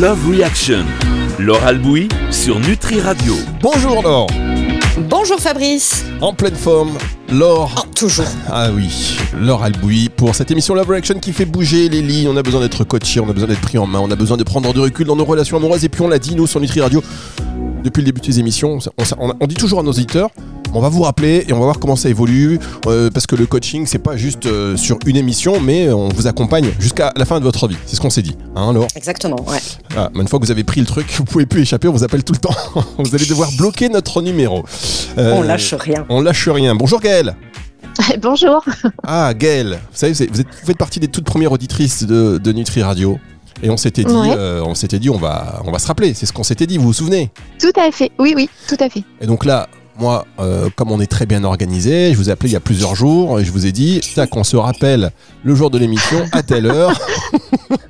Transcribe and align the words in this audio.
Love 0.00 0.28
Reaction. 0.30 0.84
Laure 1.38 1.62
Albouy 1.64 2.08
sur 2.30 2.58
Nutri 2.60 3.00
Radio. 3.00 3.34
Bonjour 3.62 4.02
Laure, 4.02 4.26
Bonjour 5.08 5.38
Fabrice. 5.40 6.04
en 6.20 6.32
pleine 6.32 6.54
forme, 6.54 6.92
Laure. 7.30 7.72
Oh, 7.86 7.88
toujours. 7.94 8.26
Ah 8.48 8.68
oui, 8.74 9.16
Laure 9.38 9.62
Albouy 9.62 10.08
pour 10.14 10.34
cette 10.34 10.50
émission 10.50 10.74
Love 10.74 10.90
Reaction 10.90 11.18
qui 11.18 11.32
fait 11.32 11.44
bouger 11.44 11.88
les 11.88 12.02
lignes. 12.02 12.28
On 12.28 12.36
a 12.36 12.42
besoin 12.42 12.60
d'être 12.60 12.84
coaché, 12.84 13.20
on 13.20 13.28
a 13.28 13.32
besoin 13.32 13.48
d'être 13.48 13.60
pris 13.60 13.78
en 13.78 13.86
main, 13.86 14.00
on 14.00 14.10
a 14.10 14.16
besoin 14.16 14.36
de 14.36 14.44
prendre 14.44 14.72
du 14.72 14.80
recul 14.80 15.06
dans 15.06 15.16
nos 15.16 15.24
relations 15.24 15.56
amoureuses. 15.56 15.84
Et 15.84 15.88
puis 15.88 16.02
on 16.02 16.08
l'a 16.08 16.18
dit, 16.18 16.34
nous, 16.34 16.46
sur 16.46 16.60
Nutri 16.60 16.80
Radio, 16.80 17.02
depuis 17.82 18.00
le 18.00 18.06
début 18.06 18.20
de 18.20 18.26
ces 18.26 18.38
émissions, 18.40 18.78
on, 18.98 19.04
on- 19.18 19.32
on 19.40 19.46
dit 19.46 19.54
toujours 19.56 19.80
à 19.80 19.82
nos 19.82 19.90
auditeurs, 19.90 20.30
on 20.72 20.80
va 20.80 20.88
vous 20.88 21.02
rappeler 21.02 21.44
et 21.48 21.52
on 21.52 21.58
va 21.58 21.64
voir 21.64 21.78
comment 21.78 21.96
ça 21.96 22.08
évolue. 22.08 22.58
euh, 22.86 23.10
parce 23.10 23.26
que 23.26 23.34
le 23.36 23.46
coaching, 23.46 23.86
c'est 23.86 23.98
pas 23.98 24.16
juste 24.16 24.46
euh, 24.46 24.76
sur 24.76 24.98
une 25.06 25.16
émission, 25.16 25.60
mais 25.60 25.90
on 25.90 26.08
vous 26.08 26.26
accompagne 26.26 26.70
jusqu'à 26.78 27.12
la 27.16 27.24
fin 27.24 27.38
de 27.38 27.44
votre 27.44 27.66
vie. 27.68 27.76
C'est 27.86 27.96
ce 27.96 28.00
qu'on 28.00 28.10
s'est 28.10 28.22
dit, 28.22 28.36
hein, 28.56 28.72
Laure 28.72 28.86
Exactement, 28.94 29.36
ouais. 29.48 29.58
Ah, 29.96 30.10
mais 30.14 30.22
une 30.22 30.28
fois 30.28 30.38
que 30.38 30.44
vous 30.44 30.50
avez 30.50 30.64
pris 30.64 30.80
le 30.80 30.86
truc, 30.86 31.06
vous 31.16 31.24
pouvez 31.24 31.46
plus 31.46 31.62
échapper, 31.62 31.88
on 31.88 31.92
vous 31.92 32.04
appelle 32.04 32.22
tout 32.24 32.32
le 32.32 32.38
temps. 32.38 32.54
vous 32.98 33.14
allez 33.14 33.26
devoir 33.26 33.50
bloquer 33.58 33.88
notre 33.88 34.22
numéro. 34.22 34.64
Euh, 35.18 35.34
On 35.36 35.42
lâche 35.42 35.74
rien. 35.74 36.06
On 36.08 36.20
lâche 36.20 36.48
rien. 36.48 36.74
Bonjour 36.74 37.00
Gaëlle. 37.00 37.34
Bonjour. 38.22 38.64
Ah 39.02 39.34
Gaëlle, 39.34 39.72
vous 39.90 39.96
savez, 39.96 40.12
vous, 40.12 40.22
êtes- 40.22 40.46
vous 40.46 40.66
faites 40.66 40.78
partie 40.78 41.00
des 41.00 41.08
toutes 41.08 41.24
premières 41.24 41.52
auditrices 41.52 42.04
de, 42.04 42.38
de 42.38 42.52
Nutri 42.52 42.82
Radio. 42.82 43.18
Et 43.62 43.68
on 43.68 43.76
s'était 43.76 44.04
dit, 44.04 44.14
Ouais. 44.14 44.30
euh, 44.34 44.62
on 44.64 44.74
s'était 44.74 44.98
dit, 44.98 45.10
on 45.10 45.18
va, 45.18 45.60
on 45.66 45.70
va 45.72 45.78
se 45.78 45.86
rappeler. 45.86 46.14
C'est 46.14 46.24
ce 46.24 46.32
qu'on 46.32 46.44
s'était 46.44 46.66
dit. 46.66 46.78
Vous 46.78 46.84
vous 46.84 46.92
souvenez? 46.94 47.30
Tout 47.60 47.72
à 47.78 47.90
fait. 47.90 48.10
Oui, 48.18 48.32
oui, 48.34 48.48
tout 48.68 48.76
à 48.80 48.88
fait. 48.88 49.02
Et 49.20 49.26
donc 49.26 49.44
là, 49.44 49.68
moi, 50.00 50.26
euh, 50.38 50.68
comme 50.74 50.90
on 50.90 51.00
est 51.00 51.06
très 51.06 51.26
bien 51.26 51.44
organisé, 51.44 52.12
je 52.12 52.16
vous 52.16 52.30
ai 52.30 52.32
appelé 52.32 52.50
il 52.50 52.52
y 52.54 52.56
a 52.56 52.60
plusieurs 52.60 52.94
jours 52.94 53.38
et 53.38 53.44
je 53.44 53.52
vous 53.52 53.66
ai 53.66 53.72
dit, 53.72 54.00
tac, 54.14 54.34
on 54.34 54.44
se 54.44 54.56
rappelle 54.56 55.12
le 55.44 55.54
jour 55.54 55.70
de 55.70 55.78
l'émission 55.78 56.24
à 56.32 56.42
telle 56.42 56.66
heure. 56.66 56.98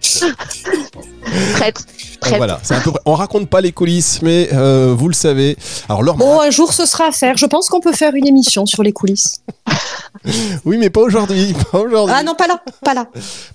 Prête. 1.54 1.86
Donc 2.20 2.28
Prête. 2.28 2.36
voilà, 2.36 2.60
c'est 2.62 2.74
un 2.74 2.80
peu, 2.80 2.92
on 3.06 3.14
raconte 3.14 3.48
pas 3.48 3.62
les 3.62 3.72
coulisses, 3.72 4.20
mais 4.20 4.50
euh, 4.52 4.94
vous 4.96 5.08
le 5.08 5.14
savez. 5.14 5.56
Alors 5.88 6.02
Laure, 6.02 6.16
Bon, 6.16 6.40
un 6.40 6.50
jour 6.50 6.72
ce 6.72 6.84
sera 6.84 7.06
à 7.06 7.12
faire. 7.12 7.38
Je 7.38 7.46
pense 7.46 7.70
qu'on 7.70 7.80
peut 7.80 7.94
faire 7.94 8.14
une 8.14 8.26
émission 8.26 8.66
sur 8.66 8.82
les 8.82 8.92
coulisses. 8.92 9.40
oui, 10.66 10.76
mais 10.76 10.90
pas 10.90 11.00
aujourd'hui. 11.00 11.54
Ah 11.72 12.22
non, 12.22 12.34
pas 12.34 12.46
là, 12.46 12.60
pas 12.84 12.92
là. 12.92 13.06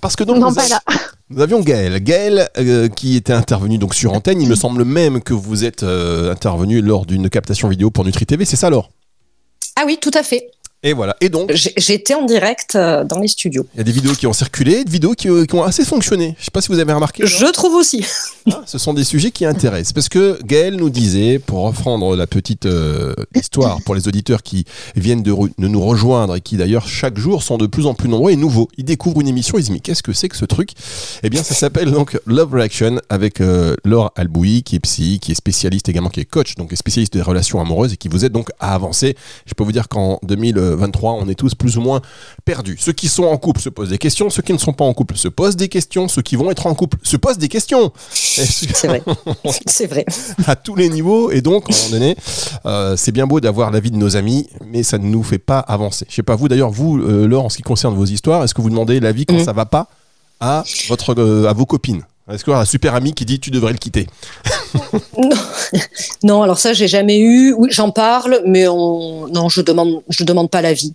Parce 0.02 0.16
que 0.16 0.24
donc 0.24 0.38
non, 0.38 0.50
nous, 0.50 0.56
pas 0.56 0.68
là. 0.68 0.82
nous 1.30 1.42
avions 1.44 1.60
Gaël. 1.60 2.02
Gaël 2.02 2.50
euh, 2.58 2.88
qui 2.88 3.16
était 3.16 3.34
intervenu 3.34 3.78
donc 3.78 3.94
sur 3.94 4.14
antenne. 4.14 4.42
Il 4.42 4.50
me 4.50 4.56
semble 4.56 4.84
même 4.84 5.22
que 5.22 5.34
vous 5.34 5.64
êtes 5.64 5.84
euh, 5.84 6.32
intervenu 6.32 6.82
lors 6.82 7.06
d'une 7.06 7.30
captation 7.30 7.68
vidéo 7.68 7.92
pour 7.92 8.04
Nutri 8.04 8.26
TV. 8.26 8.46
C'est 8.46 8.56
ça, 8.56 8.72
Laure? 8.72 8.90
Ah 9.76 9.84
oui, 9.86 10.00
tout 10.02 10.12
à 10.16 10.24
fait. 10.24 10.50
Et 10.86 10.94
voilà. 10.94 11.18
Et 11.20 11.30
donc, 11.30 11.52
J'ai- 11.52 11.74
J'étais 11.78 12.14
en 12.14 12.26
direct 12.26 12.76
euh, 12.76 13.04
dans 13.04 13.18
les 13.20 13.28
studios. 13.28 13.66
il 13.74 13.80
y 13.80 13.82
a 13.82 13.84
des 13.84 13.92
vidéos 13.92 14.14
qui 14.14 14.28
ont 14.28 14.34
circulé, 14.34 14.84
des 14.84 14.92
vidéos 14.92 15.14
qui, 15.14 15.28
euh, 15.30 15.46
qui 15.46 15.56
ont 15.56 15.64
assez 15.64 15.84
fonctionné. 15.84 16.36
Je 16.40 16.46
sais 16.46 16.52
pas 16.52 16.62
si 16.62 16.68
vous 16.68 16.78
avez 16.78 16.94
remarqué. 16.94 17.26
Je 17.26 17.48
trouve 17.48 17.74
aussi. 17.74 18.06
Ah, 18.52 18.62
ce 18.68 18.78
sont 18.78 18.94
des 18.94 19.04
sujets 19.04 19.32
qui 19.32 19.46
intéressent. 19.46 19.94
Parce 19.94 20.10
que 20.10 20.38
Gaël 20.46 20.76
nous 20.76 20.92
disait, 20.92 21.40
pour 21.40 21.62
reprendre 21.64 22.16
la 22.16 22.28
petite 22.28 22.68
euh, 22.68 23.16
histoire 23.34 23.82
pour 23.82 23.96
les 23.96 24.08
auditeurs 24.08 24.44
qui 24.44 24.66
viennent 24.96 25.24
de, 25.24 25.34
nous 25.58 25.82
rejoindre 25.82 26.36
et 26.36 26.42
qui 26.42 26.56
d'ailleurs 26.56 26.88
chaque 26.88 27.18
jour 27.18 27.42
sont 27.42 27.58
de 27.58 27.66
plus 27.66 27.88
en 27.88 27.96
plus 27.96 28.08
nombreux 28.08 28.32
et 28.32 28.36
nouveaux, 28.36 28.70
ils 28.78 28.86
découvrent 28.86 29.22
une 29.22 29.28
émission, 29.28 29.58
ils 29.58 29.62
se 29.62 29.68
disent 29.70 29.74
mais 29.74 29.80
qu'est-ce 29.80 30.04
que 30.04 30.14
c'est 30.14 30.30
que 30.30 30.38
ce 30.38 30.46
truc? 30.46 30.70
Eh 31.24 31.32
bien 31.32 31.42
ça 31.42 31.56
s'appelle 31.56 31.90
donc 31.92 32.20
Love 32.28 32.54
Reaction 32.54 33.02
avec 33.10 33.42
euh, 33.42 33.76
Laure 33.84 34.12
Albouy 34.16 34.62
qui 34.62 34.76
est 34.76 34.80
psy, 34.82 35.18
qui 35.20 35.32
est 35.32 35.36
spécialiste 35.36 35.90
également, 35.90 36.10
qui 36.10 36.20
est 36.20 36.26
coach, 36.26 36.54
donc 36.54 36.72
est 36.72 36.76
spécialiste 36.76 37.14
des 37.14 37.24
relations 37.24 37.60
amoureuses 37.60 37.94
et 37.94 37.98
qui 37.98 38.08
vous 38.08 38.24
aide 38.24 38.34
donc 38.34 38.50
à 38.60 38.76
avancer. 38.76 39.16
Je 39.48 39.56
peux 39.56 39.64
vous 39.64 39.72
dire 39.72 39.88
qu'en 39.88 40.20
2023, 40.76 41.14
on 41.14 41.28
est 41.28 41.36
tous 41.36 41.56
plus 41.56 41.78
ou 41.78 41.82
moins 41.82 42.02
perdus. 42.46 42.78
Ceux 42.80 42.94
qui 42.94 43.08
sont 43.08 43.24
en 43.24 43.38
couple 43.38 43.62
se 43.62 43.70
posent 43.70 43.90
des 43.90 43.98
questions, 43.98 44.30
ceux 44.30 44.42
qui 44.42 44.54
ne 44.54 44.58
sont 44.58 44.74
pas 44.74 44.86
en 44.86 44.94
couple 44.94 45.16
se 45.18 45.28
posent 45.28 45.56
des 45.56 45.70
questions, 45.70 46.08
ceux 46.08 46.22
qui 46.22 46.36
vont 46.36 46.52
être 46.52 46.68
en 46.68 46.76
couple 46.76 46.98
se 47.04 47.18
posent 47.18 47.38
des 47.38 47.48
questions. 47.50 47.92
C'est 48.12 48.88
vrai. 48.88 49.04
C'est 49.68 49.88
vrai. 49.88 50.06
à 50.48 50.56
tous 50.56 50.76
les 50.76 50.90
niveaux 50.90 51.32
et 51.32 51.42
donc 51.42 51.70
à 51.70 51.74
un 51.74 51.78
moment 51.78 51.90
donné 51.92 52.16
euh, 52.66 52.96
c'est 52.98 53.12
bien 53.12 53.28
beau 53.28 53.40
d'avoir 53.40 53.72
l'avis 53.72 53.92
de 53.92 53.98
nos 53.98 54.16
amis 54.16 54.48
mais 54.66 54.84
ça 54.84 54.98
ne 54.98 55.06
nous 55.06 55.24
fait 55.24 55.38
pas 55.38 55.60
avancer 55.60 56.06
je 56.10 56.16
sais 56.16 56.24
pas 56.24 56.36
vous 56.36 56.48
d'ailleurs 56.48 56.70
vous 56.72 56.98
euh, 57.00 57.28
Laure 57.28 57.46
en 57.46 57.50
ce 57.50 57.58
qui 57.58 57.64
concerne 57.64 57.96
vos 57.96 58.06
histoires 58.06 58.44
est-ce 58.44 58.54
que 58.54 58.62
vous 58.62 58.70
demandez 58.70 59.00
l'avis 59.00 59.26
quand 59.26 59.36
Mhm. 59.36 59.44
ça 59.46 59.54
va 59.54 59.66
pas 59.66 59.88
à 60.40 60.64
votre 60.90 61.14
euh, 61.18 61.48
à 61.48 61.54
vos 61.54 61.66
copines? 61.66 62.04
Est-ce 62.32 62.44
que 62.44 62.52
un 62.52 62.66
super 62.66 62.96
ami 62.96 63.14
qui 63.14 63.26
dit 63.26 63.40
tu 63.40 63.52
devrais 63.52 63.72
le 63.72 63.78
quitter 63.78 64.08
Non, 65.18 65.30
non 66.24 66.42
alors 66.42 66.58
ça, 66.58 66.74
j'ai 66.74 66.88
jamais 66.88 67.20
eu. 67.20 67.54
Oui, 67.54 67.70
j'en 67.72 67.92
parle, 67.92 68.42
mais 68.48 68.68
on... 68.68 69.28
non, 69.28 69.48
je 69.48 69.62
demande, 69.62 70.02
je 70.10 70.24
demande 70.24 70.50
pas 70.50 70.62
l'avis. 70.64 70.94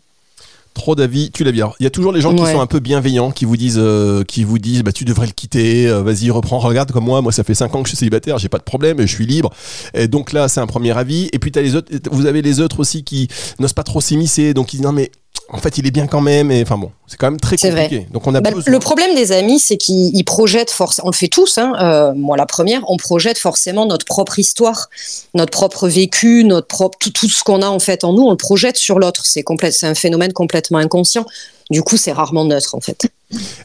trop 0.74 0.96
d'avis 0.96 1.30
tu 1.30 1.44
l'as 1.44 1.52
bien. 1.52 1.72
Il 1.78 1.84
y 1.84 1.86
a 1.86 1.90
toujours 1.90 2.10
les 2.10 2.20
gens 2.20 2.34
qui 2.34 2.44
sont 2.44 2.60
un 2.60 2.66
peu 2.66 2.80
bienveillants 2.80 3.30
qui 3.30 3.44
vous 3.44 3.56
disent 3.56 3.78
euh, 3.78 4.24
qui 4.24 4.42
vous 4.42 4.58
disent 4.58 4.82
bah 4.82 4.92
tu 4.92 5.04
devrais 5.04 5.26
le 5.26 5.32
quitter 5.32 5.86
euh, 5.88 6.02
vas-y 6.02 6.30
reprends 6.30 6.58
regarde 6.58 6.90
comme 6.90 7.04
moi 7.04 7.22
moi 7.22 7.32
ça 7.32 7.44
fait 7.44 7.54
5 7.54 7.74
ans 7.74 7.82
que 7.82 7.88
je 7.88 7.90
suis 7.90 7.98
célibataire 7.98 8.38
j'ai 8.38 8.48
pas 8.48 8.58
de 8.58 8.64
problème 8.64 9.00
je 9.00 9.06
suis 9.06 9.26
libre. 9.26 9.50
Et 9.94 10.08
donc 10.08 10.32
là 10.32 10.48
c'est 10.48 10.60
un 10.60 10.66
premier 10.66 10.96
avis. 10.96 11.28
Et 11.32 11.38
puis 11.38 11.52
as 11.54 11.62
les 11.62 11.76
autres 11.76 11.92
vous 12.10 12.26
avez 12.26 12.42
les 12.42 12.60
autres 12.60 12.80
aussi 12.80 13.04
qui 13.04 13.28
n'osent 13.60 13.72
pas 13.72 13.84
trop 13.84 14.00
s'immiscer 14.00 14.52
donc 14.52 14.72
ils 14.72 14.78
disent 14.78 14.86
non 14.86 14.92
mais 14.92 15.12
en 15.48 15.58
fait 15.58 15.78
il 15.78 15.86
est 15.86 15.90
bien 15.90 16.06
quand 16.06 16.20
même 16.20 16.50
et 16.50 16.62
enfin 16.62 16.78
bon 16.78 16.90
c'est 17.06 17.16
quand 17.16 17.30
même 17.30 17.40
très 17.40 17.56
vrai. 17.56 17.82
compliqué 17.82 18.06
donc 18.12 18.26
on 18.26 18.34
a 18.34 18.40
Bah, 18.40 18.50
le 18.64 18.78
problème 18.78 19.14
des 19.14 19.32
amis, 19.32 19.58
c'est 19.58 19.76
qu'ils 19.76 20.16
ils 20.16 20.24
projettent 20.24 20.70
forcément, 20.70 21.08
on 21.08 21.10
le 21.10 21.16
fait 21.16 21.28
tous, 21.28 21.58
hein, 21.58 21.72
euh, 21.80 22.12
moi 22.14 22.36
la 22.36 22.46
première, 22.46 22.82
on 22.88 22.96
projette 22.96 23.38
forcément 23.38 23.86
notre 23.86 24.04
propre 24.04 24.38
histoire, 24.38 24.88
notre 25.34 25.50
propre 25.50 25.88
vécu, 25.88 26.44
notre 26.44 26.66
propre 26.66 26.98
tout, 27.00 27.10
tout 27.10 27.28
ce 27.28 27.42
qu'on 27.42 27.62
a 27.62 27.68
en 27.68 27.78
fait 27.78 28.04
en 28.04 28.12
nous, 28.12 28.22
on 28.22 28.30
le 28.30 28.36
projette 28.36 28.76
sur 28.76 28.98
l'autre. 28.98 29.24
C'est 29.26 29.44
un 29.86 29.94
phénomène 29.94 30.32
complètement 30.32 30.78
inconscient. 30.78 31.26
Du 31.70 31.82
coup, 31.82 31.96
c'est 31.96 32.12
rarement 32.12 32.44
neutre 32.44 32.74
en 32.74 32.80
fait. 32.80 33.10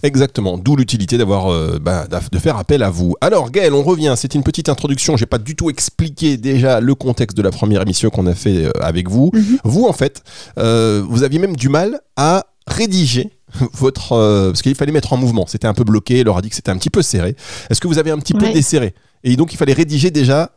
Exactement, 0.03 0.58
d'où 0.58 0.76
l'utilité 0.76 1.18
d'avoir 1.18 1.52
euh, 1.52 1.80
bah, 1.81 2.08
de 2.31 2.40
faire 2.40 2.58
appel 2.58 2.84
à 2.84 2.90
vous. 2.90 3.16
Alors 3.22 3.52
Gaël, 3.52 3.74
on 3.74 3.84
revient, 3.84 4.14
c'était 4.18 4.38
une 4.38 4.44
petite 4.44 4.70
introduction, 4.70 5.18
j'ai 5.18 5.26
pas 5.26 5.38
du 5.38 5.56
tout 5.56 5.70
expliqué 5.70 6.38
déjà 6.38 6.80
le 6.80 6.96
contexte 6.96 7.36
de 7.36 7.42
la 7.42 7.52
première 7.52 7.81
émission 7.81 8.09
qu'on 8.09 8.28
a 8.28 8.36
fait 8.36 8.66
euh, 8.66 8.72
avec 8.80 9.09
vous. 9.09 9.31
Mhm. 9.34 9.58
Vous 9.64 9.86
en 9.86 9.94
fait, 9.94 10.24
euh, 10.59 11.03
vous 11.08 11.24
aviez 11.24 11.40
même 11.40 11.56
du 11.56 11.70
mal 11.70 12.00
à 12.16 12.46
rédiger 12.68 13.31
votre 13.74 14.14
euh, 14.14 14.50
parce 14.52 14.62
qu'il 14.62 14.76
fallait 14.76 14.92
mettre 14.92 15.14
en 15.14 15.18
mouvement, 15.18 15.46
c'était 15.48 15.68
un 15.68 15.74
peu 15.74 15.84
bloqué, 15.84 16.24
leur 16.24 16.38
a 16.38 16.42
dit 16.42 16.50
que 16.50 16.56
c'était 16.56 16.72
un 16.72 16.78
petit 16.78 16.90
peu 16.90 17.02
serré. 17.02 17.36
Est-ce 17.70 17.82
que 17.82 17.88
vous 17.88 17.97
avez 17.97 18.12
un 18.12 18.20
petit 18.20 18.34
peu 18.34 18.52
desserré? 18.52 18.94
Et 19.24 19.36
donc 19.36 19.53
il 19.53 19.58
fallait 19.58 19.74
rédiger 19.74 20.12
déjà 20.12 20.52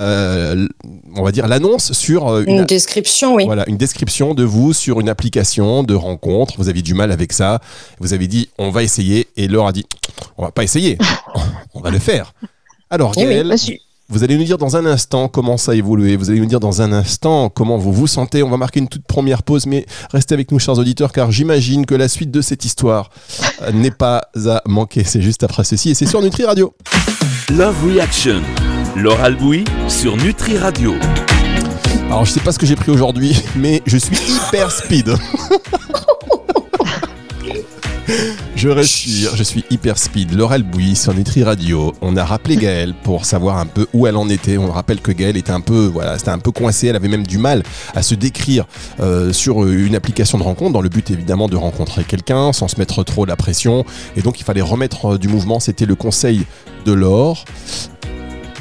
euh, 0.00 0.66
on 1.14 1.22
va 1.22 1.30
dire 1.32 1.46
l'annonce 1.46 1.92
sur 1.92 2.28
euh, 2.28 2.44
Une, 2.46 2.58
une, 2.58 2.64
description, 2.64 3.34
oui. 3.34 3.44
voilà, 3.46 3.64
une 3.68 3.76
description 3.76 4.34
de 4.34 4.42
vous 4.44 4.72
sur 4.72 5.00
une 5.00 5.08
application 5.08 5.82
de 5.84 5.94
rencontre. 5.94 6.54
Vous 6.58 6.68
aviez 6.68 6.82
du 6.82 6.94
mal 6.94 7.12
avec 7.12 7.32
ça. 7.32 7.60
Vous 8.00 8.12
avez 8.12 8.26
dit, 8.26 8.48
on 8.58 8.70
va 8.70 8.82
essayer. 8.82 9.28
Et 9.36 9.46
Laure 9.48 9.68
a 9.68 9.72
dit, 9.72 9.84
on 10.36 10.42
va 10.42 10.50
pas 10.50 10.64
essayer. 10.64 10.98
on 11.74 11.80
va 11.80 11.90
le 11.90 11.98
faire. 11.98 12.32
Alors, 12.90 13.12
Eh 13.16 13.20
oui, 13.26 13.34
Gaëlle, 13.34 13.48
Bah, 13.48 13.56
je- 13.56 13.72
vous 14.10 14.22
allez 14.22 14.36
nous 14.36 14.44
dire 14.44 14.58
dans 14.58 14.76
un 14.76 14.84
instant 14.84 15.28
comment 15.28 15.56
ça 15.56 15.72
a 15.72 15.74
évolué. 15.74 16.16
Vous 16.16 16.28
allez 16.28 16.38
nous 16.38 16.44
dire 16.46 16.60
dans 16.60 16.82
un 16.82 16.92
instant 16.92 17.48
comment 17.48 17.78
vous 17.78 17.90
vous 17.92 18.06
sentez. 18.06 18.42
On 18.42 18.50
va 18.50 18.58
marquer 18.58 18.80
une 18.80 18.88
toute 18.88 19.06
première 19.06 19.42
pause, 19.42 19.64
mais 19.64 19.86
restez 20.12 20.34
avec 20.34 20.52
nous, 20.52 20.58
chers 20.58 20.76
auditeurs, 20.78 21.10
car 21.10 21.30
j'imagine 21.32 21.86
que 21.86 21.94
la 21.94 22.08
suite 22.08 22.30
de 22.30 22.42
cette 22.42 22.66
histoire 22.66 23.08
euh, 23.62 23.72
n'est 23.72 23.90
pas 23.90 24.28
à 24.46 24.62
manquer. 24.66 25.04
C'est 25.04 25.22
juste 25.22 25.42
après 25.42 25.64
ceci 25.64 25.90
et 25.90 25.94
c'est 25.94 26.04
sur 26.06 26.20
Nutri 26.20 26.44
Radio. 26.44 26.74
Love 27.50 27.76
Reaction. 27.86 28.42
Laure 28.96 29.20
Albouy 29.20 29.64
sur 29.86 30.16
Nutri 30.16 30.56
Radio. 30.56 30.94
Alors, 32.06 32.24
je 32.24 32.30
sais 32.32 32.40
pas 32.40 32.52
ce 32.52 32.58
que 32.58 32.64
j'ai 32.64 32.74
pris 32.74 32.90
aujourd'hui, 32.90 33.36
mais 33.54 33.82
je 33.84 33.98
suis 33.98 34.16
hyper 34.16 34.70
speed. 34.70 35.14
Je 38.64 38.70
respire, 38.70 39.36
je 39.36 39.42
suis 39.42 39.62
hyper 39.68 39.98
speed. 39.98 40.32
Laurel 40.32 40.62
Bouy 40.62 40.96
sur 40.96 41.12
Nutri 41.12 41.44
Radio. 41.44 41.92
On 42.00 42.16
a 42.16 42.24
rappelé 42.24 42.56
Gaëlle 42.56 42.94
pour 43.02 43.26
savoir 43.26 43.58
un 43.58 43.66
peu 43.66 43.86
où 43.92 44.06
elle 44.06 44.16
en 44.16 44.26
était. 44.30 44.56
On 44.56 44.70
rappelle 44.70 45.02
que 45.02 45.12
Gaëlle 45.12 45.36
était 45.36 45.50
un 45.50 45.60
peu, 45.60 45.84
voilà, 45.84 46.16
c'était 46.16 46.30
un 46.30 46.38
peu 46.38 46.50
coincée. 46.50 46.86
Elle 46.86 46.96
avait 46.96 47.08
même 47.08 47.26
du 47.26 47.36
mal 47.36 47.62
à 47.94 48.02
se 48.02 48.14
décrire 48.14 48.64
euh, 49.00 49.34
sur 49.34 49.68
une 49.68 49.94
application 49.94 50.38
de 50.38 50.44
rencontre, 50.44 50.72
dans 50.72 50.80
le 50.80 50.88
but 50.88 51.10
évidemment 51.10 51.46
de 51.46 51.56
rencontrer 51.56 52.04
quelqu'un 52.04 52.54
sans 52.54 52.66
se 52.66 52.78
mettre 52.78 53.02
trop 53.04 53.26
la 53.26 53.36
pression. 53.36 53.84
Et 54.16 54.22
donc 54.22 54.40
il 54.40 54.44
fallait 54.44 54.62
remettre 54.62 55.12
euh, 55.12 55.18
du 55.18 55.28
mouvement. 55.28 55.60
C'était 55.60 55.84
le 55.84 55.94
conseil 55.94 56.46
de 56.86 56.92
Laure. 56.94 57.44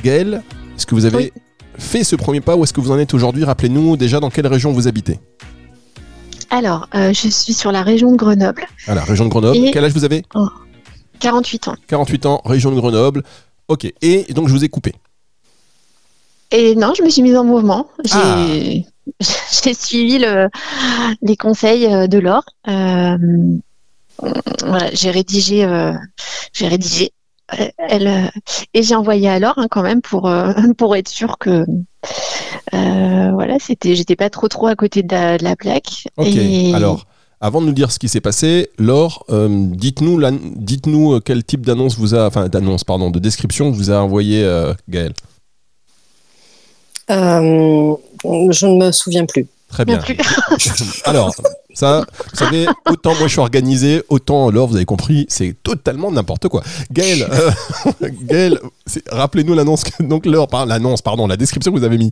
Gaëlle, 0.03 0.43
est-ce 0.75 0.85
que 0.85 0.95
vous 0.95 1.05
avez 1.05 1.15
Oui. 1.15 1.31
fait 1.79 2.03
ce 2.03 2.17
premier 2.17 2.41
pas 2.41 2.57
ou 2.57 2.65
est-ce 2.65 2.73
que 2.73 2.81
vous 2.81 2.91
en 2.91 2.99
êtes 2.99 3.13
aujourd'hui? 3.13 3.45
Rappelez-nous 3.45 3.95
déjà 3.95 4.19
dans 4.19 4.29
quelle 4.29 4.47
région 4.47 4.73
vous 4.73 4.89
habitez. 4.89 5.21
Alors, 6.53 6.87
euh, 6.93 7.11
je 7.13 7.29
suis 7.29 7.51
sur 7.53 7.71
la 7.71 7.81
région 7.81 8.11
de 8.11 8.15
Grenoble, 8.15 8.65
À 8.85 8.93
la 8.93 9.03
région 9.03 9.25
de 9.25 9.29
Grenoble. 9.31 9.57
Et- 9.57 9.71
Quel 9.71 9.83
âge 9.85 9.93
vous 9.93 10.03
avez 10.03 10.23
48 11.19 11.67
ans. 11.69 11.75
48 11.87 12.25
ans, 12.27 12.41
région 12.45 12.69
de 12.69 12.75
Grenoble. 12.75 13.23
Ok. 13.69 13.91
Et 14.03 14.31
donc 14.33 14.47
je 14.49 14.53
vous 14.53 14.63
ai 14.63 14.69
coupé. 14.69 14.93
Et 16.51 16.75
non, 16.75 16.93
je 16.95 17.01
me 17.01 17.09
suis 17.09 17.23
mise 17.23 17.35
en 17.35 17.43
mouvement. 17.43 17.87
J'ai 18.05 18.11
Ah. 18.13 18.45
suivi 19.73 20.19
le, 20.19 20.47
les 21.23 21.35
conseils 21.37 21.87
euh, 21.87 22.05
de 22.05 22.19
Laure. 22.19 22.45
Euh, 22.67 23.17
voilà, 24.19 24.91
j'ai 24.93 25.09
rédigé, 25.09 25.65
euh, 25.65 25.93
j'ai 26.53 26.67
rédigé. 26.67 27.11
Elle, 27.77 28.07
euh, 28.07 28.39
et 28.73 28.83
j'ai 28.83 28.95
envoyé 28.95 29.29
à 29.29 29.39
Laure 29.39 29.57
hein, 29.57 29.67
quand 29.69 29.83
même 29.83 30.01
pour, 30.01 30.27
euh, 30.29 30.53
pour 30.77 30.95
être 30.95 31.07
sûre 31.09 31.37
que 31.39 31.65
euh, 32.73 33.31
voilà, 33.33 33.57
c'était, 33.59 33.95
j'étais 33.95 34.15
pas 34.15 34.29
trop 34.29 34.47
trop 34.47 34.67
à 34.67 34.75
côté 34.75 35.03
de 35.03 35.11
la, 35.13 35.37
de 35.37 35.43
la 35.43 35.55
plaque. 35.55 36.05
Ok. 36.17 36.27
Et- 36.27 36.73
Alors, 36.73 37.05
Avant 37.41 37.59
de 37.61 37.65
nous 37.67 37.73
dire 37.73 37.91
ce 37.91 37.99
qui 37.99 38.07
s'est 38.07 38.21
passé, 38.21 38.69
Laure, 38.77 39.25
euh, 39.29 39.49
dites-nous, 39.51 40.21
dites-nous 40.55 41.13
euh, 41.15 41.19
quel 41.19 41.43
type 41.43 41.65
d'annonce 41.65 41.97
vous 41.97 42.15
a, 42.15 42.25
enfin 42.27 42.47
d'annonce, 42.47 42.83
pardon, 42.85 43.09
de 43.11 43.19
description 43.19 43.69
vous 43.71 43.91
a 43.91 43.97
envoyé 44.01 44.43
euh, 44.43 44.73
Gaël. 44.87 45.13
Euh, 47.11 47.95
je 48.51 48.65
ne 48.65 48.85
me 48.85 48.91
souviens 48.91 49.25
plus. 49.25 49.45
Très 49.67 49.85
bien. 49.85 49.97
plus. 49.97 50.17
Alors, 51.05 51.33
ça, 51.73 52.05
vous 52.31 52.37
savez, 52.37 52.67
autant 52.89 53.15
moi 53.15 53.27
je 53.27 53.33
suis 53.33 53.39
organisé, 53.39 54.03
autant 54.09 54.51
Laure, 54.51 54.67
vous 54.67 54.75
avez 54.75 54.85
compris, 54.85 55.25
c'est 55.29 55.55
totalement 55.63 56.11
n'importe 56.11 56.47
quoi. 56.47 56.63
Gaël, 56.91 57.27
euh, 58.31 58.55
rappelez-nous 59.11 59.53
l'annonce, 59.53 59.83
donc 59.99 60.25
l'annonce, 60.25 61.01
pardon, 61.01 61.27
la 61.27 61.37
description 61.37 61.71
que 61.71 61.77
vous 61.79 61.85
avez 61.85 61.97
mis. 61.97 62.11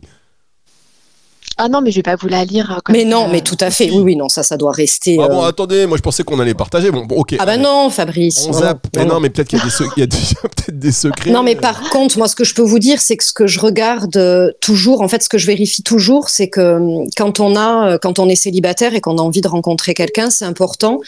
Ah 1.58 1.68
non, 1.68 1.80
mais 1.80 1.90
je 1.90 1.96
vais 1.96 2.02
pas 2.02 2.16
vous 2.16 2.28
la 2.28 2.44
lire. 2.44 2.80
Comme 2.84 2.94
Mais 2.94 3.04
non, 3.04 3.28
mais 3.28 3.40
tout 3.40 3.56
à 3.60 3.70
fait. 3.70 3.90
Oui, 3.90 4.00
oui, 4.00 4.16
non, 4.16 4.28
ça, 4.28 4.42
ça 4.42 4.56
doit 4.56 4.72
rester. 4.72 5.18
Ah 5.20 5.28
bon, 5.28 5.42
euh, 5.42 5.48
attendez, 5.48 5.86
moi 5.86 5.96
je 5.96 6.02
pensais 6.02 6.24
qu'on 6.24 6.38
allait 6.40 6.54
partager. 6.54 6.90
Bon, 6.90 7.04
bon, 7.04 7.16
ok. 7.16 7.36
Ah 7.38 7.46
bah 7.46 7.56
non, 7.56 7.90
Fabrice. 7.90 8.46
On 8.48 8.52
non, 8.52 8.58
zappe. 8.58 8.84
non, 8.84 8.90
mais 9.00 9.04
non, 9.04 9.14
non. 9.14 9.20
mais 9.20 9.30
peut-être 9.30 9.48
qu'il 9.48 9.58
y 9.58 9.62
a 9.62 9.64
des, 9.64 10.00
y 10.00 10.02
a 10.02 10.06
peut-être 10.42 10.78
des 10.78 10.92
secrets. 10.92 11.30
Non, 11.30 11.42
mais 11.42 11.56
par 11.56 11.90
contre, 11.90 12.18
moi, 12.18 12.28
ce 12.28 12.36
que 12.36 12.44
je 12.44 12.54
peux 12.54 12.62
vous 12.62 12.78
dire, 12.78 13.00
c'est 13.00 13.16
que 13.16 13.24
ce 13.24 13.32
que 13.32 13.46
je 13.46 13.60
regarde 13.60 14.16
euh, 14.16 14.50
toujours, 14.60 15.02
en 15.02 15.08
fait, 15.08 15.22
ce 15.22 15.28
que 15.28 15.38
je 15.38 15.46
vérifie 15.46 15.82
toujours, 15.82 16.28
c'est 16.28 16.48
que 16.48 16.60
euh, 16.60 17.04
quand 17.16 17.40
on 17.40 17.56
a, 17.56 17.98
quand 17.98 18.18
on 18.18 18.28
est 18.28 18.36
célibataire 18.36 18.94
et 18.94 19.00
qu'on 19.00 19.18
a 19.18 19.22
envie 19.22 19.40
de 19.40 19.48
rencontrer 19.48 19.94
quelqu'un, 19.94 20.30
c'est 20.30 20.44
important, 20.44 21.00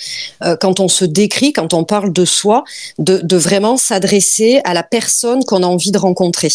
quand 0.61 0.81
on 0.81 0.88
se 0.88 1.05
décrit, 1.05 1.52
quand 1.52 1.75
on 1.75 1.85
parle 1.85 2.12
de 2.12 2.25
soi, 2.25 2.64
de, 2.99 3.19
de 3.23 3.37
vraiment 3.37 3.76
s'adresser 3.76 4.61
à 4.64 4.75
la 4.75 4.82
personne 4.82 5.44
qu'on 5.44 5.62
a 5.62 5.67
envie 5.67 5.91
de 5.91 5.99
rencontrer. 5.99 6.49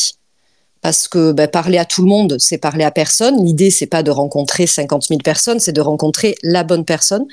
Parce 0.81 1.08
que 1.08 1.31
ben, 1.34 1.48
parler 1.48 1.78
à 1.78 1.86
tout 1.86 2.02
le 2.02 2.08
monde, 2.08 2.38
c'est 2.40 2.58
parler 2.58 2.84
à 2.84 2.92
personne. 2.92 3.44
L'idée, 3.46 3.70
c'est 3.70 3.86
pas 3.88 4.04
de 4.04 4.12
rencontrer 4.12 4.66
50 4.68 5.04
000 5.10 5.20
personnes, 5.24 5.60
c'est 5.60 5.74
de 5.74 5.81
rencontrer 5.81 6.36
la 6.44 6.64
bonne 6.64 6.86
personne. 6.86 7.26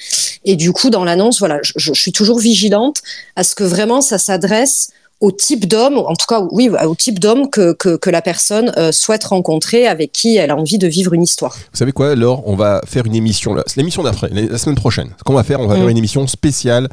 Et 0.44 0.56
du 0.56 0.72
coup, 0.72 0.90
dans 0.90 1.04
l'annonce, 1.04 1.38
voilà, 1.38 1.58
je, 1.62 1.72
je 1.76 1.93
suis 1.93 2.12
toujours 2.12 2.38
vigilante 2.38 3.02
à 3.37 3.44
ce 3.44 3.54
que 3.54 3.64
vraiment 3.64 4.00
ça 4.00 4.19
s'adresse 4.19 4.90
au 5.20 5.32
type 5.32 5.66
d'homme, 5.66 5.96
en 5.96 6.14
tout 6.14 6.26
cas, 6.28 6.46
oui, 6.50 6.69
au 6.84 6.94
type 6.94 7.19
d'homme 7.19 7.48
que, 7.48 7.72
que, 7.72 7.96
que 7.96 8.10
la 8.10 8.20
personne 8.20 8.70
euh, 8.76 8.93
souhaite 8.93 9.25
rencontrer, 9.25 9.87
avec 9.87 10.12
qui 10.12 10.37
elle 10.37 10.50
a 10.50 10.56
envie 10.56 10.76
de 10.76 10.87
vivre 10.87 11.14
une 11.14 11.22
histoire. 11.22 11.54
Vous 11.54 11.78
savez 11.78 11.93
quoi, 11.93 12.14
Laure 12.14 12.43
On 12.46 12.54
va 12.54 12.82
faire 12.87 13.06
une 13.06 13.14
émission, 13.14 13.56
c'est 13.66 13.78
l'émission 13.78 14.02
d'après, 14.02 14.28
la 14.31 14.43
la 14.43 14.58
semaine 14.58 14.76
prochaine. 14.76 15.08
Ce 15.16 15.25
qu'on 15.25 15.32
va 15.32 15.43
faire, 15.43 15.60
on 15.60 15.69
va 15.69 15.76
Mm. 15.76 15.78
faire 15.78 15.88
une 15.88 15.96
émission 15.96 16.26
spéciale 16.26 16.88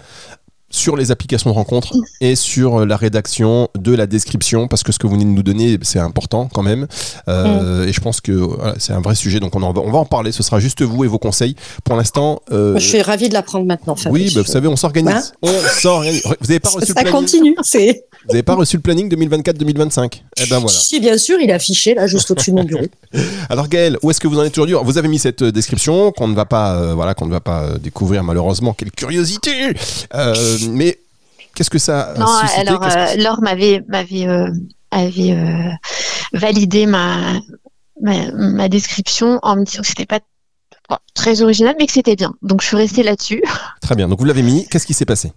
sur 0.73 0.97
les 0.97 1.11
applications 1.11 1.51
de 1.51 1.55
rencontres 1.55 1.93
et 2.19 2.35
sur 2.35 2.81
euh, 2.81 2.85
la 2.85 2.97
rédaction 2.97 3.69
de 3.79 3.93
la 3.95 4.07
description 4.07 4.67
parce 4.67 4.81
que 4.83 4.91
ce 4.91 4.97
que 4.97 5.05
vous 5.05 5.13
venez 5.13 5.23
de 5.23 5.29
nous 5.29 5.43
donner 5.43 5.77
c'est 5.83 5.99
important 5.99 6.49
quand 6.53 6.63
même 6.63 6.87
Euh, 7.27 7.85
et 7.87 7.93
je 7.93 8.01
pense 8.01 8.19
que 8.21 8.31
voilà, 8.31 8.73
c'est 8.79 8.91
un 8.91 8.99
vrai 9.01 9.13
sujet 9.15 9.39
donc 9.39 9.55
on, 9.55 9.61
en 9.61 9.71
va, 9.71 9.81
on 9.81 9.91
va 9.91 9.99
en 9.99 10.05
parler 10.05 10.31
ce 10.31 10.41
sera 10.43 10.59
juste 10.59 10.81
vous 10.81 11.03
et 11.05 11.07
vos 11.07 11.19
conseils 11.19 11.55
pour 11.83 11.95
l'instant 11.95 12.41
euh, 12.51 12.73
Je 12.79 12.87
suis 12.87 13.01
ravie 13.01 13.29
de 13.29 13.33
l'apprendre 13.33 13.65
maintenant. 13.65 13.95
oui 14.09 14.31
bah, 14.33 14.41
vous 14.41 14.51
savez 14.51 14.67
on 14.67 14.75
s'organise 14.75 15.13
Hein 15.13 15.23
on 15.43 15.53
s'organise 15.81 16.23
vous 16.41 16.49
avez 16.51 16.59
pas 16.59 16.69
reçu 16.69 16.87
le 16.87 16.93
ça 16.95 17.01
planning 17.01 17.11
continue. 17.11 17.55
C'est. 17.61 18.05
vous 18.27 18.33
avez 18.33 18.43
pas 18.43 18.55
reçu 18.55 18.77
le 18.77 18.81
planning 18.81 19.07
2024-2025 19.13 20.21
eh 20.37 20.45
ben 20.47 20.57
voilà 20.59 20.67
Si, 20.69 20.99
bien 20.99 21.17
sûr, 21.17 21.37
il 21.39 21.49
est 21.49 21.53
affiché 21.53 21.93
là, 21.93 22.07
juste 22.07 22.31
au-dessus 22.31 22.49
de 22.51 22.55
mon 22.55 22.63
bureau. 22.63 22.85
Alors 23.49 23.67
Gaël, 23.67 23.97
où 24.01 24.09
est-ce 24.09 24.19
que 24.19 24.27
vous 24.27 24.39
en 24.39 24.43
êtes 24.43 24.57
aujourd'hui? 24.57 24.75
Vous 24.83 24.97
avez 24.97 25.07
mis 25.07 25.19
cette 25.19 25.43
description 25.43 26.11
qu'on 26.11 26.27
ne 26.27 26.35
va 26.35 26.45
pas, 26.45 26.75
euh, 26.75 26.93
voilà, 26.95 27.13
qu'on 27.13 27.27
ne 27.27 27.31
va 27.31 27.39
pas 27.39 27.77
découvrir 27.81 28.23
malheureusement. 28.23 28.73
Quelle 28.73 28.91
curiosité 28.91 29.51
Mais 30.71 30.99
qu'est-ce 31.55 31.69
que 31.69 31.79
ça 31.79 32.11
a 32.11 32.17
Non, 32.17 32.27
suscité? 32.27 32.67
alors 32.67 32.79
que- 32.79 33.17
euh, 33.19 33.23
Laure 33.23 33.41
m'avait 33.41 33.83
m'avait 33.87 34.27
euh, 34.27 34.49
avait 34.91 35.31
euh, 35.31 35.69
validé 36.33 36.85
ma, 36.85 37.39
ma 38.01 38.31
ma 38.31 38.69
description 38.69 39.39
en 39.43 39.55
me 39.57 39.63
disant 39.65 39.81
que 39.81 39.87
c'était 39.87 40.05
pas 40.05 40.19
très 41.15 41.41
original, 41.41 41.75
mais 41.79 41.87
que 41.87 41.93
c'était 41.93 42.15
bien. 42.15 42.33
Donc 42.43 42.61
je 42.61 42.67
suis 42.67 42.75
restée 42.77 43.01
là-dessus. 43.03 43.41
Très 43.81 43.95
bien. 43.95 44.07
Donc 44.07 44.19
vous 44.19 44.25
l'avez 44.25 44.43
mis. 44.43 44.67
Qu'est-ce 44.67 44.85
qui 44.85 44.93
s'est 44.93 45.05
passé? 45.05 45.31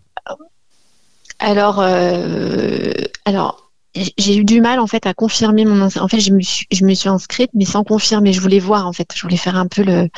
Alors 1.38 1.80
euh, 1.80 2.92
alors 3.24 3.70
j'ai 4.18 4.36
eu 4.36 4.44
du 4.44 4.60
mal 4.60 4.78
en 4.80 4.86
fait 4.86 5.06
à 5.06 5.14
confirmer 5.14 5.64
mon 5.64 5.82
en 5.86 6.08
fait 6.08 6.20
je 6.20 6.32
me 6.32 6.40
suis 6.42 6.66
je 6.70 6.84
me 6.84 6.94
suis 6.94 7.08
inscrite 7.08 7.50
mais 7.54 7.64
sans 7.64 7.84
confirmer 7.84 8.32
je 8.32 8.40
voulais 8.40 8.58
voir 8.58 8.86
en 8.86 8.92
fait 8.92 9.08
je 9.14 9.20
voulais 9.22 9.36
faire 9.38 9.56
un 9.56 9.66
peu 9.66 9.82
le 9.82 10.08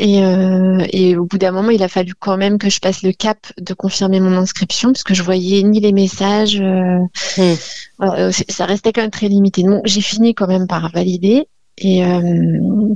et, 0.00 0.22
euh, 0.22 0.86
et 0.92 1.16
au 1.16 1.24
bout 1.24 1.38
d'un 1.38 1.50
moment 1.50 1.70
il 1.70 1.82
a 1.82 1.88
fallu 1.88 2.14
quand 2.14 2.36
même 2.36 2.58
que 2.58 2.70
je 2.70 2.78
passe 2.78 3.02
le 3.02 3.12
cap 3.12 3.38
de 3.60 3.74
confirmer 3.74 4.20
mon 4.20 4.36
inscription 4.36 4.92
parce 4.92 5.02
que 5.02 5.12
je 5.12 5.24
voyais 5.24 5.62
ni 5.64 5.80
les 5.80 5.92
messages 5.92 6.60
euh, 6.60 7.00
Hmm. 7.36 7.54
voilà, 7.98 8.28
euh, 8.28 8.32
ça 8.48 8.64
restait 8.64 8.92
quand 8.92 9.02
même 9.02 9.10
très 9.10 9.28
limité. 9.28 9.64
Donc 9.64 9.82
j'ai 9.84 10.00
fini 10.00 10.34
quand 10.34 10.46
même 10.46 10.68
par 10.68 10.90
valider. 10.92 11.48
Et 11.78 12.04
euh, 12.04 12.94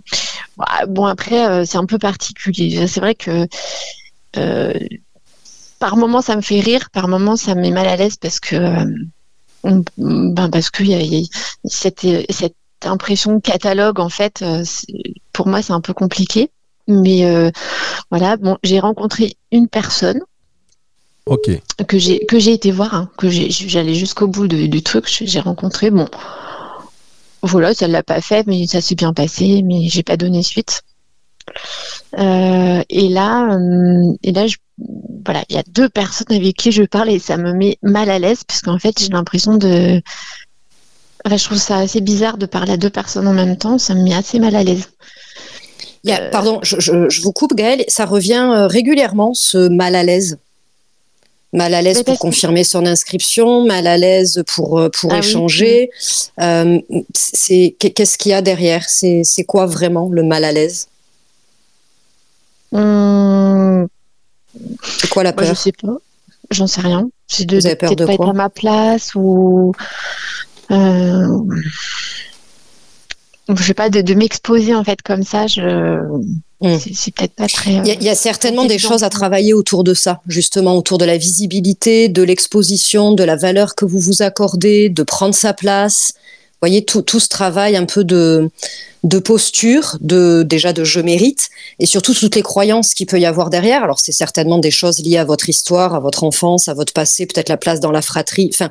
bah, 0.57 0.87
bon 0.89 1.07
après 1.07 1.67
c'est 1.67 1.79
un 1.79 1.87
peu 1.87 1.99
particulier. 1.99 2.87
C'est 2.87 3.01
vrai 3.01 3.15
que 3.17 3.47
par 5.81 5.97
moment 5.97 6.23
ça 6.23 6.37
me 6.37 6.41
fait 6.41 6.61
rire, 6.61 6.89
par 6.93 7.09
moment 7.09 7.37
ça 7.37 7.57
me 7.57 7.63
met 7.63 7.71
mal 7.73 7.89
à 7.89 7.97
l'aise 7.97 8.17
parce 8.17 8.39
que 8.39 8.57
ben 9.65 10.51
parce 10.51 10.71
y 10.81 10.95
a, 10.95 11.01
il 11.01 11.15
y 11.15 11.25
a 11.25 11.27
cette, 11.65 12.07
cette 12.31 12.57
impression 12.85 13.35
de 13.35 13.41
catalogue 13.41 14.01
en 14.01 14.09
fait 14.09 14.45
pour 15.33 15.47
moi 15.49 15.63
c'est 15.63 15.73
un 15.73 15.81
peu 15.81 15.95
compliqué 15.95 16.51
mais 16.89 17.25
euh, 17.27 17.51
voilà 18.11 18.37
bon 18.37 18.59
j'ai 18.63 18.81
rencontré 18.81 19.35
une 19.53 19.69
personne 19.69 20.21
Ok. 21.27 21.51
que 21.87 21.99
j'ai 21.99 22.27
que 22.27 22.39
j'ai 22.39 22.53
été 22.53 22.73
voir 22.73 22.95
hein, 22.95 23.11
que 23.17 23.31
j'allais 23.31 23.95
jusqu'au 23.95 24.27
bout 24.27 24.49
de- 24.49 24.67
du 24.67 24.83
truc 24.83 25.07
j'ai 25.09 25.27
j'ai 25.27 25.41
rencontré 25.41 25.91
bon 25.91 26.09
voilà 27.43 27.75
ça 27.75 27.89
l'a 27.89 28.03
pas 28.03 28.21
fait 28.21 28.47
mais 28.47 28.67
ça 28.67 28.81
s'est 28.81 28.95
bien 28.95 29.13
passé 29.13 29.63
mais 29.65 29.89
j'ai 29.89 30.03
pas 30.03 30.17
donné 30.17 30.43
suite 30.43 30.83
Euh, 32.19 32.83
et 32.89 33.09
là 33.09 33.55
euh, 33.57 34.13
et 34.23 34.33
là 34.33 34.47
je, 34.47 34.57
voilà 35.25 35.43
il 35.49 35.57
y 35.57 35.59
a 35.59 35.65
deux 35.67 35.89
personnes 35.89 36.31
avec 36.37 36.57
qui 36.57 36.71
je 36.71 36.83
parle 36.85 37.11
et 37.11 37.19
ça 37.19 37.37
me 37.37 37.53
met 37.53 37.79
mal 37.83 38.11
à 38.11 38.19
l'aise 38.19 38.45
parce 38.45 38.61
qu'en 38.61 38.79
fait 38.79 38.99
j'ai 39.01 39.09
l'impression 39.09 39.57
de 39.57 40.03
Enfin, 41.25 41.37
je 41.37 41.45
trouve 41.45 41.59
ça 41.59 41.77
assez 41.79 42.01
bizarre 42.01 42.37
de 42.37 42.47
parler 42.47 42.73
à 42.73 42.77
deux 42.77 42.91
personnes 42.91 43.29
en 43.29 43.33
même 43.33 43.57
temps 43.57 43.79
ça 43.79 43.95
me 43.95 44.03
met 44.03 44.15
assez 44.15 44.39
mal 44.41 44.55
à 44.57 44.63
l'aise 44.65 44.89
Il 46.05 46.11
y 46.11 46.13
a- 46.13 46.21
Euh, 46.23 46.31
pardon, 46.31 46.59
je, 46.63 46.81
je- 46.81 47.09
je 47.09 47.23
vous 47.23 47.33
coupe, 47.33 47.55
Gaël. 47.55 47.85
Ça 47.89 48.07
revient 48.07 48.49
euh, 48.53 48.67
régulièrement, 48.67 49.35
ce 49.35 49.69
mal 49.69 49.95
à 49.95 50.03
l'aise? 50.03 50.39
Mal 51.53 51.75
à 51.75 51.83
l'aise 51.83 52.03
pour 52.03 52.19
confirmer 52.19 52.65
son 52.65 52.87
inscription, 52.87 53.65
mal 53.67 53.87
à 53.87 53.99
l'aise 53.99 54.43
pour, 54.47 54.79
euh, 54.79 54.89
pour 54.89 55.13
Ah 55.13 55.17
oui. 55.17 55.21
échanger? 55.21 55.91
Euh, 56.41 56.81
c'est 57.15 57.77
Qu'est-ce 57.79 58.17
qu'il 58.17 58.31
y 58.31 58.35
a 58.35 58.41
derrière? 58.43 58.89
C'est 58.89 59.23
c'est 59.23 59.45
quoi 59.45 59.67
vraiment 59.67 60.09
le 60.11 60.23
mal 60.23 60.45
à 60.45 60.53
l'aise? 60.53 60.89
Hum, 62.73 63.87
C'est 64.83 65.11
quoi 65.11 65.23
la 65.25 65.33
Moi, 65.33 65.43
je 65.45 65.49
peur? 65.49 65.57
sais 65.59 65.73
pas. 65.73 65.97
J'en 66.51 66.67
sais 66.67 66.81
rien. 66.81 67.09
C'est 67.29 67.45
de, 67.45 67.59
Vous 67.59 67.67
avez 67.67 67.77
peur 67.77 67.97
de 67.97 68.07
pas 68.07 68.17
quoi? 68.17 68.27
être 68.27 68.31
à 68.31 68.33
ma 68.35 68.49
place 68.49 69.15
ou. 69.15 69.73
Euh... 70.71 71.39
Je 73.57 73.63
sais 73.65 73.75
pas, 73.75 73.91
de, 73.91 74.01
de 74.01 74.15
m'exposer 74.15 74.75
en 74.75 74.85
fait 74.85 75.03
comme 75.03 75.23
ça, 75.23 75.47
je... 75.47 75.61
Mm. 76.61 76.79
c'est, 76.79 77.13
peut-être 77.15 77.35
pas 77.35 77.49
très. 77.49 77.77
euh, 77.79 77.83
Il 77.85 77.89
y, 77.89 77.91
a- 77.91 77.95
il 77.95 78.03
y 78.05 78.09
a 78.09 78.15
certainement 78.15 78.65
des 78.65 78.79
choses 78.79 79.03
à 79.03 79.11
travailler 79.11 79.53
autour 79.53 79.83
de 79.83 79.95
ça, 79.95 80.21
justement, 80.29 80.77
autour 80.77 80.99
de 80.99 81.05
la 81.05 81.17
visibilité, 81.19 82.09
de 82.09 82.23
l'exposition, 82.23 83.13
de 83.15 83.25
la 83.25 83.35
valeur 83.37 83.75
que 83.75 83.85
vous 83.85 83.99
vous 83.99 84.23
accordez, 84.23 84.89
de 84.89 85.03
prendre 85.03 85.35
sa 85.35 85.53
place. 85.55 86.15
Voyez, 86.63 86.85
tout, 86.85 87.03
tout 87.03 87.21
ce 87.21 87.29
travail 87.29 87.77
un 87.77 87.87
peu 87.87 88.05
de, 88.05 88.49
de 89.05 89.19
posture, 89.19 89.97
de, 90.01 90.45
déjà 90.45 90.73
de 90.73 90.85
je 90.85 91.01
mérite, 91.01 91.49
et 91.81 91.87
surtout 91.87 92.15
toutes 92.15 92.37
les 92.37 92.43
croyances 92.43 92.95
qu'il 92.95 93.07
peut 93.07 93.19
y 93.19 93.27
avoir 93.27 93.51
derrière. 93.51 93.83
Alors, 93.83 93.99
c'est 93.99 94.13
certainement 94.13 94.59
des 94.59 94.71
choses 94.71 95.01
liées 95.01 95.19
à 95.19 95.25
votre 95.25 95.49
histoire, 95.49 95.95
à 95.95 95.99
votre 95.99 96.23
enfance, 96.23 96.69
à 96.69 96.75
votre 96.75 96.93
passé, 96.93 97.27
peut-être 97.27 97.49
la 97.49 97.57
place 97.57 97.81
dans 97.81 97.91
la 97.91 98.01
fratrie. 98.01 98.49
Enfin, 98.53 98.71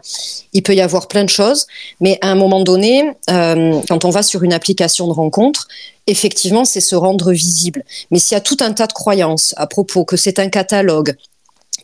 il 0.53 0.63
peut 0.63 0.73
y 0.73 0.81
avoir 0.81 1.09
plein 1.09 1.25
de 1.25 1.29
choses, 1.29 1.67
mais 1.99 2.17
à 2.21 2.29
un 2.29 2.35
moment 2.35 2.63
donné, 2.63 3.11
euh, 3.29 3.81
quand 3.89 4.05
on 4.05 4.09
va 4.09 4.23
sur 4.23 4.43
une 4.43 4.53
application 4.53 5.07
de 5.07 5.13
rencontre, 5.13 5.67
effectivement, 6.07 6.63
c'est 6.63 6.81
se 6.81 6.95
rendre 6.95 7.33
visible. 7.33 7.83
Mais 8.09 8.19
s'il 8.19 8.35
y 8.35 8.37
a 8.37 8.41
tout 8.41 8.57
un 8.61 8.71
tas 8.71 8.87
de 8.87 8.93
croyances 8.93 9.53
à 9.57 9.67
propos 9.67 10.05
que 10.05 10.15
c'est 10.15 10.39
un 10.39 10.47
catalogue, 10.47 11.15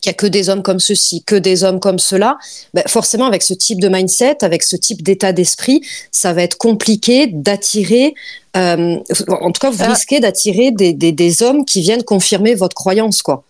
qu'il 0.00 0.10
n'y 0.10 0.14
a 0.14 0.18
que 0.18 0.26
des 0.26 0.48
hommes 0.48 0.62
comme 0.62 0.80
ceci, 0.80 1.22
que 1.24 1.34
des 1.34 1.64
hommes 1.64 1.80
comme 1.80 1.98
cela, 1.98 2.38
ben 2.74 2.84
forcément 2.86 3.26
avec 3.26 3.42
ce 3.42 3.54
type 3.54 3.80
de 3.80 3.88
mindset, 3.88 4.44
avec 4.44 4.62
ce 4.62 4.76
type 4.76 5.02
d'état 5.02 5.32
d'esprit, 5.32 5.80
ça 6.12 6.32
va 6.32 6.42
être 6.42 6.56
compliqué 6.56 7.26
d'attirer, 7.28 8.14
euh, 8.56 8.96
en 9.28 9.52
tout 9.52 9.60
cas 9.60 9.70
vous 9.70 9.82
Ah. 9.82 9.92
risquez 9.92 10.20
d'attirer 10.20 10.70
des, 10.70 10.92
des, 10.92 11.12
des 11.12 11.42
hommes 11.42 11.64
qui 11.64 11.80
viennent 11.80 12.04
confirmer 12.04 12.54
votre 12.54 12.74
croyance. 12.74 13.22
quoi. 13.22 13.44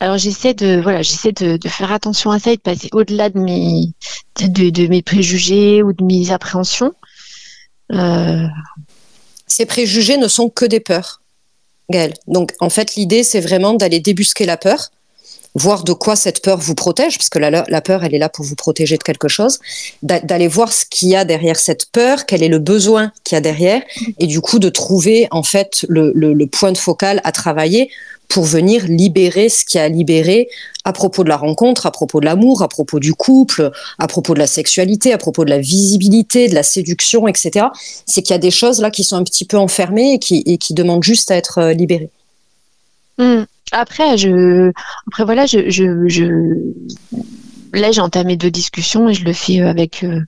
Alors 0.00 0.16
j'essaie 0.18 0.54
de 0.54 0.80
voilà, 0.80 1.02
j'essaie 1.02 1.32
de, 1.32 1.56
de 1.56 1.68
faire 1.68 1.92
attention 1.92 2.30
à 2.30 2.38
ça 2.38 2.52
et 2.52 2.56
de 2.56 2.60
passer 2.62 2.88
au-delà 2.92 3.28
de 3.28 3.38
mes 3.38 3.92
de, 4.40 4.70
de 4.70 4.86
mes 4.86 5.02
préjugés 5.02 5.82
ou 5.82 5.92
de 5.92 6.02
mes 6.04 6.30
appréhensions. 6.30 6.92
Euh, 7.92 8.46
Ces 9.46 9.66
préjugés 9.66 10.16
ne 10.16 10.28
sont 10.28 10.48
que 10.50 10.64
des 10.64 10.80
peurs, 10.80 11.20
Gaëlle. 11.90 12.14
Donc 12.26 12.52
en 12.60 12.70
fait 12.70 12.94
l'idée 12.96 13.22
c'est 13.24 13.40
vraiment 13.40 13.74
d'aller 13.74 14.00
débusquer 14.00 14.46
la 14.46 14.56
peur, 14.56 14.90
voir 15.54 15.82
de 15.84 15.92
quoi 15.92 16.14
cette 16.16 16.42
peur 16.42 16.58
vous 16.58 16.74
protège, 16.74 17.16
parce 17.18 17.28
que 17.30 17.38
la, 17.38 17.64
la 17.66 17.80
peur, 17.80 18.04
elle 18.04 18.14
est 18.14 18.18
là 18.18 18.28
pour 18.28 18.44
vous 18.44 18.54
protéger 18.54 18.96
de 18.96 19.02
quelque 19.02 19.28
chose, 19.28 19.58
d'a- 20.02 20.20
d'aller 20.20 20.48
voir 20.48 20.72
ce 20.72 20.84
qu'il 20.88 21.08
y 21.08 21.16
a 21.16 21.24
derrière 21.24 21.58
cette 21.58 21.86
peur, 21.90 22.26
quel 22.26 22.42
est 22.42 22.48
le 22.48 22.58
besoin 22.58 23.12
qu'il 23.24 23.36
y 23.36 23.38
a 23.38 23.40
derrière, 23.40 23.82
et 24.18 24.26
du 24.26 24.40
coup 24.40 24.58
de 24.58 24.68
trouver 24.68 25.26
en 25.30 25.42
fait 25.42 25.84
le, 25.88 26.12
le- 26.14 26.46
point 26.46 26.72
de 26.72 26.78
focal 26.78 27.20
à 27.24 27.32
travailler 27.32 27.90
pour 28.28 28.44
venir 28.44 28.84
libérer 28.86 29.48
ce 29.48 29.64
qui 29.64 29.78
a 29.78 29.88
libéré 29.88 30.48
à 30.84 30.92
propos 30.92 31.24
de 31.24 31.30
la 31.30 31.36
rencontre, 31.38 31.86
à 31.86 31.90
propos 31.90 32.20
de 32.20 32.26
l'amour, 32.26 32.62
à 32.62 32.68
propos 32.68 32.98
du 33.00 33.14
couple, 33.14 33.70
à 33.98 34.06
propos 34.06 34.34
de 34.34 34.38
la 34.38 34.46
sexualité, 34.46 35.12
à 35.14 35.18
propos 35.18 35.44
de 35.46 35.50
la 35.50 35.58
visibilité, 35.58 36.46
de 36.48 36.54
la 36.54 36.62
séduction, 36.62 37.26
etc. 37.26 37.66
C'est 38.06 38.20
qu'il 38.22 38.34
y 38.34 38.36
a 38.36 38.38
des 38.38 38.50
choses 38.50 38.80
là 38.80 38.90
qui 38.90 39.02
sont 39.02 39.16
un 39.16 39.24
petit 39.24 39.46
peu 39.46 39.56
enfermées 39.56 40.12
et 40.14 40.18
qui, 40.18 40.42
et 40.46 40.58
qui 40.58 40.74
demandent 40.74 41.02
juste 41.04 41.30
à 41.30 41.36
être 41.36 41.58
euh, 41.58 41.72
libérées. 41.72 42.10
Hmm. 43.16 43.44
Après, 43.72 44.16
je, 44.16 44.72
après 45.08 45.24
voilà, 45.24 45.46
je, 45.46 45.68
je, 45.70 46.08
je... 46.08 46.24
là 47.72 47.90
j'ai 47.92 48.00
entamé 48.00 48.36
deux 48.36 48.50
discussions 48.50 49.08
et 49.08 49.14
je 49.14 49.24
le 49.24 49.32
fais 49.32 49.60
avec, 49.60 50.04
euh, 50.04 50.20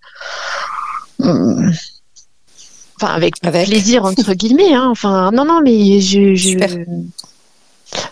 enfin 2.97 3.15
avec, 3.15 3.35
Avec. 3.43 3.69
plaisir 3.69 4.05
entre 4.05 4.35
guillemets. 4.35 4.75
Hein. 4.75 4.89
Enfin 4.91 5.31
non 5.33 5.45
non 5.45 5.61
mais 5.63 6.01
je, 6.01 6.35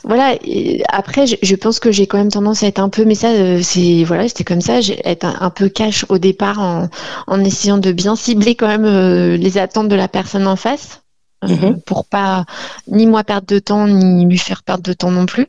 voilà. 0.05 0.37
et 0.43 0.83
après, 0.89 1.27
je, 1.27 1.37
je 1.43 1.55
pense 1.55 1.79
que 1.81 1.93
j'ai 1.93 2.07
quand 2.07 2.19
même 2.19 2.31
tendance 2.31 2.63
à 2.63 2.67
être 2.67 2.81
un 2.81 2.89
peu, 2.89 3.05
mais 3.05 3.15
ça 3.15 3.29
euh, 3.31 3.61
c'est 3.63 4.05
voilà, 4.05 4.29
c'était 4.29 4.45
comme 4.45 4.61
ça, 4.61 4.81
être 5.05 5.25
un, 5.25 5.37
un 5.41 5.51
peu 5.51 5.69
cash 5.69 6.05
au 6.09 6.19
départ 6.19 6.59
en, 6.61 6.89
en 7.27 7.45
essayant 7.45 7.79
de 7.79 7.93
bien 7.93 8.17
cibler 8.17 8.55
quand 8.55 8.69
même 8.69 8.85
euh, 8.85 9.37
les 9.37 9.59
attentes 9.59 9.89
de 9.89 9.95
la 9.97 10.09
personne 10.09 10.47
en 10.47 10.57
face. 10.57 11.03
Euh, 11.45 11.49
Mhm. 11.49 11.81
pour 11.83 12.05
pas 12.05 12.45
ni 12.89 13.07
moi 13.07 13.23
perdre 13.25 13.47
de 13.47 13.59
temps 13.59 13.87
ni 13.87 14.27
lui 14.27 14.39
faire 14.39 14.63
perdre 14.63 14.83
de 14.83 14.93
temps 14.93 15.11
non 15.11 15.27
plus. 15.27 15.47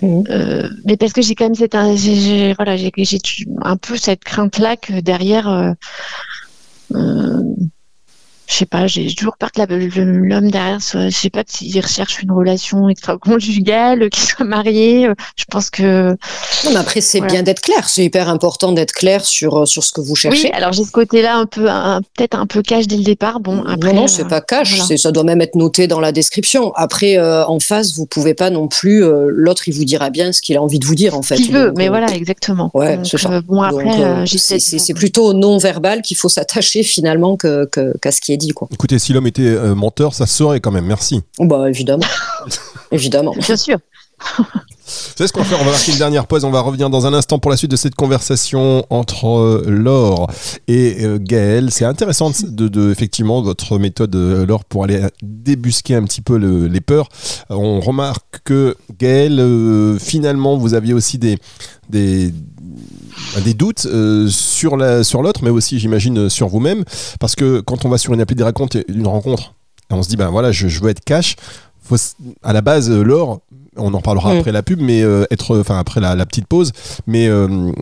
Mhm. 0.00 0.24
Euh, 0.30 0.68
mais 0.84 0.96
parce 0.96 1.12
que 1.12 1.22
j'ai 1.22 1.34
quand 1.34 1.44
même 1.44 1.54
cette 1.54 1.76
j'ai- 1.96 2.14
j'ai- 2.16 2.54
voilà 2.54 2.76
j'ai 2.76 2.90
j'ai 2.96 3.18
un 3.62 3.76
peu 3.76 3.96
cette 3.96 4.24
crainte 4.24 4.58
là 4.58 4.76
que 4.76 5.00
derrière 5.00 5.48
euh, 5.48 5.72
euh, 6.94 7.42
je 8.48 8.54
sais 8.54 8.66
pas 8.66 8.86
j'ai 8.86 9.14
toujours 9.14 9.36
peur 9.36 9.50
que 9.52 9.60
l'homme 10.00 10.50
derrière 10.50 10.82
soit 10.82 11.08
je 11.08 11.16
sais 11.16 11.30
pas 11.30 11.42
s'il 11.46 11.78
recherche 11.80 12.22
une 12.22 12.32
relation 12.32 12.88
extra-conjugale 12.88 14.10
qu'il 14.10 14.22
soit 14.22 14.44
marié 14.44 15.06
euh, 15.06 15.14
je 15.36 15.44
pense 15.50 15.70
que 15.70 16.10
Non, 16.64 16.70
mais 16.70 16.76
après, 16.76 17.00
c'est 17.00 17.18
Voilà. 17.18 17.32
bien 17.34 17.42
d'être 17.42 17.60
clair. 17.60 17.88
C'est 17.88 18.04
hyper 18.04 18.28
important 18.28 18.72
d'être 18.72 18.92
clair 18.92 19.24
sur, 19.24 19.62
euh, 19.62 19.66
sur 19.66 19.82
ce 19.84 19.92
que 19.92 20.00
vous 20.00 20.16
cherchez. 20.16 20.48
oui 20.48 20.50
alors 20.52 20.72
j'ai 20.72 20.84
ce 20.84 20.90
côté 20.90 21.22
là 21.22 21.36
un 21.36 21.46
peu 21.46 21.64
peut-être 22.16 22.36
un 22.38 22.46
peu 22.46 22.62
cash 22.62 22.86
dès 22.86 22.96
le 22.96 23.04
départ 23.04 23.40
bon 23.40 23.62
après 23.64 23.92
non, 23.92 24.02
non, 24.02 24.06
c'est 24.06 24.24
euh, 24.24 24.28
pas 24.28 24.40
cash. 24.40 24.70
voilà. 24.70 24.84
c'est- 24.84 24.96
Ça 24.96 25.12
doit 25.12 25.24
même 25.24 25.40
être 25.40 25.54
noté 25.56 25.86
dans 25.86 26.00
la 26.00 26.12
description. 26.12 26.72
Après, 26.74 27.16
euh, 27.18 27.44
en 27.46 27.58
face, 27.60 27.94
vous 27.96 28.06
pouvez 28.06 28.34
pas 28.34 28.50
non 28.50 28.68
plus. 28.68 29.04
euh, 29.04 29.26
L'autre, 29.30 29.68
il 29.68 29.74
vous 29.74 29.84
dira 29.84 30.10
bien 30.10 30.32
ce 30.32 30.40
qu'il 30.42 30.56
a 30.56 30.62
envie 30.62 30.78
de 30.78 30.86
vous 30.86 30.94
dire, 30.94 31.16
en 31.16 31.22
fait. 31.22 31.36
qui 31.36 31.50
veut 31.50 31.68
Donc, 31.68 31.78
mais 31.78 31.88
voilà 31.88 32.06
exactement 32.14 32.70
ouais, 32.74 32.98
c'est 33.04 33.18
ça. 33.18 33.40
bon 33.40 33.62
après 33.62 34.26
c'est 34.26 34.58
c'est- 34.60 34.78
c'est 34.78 34.94
plutôt 34.94 35.24
au 35.26 35.32
non 35.32 35.58
verbal 35.58 36.02
qu'il 36.02 36.16
faut 36.16 36.28
s'attacher 36.28 36.82
finalement 36.82 37.36
que- 37.36 37.64
que- 37.66 37.96
qu'à 38.00 38.10
ce 38.12 38.20
qui 38.20 38.32
est 38.32 38.36
dit, 38.46 38.52
quoi. 38.52 38.68
Écoutez, 38.72 38.98
si 38.98 39.12
l'homme 39.12 39.26
était 39.26 39.42
euh, 39.42 39.74
menteur, 39.74 40.14
ça 40.14 40.26
se 40.26 40.34
saurait 40.36 40.60
quand 40.60 40.70
même. 40.70 40.86
Merci. 40.86 41.22
Bah 41.38 41.68
évidemment, 41.68 42.04
évidemment. 42.92 43.32
bien 43.38 43.56
sûr 43.56 43.78
savez 44.84 45.26
ce 45.28 45.32
qu'on 45.32 45.40
va 45.40 45.46
faire? 45.46 45.58
On 45.60 45.64
va 45.64 45.70
marquer 45.72 45.92
une 45.92 45.98
dernière 45.98 46.26
pause. 46.26 46.44
On 46.44 46.50
va 46.50 46.60
revenir 46.60 46.90
dans 46.90 47.06
un 47.06 47.14
instant 47.14 47.38
pour 47.38 47.50
la 47.50 47.56
suite 47.56 47.70
de 47.70 47.76
cette 47.76 47.94
conversation 47.94 48.84
entre 48.90 49.26
euh, 49.26 49.64
Laure 49.66 50.30
et 50.68 51.04
euh, 51.04 51.18
Gaël. 51.20 51.70
C'est 51.70 51.84
intéressant 51.84 52.30
de, 52.30 52.68
de- 52.68 52.90
effectivement 52.90 53.42
votre 53.42 53.78
méthode, 53.78 54.14
Laure, 54.14 54.64
pour 54.64 54.84
aller 54.84 55.00
débusquer 55.22 55.94
un 55.94 56.04
petit 56.04 56.20
peu 56.20 56.36
le- 56.36 56.66
les 56.66 56.80
peurs. 56.80 57.08
On 57.48 57.80
remarque 57.80 58.40
que 58.44 58.76
Gaël, 58.98 59.38
euh, 59.40 59.98
finalement, 59.98 60.56
vous 60.56 60.74
aviez 60.74 60.94
aussi 60.94 61.18
des 61.18 61.38
des 61.88 62.32
des 63.44 63.54
doutes 63.54 63.86
euh, 63.86 64.28
sur 64.28 64.76
la 64.76 65.04
sur 65.04 65.22
l'autre, 65.22 65.40
mais 65.42 65.50
aussi, 65.50 65.78
j'imagine, 65.78 66.28
sur 66.28 66.48
vous-même, 66.48 66.84
parce 67.20 67.34
que 67.34 67.60
quand 67.60 67.84
on 67.84 67.88
va 67.88 67.98
sur 67.98 68.12
une 68.14 68.20
appli 68.20 68.36
de 68.36 68.44
rencontre, 68.44 68.78
une 68.88 69.06
rencontre, 69.06 69.54
et 69.90 69.94
on 69.94 70.02
se 70.02 70.08
dit 70.08 70.16
ben 70.16 70.30
voilà, 70.30 70.52
je, 70.52 70.68
je 70.68 70.80
veux 70.80 70.90
être 70.90 71.04
cash. 71.04 71.36
Faut, 71.82 71.96
à 72.42 72.52
la 72.52 72.60
base, 72.60 72.90
euh, 72.90 73.02
Laure, 73.02 73.40
on 73.76 73.92
en 73.94 74.00
parlera 74.00 74.34
Mm. 74.34 74.38
après 74.38 74.52
la 74.52 74.62
pub, 74.62 74.80
mais 74.80 75.02
euh, 75.02 75.24
être, 75.30 75.58
enfin 75.58 75.78
après 75.78 76.00
la, 76.00 76.14
la 76.14 76.26
petite 76.26 76.46
pause, 76.46 76.72
mais 77.06 77.26
euh, 77.28 77.72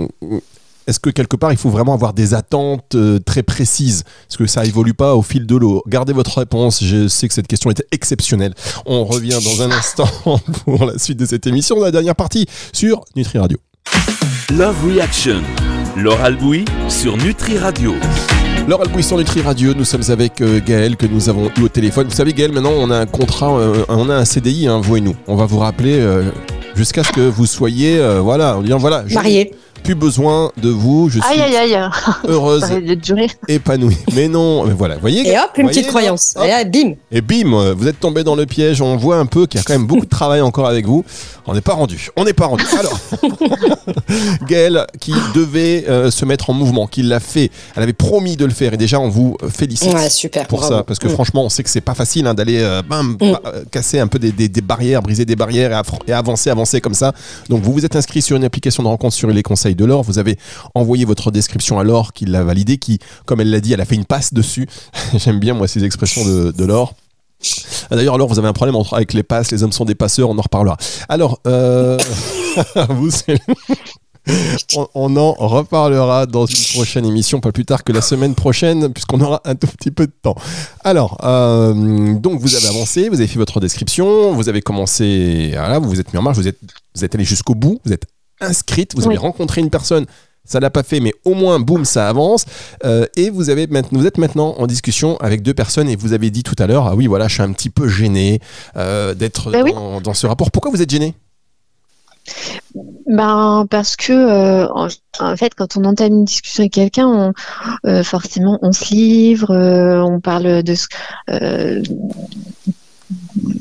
est-ce 0.87 0.99
que 0.99 1.11
quelque 1.11 1.37
part 1.37 1.52
il 1.52 1.59
faut 1.59 1.70
vraiment 1.70 1.94
avoir 1.94 2.14
des 2.14 2.35
attentes 2.35 2.94
euh, 2.94 3.18
très 3.18 3.42
précises? 3.42 4.04
Est-ce 4.28 4.38
que 4.38 4.47
ça 4.47 4.64
évolue 4.64 4.94
pas 4.94 5.14
au 5.14 5.23
fil 5.23 5.47
de 5.47 5.54
l'eau? 5.56 5.82
Gardez 5.87 6.12
votre 6.12 6.38
réponse. 6.38 6.82
Je 6.82 7.06
sais 7.09 7.28
que 7.28 7.35
cette 7.35 7.47
question 7.47 7.70
était 7.70 7.87
exceptionnelle. 7.92 8.54
On 8.87 9.04
revient 9.04 9.38
dans 9.44 9.62
un 9.62 9.70
instant 9.70 10.09
pour 10.64 10.87
la 10.87 10.99
suite 10.99 11.18
de 11.18 11.26
cette 11.26 11.47
émission, 11.47 11.80
la 11.80 11.90
dernière 11.90 12.16
partie 12.16 12.47
sur 12.73 13.04
Nutri 13.14 13.38
Radio. 13.38 13.59
Love 14.50 14.76
Reaction. 14.87 15.42
Laure 15.97 16.20
Albouy 16.20 16.64
sur 16.88 17.16
Nutri 17.16 17.59
Radio. 17.59 17.94
Laure 18.68 18.82
Albouy 18.82 19.02
sur 19.02 19.16
Nutri 19.16 19.42
Radio, 19.42 19.75
nous 19.75 19.85
sommes 19.85 20.02
avec 20.09 20.40
euh, 20.40 20.61
Gaël 20.64 20.97
que 20.97 21.06
nous 21.06 21.28
avons 21.28 21.50
eu 21.59 21.62
au 21.62 21.68
téléphone. 21.68 22.06
Vous 22.06 22.14
savez 22.14 22.32
Gaël, 22.32 22.52
maintenant 22.52 22.73
on 22.76 22.90
a 22.90 22.99
un 22.99 23.06
contrat, 23.06 23.59
euh, 23.59 23.85
on 23.88 24.09
a 24.09 24.14
un 24.14 24.25
CDI, 24.25 24.68
hein, 24.68 24.80
vous 24.82 24.97
et 24.97 25.00
nous. 25.00 25.16
On 25.26 25.37
va 25.37 25.47
vous 25.47 25.59
rappeler 25.59 25.99
euh, 25.99 26.30
jusqu'à 26.75 27.04
ce 27.04 27.12
que 27.12 27.20
vous 27.20 27.47
soyez, 27.47 27.99
euh, 27.99 28.20
voilà, 28.20 28.56
en 28.56 28.62
disant 28.62 28.78
voilà, 28.78 29.02
je 29.06 29.11
n'ai 29.11 29.14
Marié. 29.14 29.54
Plus 29.80 29.94
besoin 29.94 30.52
de 30.56 30.68
vous, 30.70 31.08
je 31.10 31.20
suis 31.20 31.30
aïe 31.30 31.40
aïe 31.40 31.56
aïe 31.75 31.88
heureuse, 32.28 32.64
épanouie. 33.49 33.96
Mais 34.14 34.28
non, 34.28 34.64
mais 34.64 34.75
voilà, 34.75 34.96
voyez. 34.96 35.26
Et 35.28 35.38
hop, 35.38 35.50
une 35.56 35.64
voyez, 35.64 35.68
petite 35.68 35.84
là, 35.87 35.88
croyance. 35.90 36.32
hop. 36.37 36.44
Et 36.44 36.49
là, 36.49 36.64
bim. 36.64 36.92
Et 37.10 37.20
bim, 37.20 37.52
euh, 37.52 37.75
vous 37.76 37.88
êtes 37.88 37.99
tombé 38.00 38.22
dans 38.25 38.34
le 38.37 38.46
piège. 38.46 38.80
On 38.82 38.96
voit 38.96 39.16
un 39.16 39.26
peu 39.26 39.46
qu'il 39.46 39.58
y 39.58 39.60
a 39.60 39.64
quand 39.64 39.72
même 39.72 39.87
beaucoup 39.87 40.04
de 40.04 40.10
travail 40.10 40.40
encore 40.40 40.66
avec 40.66 40.87
vous. 40.87 41.04
On 41.46 41.54
n'est 41.54 41.60
pas 41.60 41.75
rendu. 41.75 42.08
On 42.16 42.25
n'est 42.25 42.32
pas 42.32 42.46
rendu. 42.46 42.64
Alors, 42.78 42.99
Gaëlle, 44.46 44.87
qui 45.00 45.12
devait 45.34 45.84
euh, 45.88 46.10
se 46.10 46.25
mettre 46.25 46.50
en 46.50 46.52
mouvement, 46.52 46.87
qui 46.87 47.02
l'a 47.02 47.20
fait. 47.20 47.50
Elle 47.76 47.82
avait 47.82 47.92
promis 47.92 48.37
de 48.37 48.44
le 48.44 48.52
faire 48.52 48.72
et 48.75 48.76
déjà 48.76 49.00
on 49.00 49.08
vous 49.08 49.37
félicite. 49.52 49.92
Ouais, 49.92 50.08
super. 50.10 50.46
Pour 50.46 50.60
bravo. 50.60 50.75
ça, 50.76 50.82
parce 50.84 50.99
que 50.99 51.08
Mm. 51.08 51.12
franchement, 51.12 51.44
on 51.44 51.49
sait 51.49 51.62
que 51.62 51.70
c'est 51.70 51.80
pas 51.80 51.94
facile 51.94 52.26
hein, 52.26 52.34
d'aller 52.34 52.58
euh, 52.60 52.82
bam, 52.82 53.16
euh, 53.22 53.34
casser 53.70 53.99
un 53.99 54.06
peu 54.06 54.18
des, 54.18 54.30
des- 54.32 54.49
des 54.49 54.60
barrières, 54.60 55.02
briser 55.02 55.25
des 55.25 55.34
barrières 55.37 55.72
et, 56.06 56.10
et 56.10 56.12
avancer, 56.12 56.50
avancer 56.50 56.80
comme 56.80 56.94
ça. 56.94 57.12
Donc, 57.49 57.62
vous 57.62 57.72
vous 57.72 57.84
êtes 57.84 57.96
inscrit 57.96 58.22
sur 58.22 58.37
une 58.37 58.44
application 58.44 58.82
de 58.82 58.88
rencontre 58.88 59.14
sur 59.14 59.28
les 59.28 59.42
conseils 59.42 59.70
de 59.75 59.85
Laure. 59.85 60.03
Vous 60.03 60.19
avez 60.19 60.39
envoyé 60.75 61.05
votre 61.05 61.31
description 61.31 61.79
à 61.79 61.85
Laure, 61.85 62.12
qui 62.12 62.27
l'a 62.27 62.45
validée, 62.45 62.79
qui, 62.79 62.99
comme 63.27 63.41
elle 63.41 63.50
l'a 63.50 63.61
dit, 63.61 63.73
elle 63.73 63.81
a 63.81 63.85
fait 63.85 63.95
une 63.95 64.05
passe 64.05 64.33
dessus. 64.33 64.67
J'aime 65.15 65.41
bien 65.41 65.55
moi 65.55 65.69
ces 65.69 65.85
expressions 65.85 66.25
de, 66.25 66.53
de 66.53 66.65
Laure. 66.65 66.95
Ah, 67.91 67.97
D'ailleurs, 67.97 68.15
alors, 68.15 68.29
vous 68.29 68.39
avez 68.39 68.49
un 68.49 68.53
problème 68.53 68.77
entre, 68.77 68.95
avec 68.95 69.12
les 69.12 69.23
passes, 69.23 69.50
les 69.50 69.62
hommes 69.62 69.73
sont 69.73 69.85
des 69.85 69.95
passeurs, 69.95 70.29
on 70.31 70.39
en 70.39 70.43
reparlera. 70.43 70.77
Alors, 71.09 71.41
euh, 71.47 71.99
vous, 72.91 73.11
on 74.95 75.17
en 75.17 75.33
reparlera 75.33 76.27
dans 76.27 76.47
une 76.47 76.65
prochaine 76.75 77.07
émission, 77.07 77.41
pas 77.41 77.53
plus 77.53 77.65
tard 77.65 77.85
que 77.85 77.93
la 77.93 78.03
semaine 78.03 78.35
prochaine, 78.35 78.93
puisqu'on 78.93 79.21
aura 79.21 79.41
un 79.45 79.55
tout 79.55 79.67
petit 79.67 79.91
peu 79.91 80.07
de 80.07 80.12
temps. 80.23 80.37
Alors, 80.85 81.19
euh, 81.25 82.15
donc 82.15 82.41
vous 82.41 82.55
avez 82.55 82.67
avancé, 82.69 83.09
vous 83.09 83.17
avez 83.17 83.27
fait 83.27 83.39
votre 83.39 83.61
description, 83.61 84.33
vous 84.35 84.49
avez 84.49 84.61
commencé, 84.61 85.50
voilà, 85.55 85.79
vous 85.79 85.89
vous 85.89 86.00
êtes 86.00 86.12
mis 86.12 86.19
en 86.19 86.23
marche, 86.23 86.37
vous 86.37 86.49
êtes, 86.49 86.59
vous 86.95 87.05
êtes 87.05 87.15
allé 87.15 87.25
jusqu'au 87.25 87.55
bout, 87.55 87.81
vous 87.85 87.93
êtes 87.93 88.05
inscrite, 88.40 88.94
vous 88.94 89.02
Oui. 89.02 89.09
avez 89.09 89.16
rencontré 89.18 89.61
une 89.61 89.70
personne. 89.70 90.06
Ça 90.44 90.59
l'a 90.59 90.70
pas 90.70 90.82
fait, 90.82 91.00
mais 91.00 91.12
au 91.25 91.35
moins, 91.35 91.61
boum, 91.61 91.85
ça 91.85 92.09
avance. 92.09 92.44
Euh, 92.85 93.06
et 93.16 93.30
vous, 93.30 93.50
avez 93.50 93.68
vous 93.92 94.06
êtes 94.06 94.18
maintenant 94.18 94.54
en 94.59 94.66
discussion 94.66 95.16
avec 95.18 95.42
deux 95.42 95.54
personnes 95.54 95.88
et 95.88 95.97
vous 95.97 96.12
avez 96.12 96.30
dit 96.30 96.42
tout 96.42 96.56
à 96.59 96.66
l'heure, 96.66 96.87
ah 96.87 96.94
oui, 96.97 97.06
voilà, 97.06 97.28
je 97.28 97.35
suis 97.35 97.42
un 97.42 97.52
petit 97.52 97.70
peu 97.70 97.87
gêné 97.88 98.40
euh, 98.76 99.14
d'être 99.14 99.50
Ben 99.50 99.62
oui. 99.62 99.73
dans, 100.02 100.14
ce 100.14 100.26
rapport. 100.26 100.50
Pourquoi 100.50 100.70
vous 100.73 100.82
êtes 100.82 100.90
gêné? 100.90 101.14
Ben 103.06 103.66
parce 103.70 103.97
que 103.97 104.12
euh, 104.12 104.68
en, 104.73 104.88
en 105.20 105.37
fait 105.37 105.54
quand 105.54 105.76
on 105.76 105.85
entame 105.85 106.12
une 106.12 106.25
discussion 106.25 106.62
avec 106.62 106.73
quelqu'un, 106.73 107.06
on, 107.85 108.02
forcément 108.04 108.59
on 108.62 108.73
se 108.73 108.92
livre, 108.94 109.54
on 109.54 110.20
parle 110.20 110.62
de, 110.62 110.75
ce- 110.75 110.87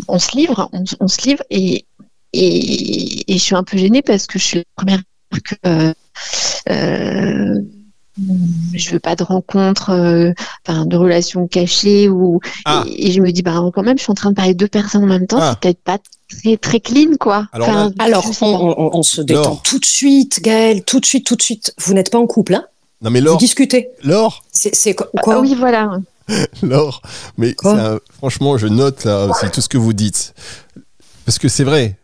on 0.08 0.20
se 0.20 0.36
livre, 0.38 0.70
on, 0.74 0.84
on 1.00 1.08
se 1.08 1.28
livre 1.28 1.44
et, 1.50 1.86
et 2.34 3.32
et 3.34 3.38
je 3.38 3.44
suis 3.44 3.56
un 3.56 3.64
peu 3.64 3.78
gênée 3.78 4.02
parce 4.02 4.28
que 4.28 4.38
je 4.40 4.44
suis 4.44 4.58
la 4.60 4.64
première 4.76 5.02
que 5.44 5.56
euh, 5.66 5.94
euh, 6.70 7.56
je 8.74 8.92
veux 8.92 9.00
pas 9.00 9.16
de 9.16 9.24
rencontre, 9.24 9.92
euh, 9.92 10.32
enfin 10.68 10.86
de 10.86 10.98
relations 10.98 11.48
cachées 11.48 12.10
ou 12.10 12.42
Ah. 12.66 12.84
et, 12.88 13.08
et 13.08 13.12
je 13.12 13.22
me 13.22 13.32
dis 13.32 13.42
bah 13.42 13.62
quand 13.74 13.84
même 13.84 13.98
je 13.98 14.04
suis 14.04 14.12
en 14.12 14.16
train 14.16 14.32
de 14.32 14.36
parler 14.36 14.54
de 14.54 14.58
deux 14.58 14.68
personnes 14.68 15.04
en 15.04 15.08
même 15.08 15.28
temps, 15.28 15.40
Ah. 15.40 15.52
c'est 15.54 15.60
peut-être 15.62 15.84
pas 15.84 15.98
très 16.30 16.58
très 16.58 16.80
clean 16.80 17.16
quoi. 17.20 17.48
Alors 17.54 17.70
Enfin, 17.70 17.86
là- 17.98 18.06
Alors, 18.06 18.26
on, 18.28 18.34
pas. 18.34 18.46
on- 18.46 18.98
on 18.98 19.04
se 19.04 19.22
détend 19.22 19.42
Laure. 19.44 19.62
tout 19.64 19.80
de 19.80 19.86
suite, 19.86 20.42
Gaël, 20.42 20.84
tout 20.84 21.00
de 21.00 21.06
suite, 21.06 21.26
tout 21.26 21.36
de 21.36 21.42
suite. 21.42 21.74
Vous 21.80 21.94
n'êtes 21.94 22.12
pas 22.12 22.20
en 22.20 22.28
couple, 22.28 22.56
hein? 22.56 22.66
Non 23.02 23.10
mais 23.10 23.20
Vous 23.20 23.28
Laure, 23.28 23.38
discutez. 23.38 23.90
Laure, 24.04 24.44
C'est 24.52 24.76
c'est 24.76 24.94
quoi, 24.94 25.10
Ah 25.28 25.40
oui 25.40 25.56
voilà. 25.56 26.00
Laure, 26.62 27.02
mais 27.38 27.54
Quoi? 27.54 27.74
c'est 27.76 27.82
un- 27.82 28.00
franchement, 28.18 28.58
je 28.58 28.68
note 28.68 29.06
là 29.06 29.28
tout 29.54 29.62
ce 29.62 29.70
que 29.70 29.78
vous 29.78 29.94
dites. 29.94 30.34
Parce 31.26 31.40
que 31.40 31.48
c'est 31.48 31.64
vrai, 31.64 31.96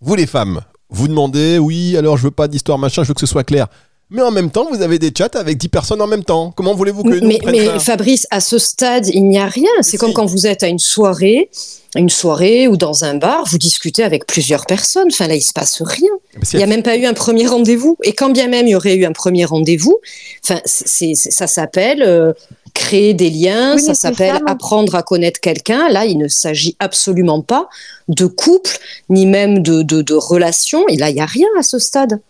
vous 0.00 0.14
les 0.14 0.26
femmes, 0.26 0.60
vous 0.90 1.08
demandez, 1.08 1.58
oui, 1.58 1.96
alors 1.96 2.16
je 2.16 2.24
veux 2.24 2.30
pas 2.30 2.48
d'histoire 2.48 2.78
machin, 2.78 3.02
je 3.02 3.08
veux 3.08 3.14
que 3.14 3.20
ce 3.20 3.26
soit 3.26 3.44
clair. 3.44 3.66
Mais 4.08 4.22
en 4.22 4.30
même 4.30 4.50
temps, 4.50 4.68
vous 4.70 4.82
avez 4.82 5.00
des 5.00 5.12
chats 5.16 5.30
avec 5.34 5.58
10 5.58 5.68
personnes 5.68 6.00
en 6.00 6.06
même 6.06 6.22
temps. 6.22 6.52
Comment 6.54 6.74
voulez-vous 6.76 7.02
que 7.02 7.08
nous 7.08 7.26
mais, 7.26 7.40
mais 7.44 7.66
ça? 7.66 7.78
Fabrice, 7.80 8.24
à 8.30 8.40
ce 8.40 8.56
stade, 8.56 9.08
il 9.08 9.24
n'y 9.24 9.38
a 9.38 9.46
rien. 9.46 9.68
C'est 9.80 9.92
si. 9.92 9.96
comme 9.98 10.12
quand 10.12 10.26
vous 10.26 10.46
êtes 10.46 10.62
à 10.62 10.68
une 10.68 10.78
soirée, 10.78 11.50
une 11.96 12.08
soirée 12.08 12.68
ou 12.68 12.76
dans 12.76 13.02
un 13.02 13.14
bar, 13.14 13.44
vous 13.50 13.58
discutez 13.58 14.04
avec 14.04 14.28
plusieurs 14.28 14.64
personnes. 14.66 15.08
Enfin 15.10 15.26
là, 15.26 15.34
il 15.34 15.42
se 15.42 15.52
passe 15.52 15.82
rien. 15.82 16.10
Mais 16.38 16.44
si 16.44 16.54
Il 16.54 16.58
n'y 16.58 16.62
a 16.62 16.68
même 16.68 16.84
pas 16.84 16.96
eu 16.96 17.04
un 17.04 17.14
premier 17.14 17.48
rendez-vous. 17.48 17.96
Et 18.04 18.12
quand 18.12 18.30
bien 18.30 18.46
même 18.46 18.68
il 18.68 18.70
y 18.70 18.74
aurait 18.76 18.94
eu 18.94 19.04
un 19.06 19.12
premier 19.12 19.44
rendez-vous, 19.44 19.98
enfin, 20.44 20.60
ça 20.64 21.46
s'appelle 21.48 22.02
euh, 22.02 22.32
créer 22.76 23.14
des 23.14 23.30
liens, 23.30 23.74
Oui, 23.74 23.80
ça 23.82 23.94
s'appelle 23.94 24.34
moi. 24.42 24.50
apprendre 24.52 24.94
à 24.94 25.02
connaître 25.02 25.40
quelqu'un. 25.40 25.88
Là, 25.88 26.04
il 26.04 26.18
ne 26.18 26.28
s'agit 26.28 26.76
absolument 26.78 27.40
pas 27.42 27.68
de 28.08 28.26
couple, 28.26 28.78
ni 29.08 29.24
même 29.26 29.62
de, 29.62 29.82
de, 29.82 30.02
de 30.02 30.14
relation. 30.14 30.86
Et 30.88 30.96
là, 30.96 31.08
il 31.10 31.14
n'y 31.14 31.20
a 31.20 31.26
rien 31.26 31.48
à 31.58 31.62
ce 31.62 31.78
stade. 31.78 32.20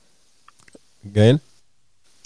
Gaël 1.04 1.38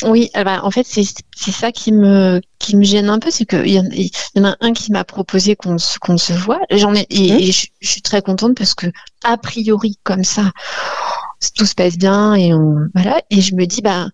Oui, 0.05 0.31
eh 0.35 0.45
ben, 0.45 0.61
en 0.63 0.71
fait, 0.71 0.87
c'est 0.89 1.03
c'est 1.37 1.51
ça 1.53 1.73
qui 1.73 1.93
me, 1.93 2.41
qui 2.59 2.77
me 2.77 2.85
gêne 2.85 3.09
un 3.11 3.19
peu, 3.19 3.31
c'est 3.31 3.47
qu'il 3.47 3.69
y, 3.69 3.79
en- 3.81 3.89
il 3.93 4.11
y 4.35 4.41
en 4.41 4.45
a 4.45 4.57
un 4.61 4.73
qui 4.73 4.93
m'a 4.93 5.05
proposé 5.05 5.57
qu'on 5.57 5.79
se, 5.79 5.99
qu'on 5.99 6.19
se 6.19 6.33
voit. 6.35 6.61
J'en 6.71 6.95
ai, 6.95 7.07
et, 7.11 7.33
Mhm. 7.33 7.39
et 7.41 7.53
je, 7.53 7.67
je 7.81 7.89
suis 7.89 8.03
très 8.03 8.23
contente 8.23 8.57
parce 8.57 8.75
que, 8.75 8.87
a 9.25 9.37
priori, 9.39 9.99
comme 10.05 10.25
ça, 10.25 10.53
tout 11.57 11.67
se 11.67 11.75
passe 11.75 11.97
bien 11.97 12.35
et 12.35 12.53
on, 12.55 12.77
voilà. 12.95 13.21
Et 13.31 13.41
je 13.41 13.55
me 13.55 13.65
dis, 13.67 13.81
bah, 13.83 14.09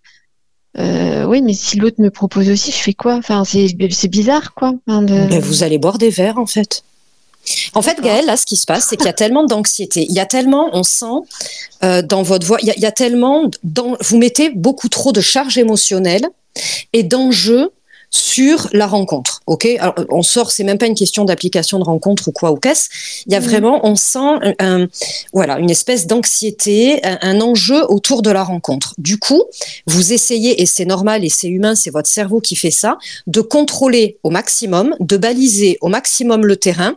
euh, 0.78 1.24
oui, 1.24 1.42
mais 1.42 1.54
si 1.54 1.78
l'autre 1.78 2.00
me 2.00 2.10
propose 2.10 2.50
aussi, 2.50 2.70
je 2.70 2.76
fais 2.76 2.92
quoi? 2.92 3.14
Enfin, 3.14 3.44
c'est, 3.44 3.66
bizarre, 4.08 4.54
quoi. 4.54 4.72
De- 4.86 5.28
Ben, 5.28 5.40
vous 5.40 5.62
allez 5.62 5.78
boire 5.78 5.98
des 5.98 6.10
verres, 6.10 6.38
en 6.38 6.46
fait. 6.46 6.82
En 7.74 7.82
fait. 7.82 8.00
Gaëlle, 8.00 8.26
là, 8.26 8.36
ce 8.36 8.44
qui 8.44 8.56
se 8.56 8.66
passe, 8.66 8.86
c'est 8.90 8.96
qu'il 8.96 9.06
y 9.06 9.10
a 9.10 9.14
tellement 9.14 9.44
d'anxiété. 9.44 10.04
Il 10.08 10.14
y 10.14 10.20
a 10.20 10.26
tellement, 10.26 10.68
on 10.72 10.82
sent 10.82 11.06
euh, 11.84 12.02
dans 12.02 12.22
votre 12.22 12.46
voix, 12.46 12.58
il 12.60 12.66
y 12.66 12.70
a, 12.70 12.74
il 12.76 12.82
y 12.82 12.86
a 12.86 12.92
tellement, 12.92 13.48
dans, 13.62 13.96
vous 14.00 14.18
mettez 14.18 14.50
beaucoup 14.50 14.88
trop 14.88 15.12
de 15.12 15.20
charge 15.20 15.56
émotionnelle 15.56 16.26
et 16.92 17.02
d'enjeux 17.04 17.70
sur 18.16 18.68
la 18.72 18.86
rencontre. 18.86 19.42
Ok, 19.46 19.66
Alors, 19.78 19.94
on 20.10 20.22
sort, 20.22 20.50
c'est 20.50 20.64
même 20.64 20.78
pas 20.78 20.86
une 20.86 20.94
question 20.94 21.24
d'application 21.24 21.78
de 21.78 21.84
rencontre 21.84 22.28
ou 22.28 22.32
quoi 22.32 22.50
ou 22.52 22.56
qu'est-ce. 22.56 22.88
Il 23.26 23.32
y 23.32 23.36
a 23.36 23.40
Mhm. 23.40 23.46
vraiment, 23.46 23.80
on 23.86 23.94
sent, 23.96 24.18
un, 24.18 24.54
un- 24.58 24.86
voilà, 25.32 25.58
une 25.58 25.70
espèce 25.70 26.06
d'anxiété, 26.06 27.04
un, 27.04 27.18
un 27.22 27.40
enjeu 27.40 27.84
autour 27.90 28.22
de 28.22 28.30
la 28.30 28.42
rencontre. 28.42 28.94
Du 28.98 29.18
coup, 29.18 29.42
vous 29.86 30.12
essayez, 30.12 30.60
et 30.62 30.66
c'est 30.66 30.84
normal 30.86 31.24
et 31.24 31.28
c'est 31.28 31.48
humain, 31.48 31.74
c'est 31.74 31.90
votre 31.90 32.08
cerveau 32.08 32.40
qui 32.40 32.56
fait 32.56 32.70
ça, 32.70 32.96
de 33.26 33.40
contrôler 33.40 34.18
au 34.22 34.30
maximum, 34.30 34.94
de 35.00 35.16
baliser 35.16 35.76
au 35.80 35.88
maximum 35.88 36.46
le 36.46 36.56
terrain 36.56 36.94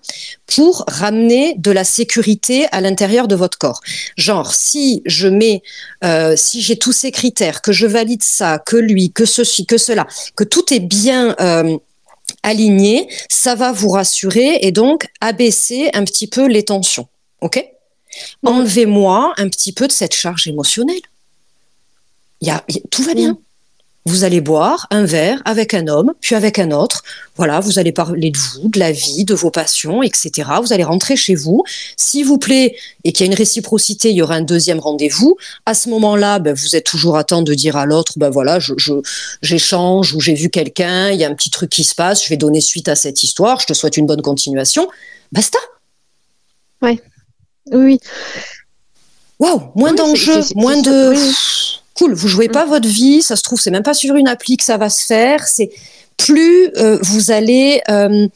pour 0.56 0.86
ramener 0.88 1.56
de 1.58 1.72
la 1.72 1.84
sécurité 1.84 2.68
à 2.72 2.82
l'intérieur 2.82 3.28
de 3.28 3.36
votre 3.36 3.58
corps. 3.58 3.82
Genre, 4.18 4.54
si 4.54 5.02
je 5.06 5.28
mets, 5.28 5.62
euh, 6.04 6.36
si 6.38 6.62
j'ai 6.62 6.78
tous 6.78 6.92
ces 6.94 7.12
critères, 7.12 7.62
que 7.62 7.72
je 7.72 7.88
valide 7.88 8.24
ça, 8.24 8.60
que 8.60 8.78
lui, 8.78 9.12
que 9.12 9.26
ceci, 9.26 9.66
que 9.66 9.78
cela, 9.78 10.08
que 10.36 10.44
tout 10.44 10.74
est 10.74 10.80
bien 10.80 11.09
euh, 11.14 11.78
aligné, 12.44 13.08
ça 13.30 13.56
va 13.56 13.72
vous 13.72 13.90
rassurer 13.90 14.60
et 14.62 14.72
donc 14.72 15.08
abaisser 15.22 15.90
un 15.94 16.04
petit 16.06 16.28
peu 16.28 16.48
les 16.48 16.64
tensions. 16.64 17.08
Ok? 17.42 17.64
Enlevez-moi 18.44 19.34
un 19.38 19.50
petit 19.50 19.72
peu 19.74 19.88
de 19.88 19.92
cette 19.92 20.14
charge 20.14 20.48
émotionnelle. 20.48 21.02
A, 22.42 22.46
y 22.46 22.50
a- 22.52 22.64
tout 22.90 23.04
va 23.04 23.14
bien. 23.14 23.38
Vous 24.06 24.24
allez 24.24 24.42
boire 24.42 24.88
un 24.92 25.04
verre 25.06 25.42
avec 25.46 25.74
un 25.74 25.88
homme, 25.88 26.14
puis 26.22 26.34
avec 26.34 26.58
un 26.58 26.72
autre. 26.72 27.04
Voilà, 27.36 27.60
vous 27.60 27.78
allez 27.80 27.92
parler 27.92 28.32
de 28.32 28.38
vous, 28.38 28.70
de 28.70 28.80
la 28.80 28.92
vie, 28.92 29.24
de 29.26 29.34
vos 29.36 29.52
passions, 29.52 30.02
etc. 30.02 30.50
Vous 30.62 30.74
allez 30.74 30.84
rentrer 30.86 31.16
chez 31.16 31.36
vous. 31.36 31.64
S'il 31.98 32.26
vous 32.26 32.38
plaît, 32.40 32.76
et 33.04 33.12
qu'il 33.12 33.26
y 33.26 33.30
a 33.30 33.32
une 33.32 33.38
réciprocité, 33.38 34.10
il 34.10 34.16
y 34.16 34.22
aura 34.22 34.36
un 34.36 34.42
deuxième 34.42 34.80
rendez-vous. 34.80 35.36
À 35.66 35.74
ce 35.74 35.90
moment-là, 35.90 36.40
ben, 36.40 36.54
vous 36.56 36.76
êtes 36.76 36.86
toujours 36.86 37.18
à 37.18 37.24
temps 37.24 37.42
de 37.44 37.54
dire 37.54 37.76
à 37.78 37.86
l'autre, 37.86 38.14
ben 38.16 38.30
voilà, 38.30 38.60
je, 38.60 38.74
je- 38.78 38.94
j'échange 39.42 40.14
ou 40.16 40.22
j'ai 40.22 40.34
vu 40.34 40.50
quelqu'un, 40.50 41.12
il 41.12 41.20
y 41.20 41.24
a 41.26 41.30
un 41.30 41.36
petit 41.36 41.50
truc 41.52 41.70
qui 41.70 41.84
se 41.84 41.94
passe, 41.94 42.24
je 42.24 42.30
vais 42.30 42.38
donner 42.38 42.62
suite 42.62 42.88
à 42.88 42.96
cette 42.96 43.22
histoire, 43.22 43.60
je 43.60 43.68
te 43.68 43.74
souhaite 43.74 43.98
une 43.98 44.06
bonne 44.08 44.22
continuation. 44.22 44.88
Basta. 45.32 45.60
Oui, 46.82 48.00
Waouh, 49.40 49.72
moins 49.76 49.92
Oui, 49.92 49.96
d'enjeux, 49.98 50.42
moins 50.56 50.82
de. 50.82 51.10
oui. 51.12 51.79
Mm. 52.00 52.06
Cool, 52.06 52.14
vous 52.14 52.28
jouez 52.28 52.50
pas 52.50 52.66
votre 52.66 52.88
vie, 52.88 53.22
ça 53.22 53.36
se 53.36 53.42
trouve, 53.44 53.60
c'est 53.60 53.72
même 53.72 53.84
pas 53.84 53.94
sur 53.94 54.16
une 54.16 54.28
appli 54.28 54.58
que 54.58 54.64
ça 54.64 54.78
va 54.78 54.90
se 54.90 55.06
faire. 55.06 55.48
C'est 55.48 55.70
plus 56.18 56.70
euh, 56.78 57.00
vous 57.02 57.32
allez 57.32 57.82
euh, 57.90 58.28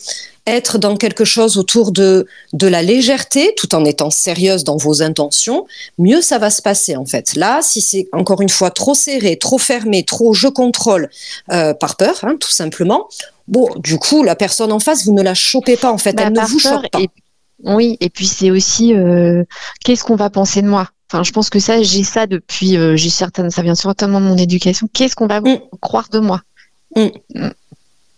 être 0.47 0.77
dans 0.77 0.95
quelque 0.97 1.25
chose 1.25 1.57
autour 1.57 1.91
de, 1.91 2.25
de 2.53 2.67
la 2.67 2.81
légèreté, 2.81 3.53
tout 3.57 3.75
en 3.75 3.83
étant 3.85 4.09
sérieuse 4.09 4.63
dans 4.63 4.77
vos 4.77 5.01
intentions, 5.01 5.65
mieux 5.97 6.21
ça 6.21 6.37
va 6.37 6.49
se 6.49 6.61
passer 6.61 6.95
en 6.95 7.05
fait. 7.05 7.35
Là, 7.35 7.59
si 7.61 7.81
c'est 7.81 8.07
encore 8.13 8.41
une 8.41 8.49
fois 8.49 8.71
trop 8.71 8.93
serré, 8.95 9.37
trop 9.37 9.57
fermé, 9.57 10.03
trop 10.03 10.33
je 10.33 10.47
contrôle 10.47 11.09
euh, 11.51 11.73
par 11.73 11.95
peur, 11.97 12.19
hein, 12.23 12.35
tout 12.39 12.51
simplement. 12.51 13.07
Bon, 13.47 13.69
du 13.77 13.97
coup, 13.99 14.23
la 14.23 14.35
personne 14.35 14.71
en 14.71 14.79
face, 14.79 15.05
vous 15.05 15.13
ne 15.13 15.21
la 15.21 15.33
chopez 15.33 15.75
pas 15.77 15.91
en 15.91 15.97
fait, 15.97 16.13
Bah, 16.13 16.23
elle 16.27 16.33
ne 16.33 16.39
vous 16.41 16.59
chope 16.59 16.89
pas. 16.89 16.99
et- 17.01 17.09
oui, 17.65 17.97
et 18.01 18.09
puis 18.09 18.27
c'est 18.27 18.51
aussi 18.51 18.93
qu'est-ce 19.85 20.03
qu'on 20.03 20.15
va 20.17 20.29
penser 20.29 20.61
de 20.61 20.67
moi? 20.67 20.89
Enfin, 21.13 21.21
je 21.21 21.31
pense 21.31 21.51
que 21.51 21.59
ça, 21.59 21.79
j'ai 21.83 22.03
ça 22.03 22.25
depuis, 22.25 22.75
euh, 22.75 22.95
j'ai 22.95 23.11
certaines, 23.11 23.51
ça 23.51 23.61
vient 23.61 23.75
certainement 23.75 24.19
de 24.19 24.25
mon 24.25 24.35
éducation. 24.35 24.89
Qu'est-ce 24.91 25.15
qu'on 25.15 25.27
va 25.27 25.41
Mm. 25.41 25.59
croire 25.79 26.09
de 26.11 26.17
moi 26.19 26.41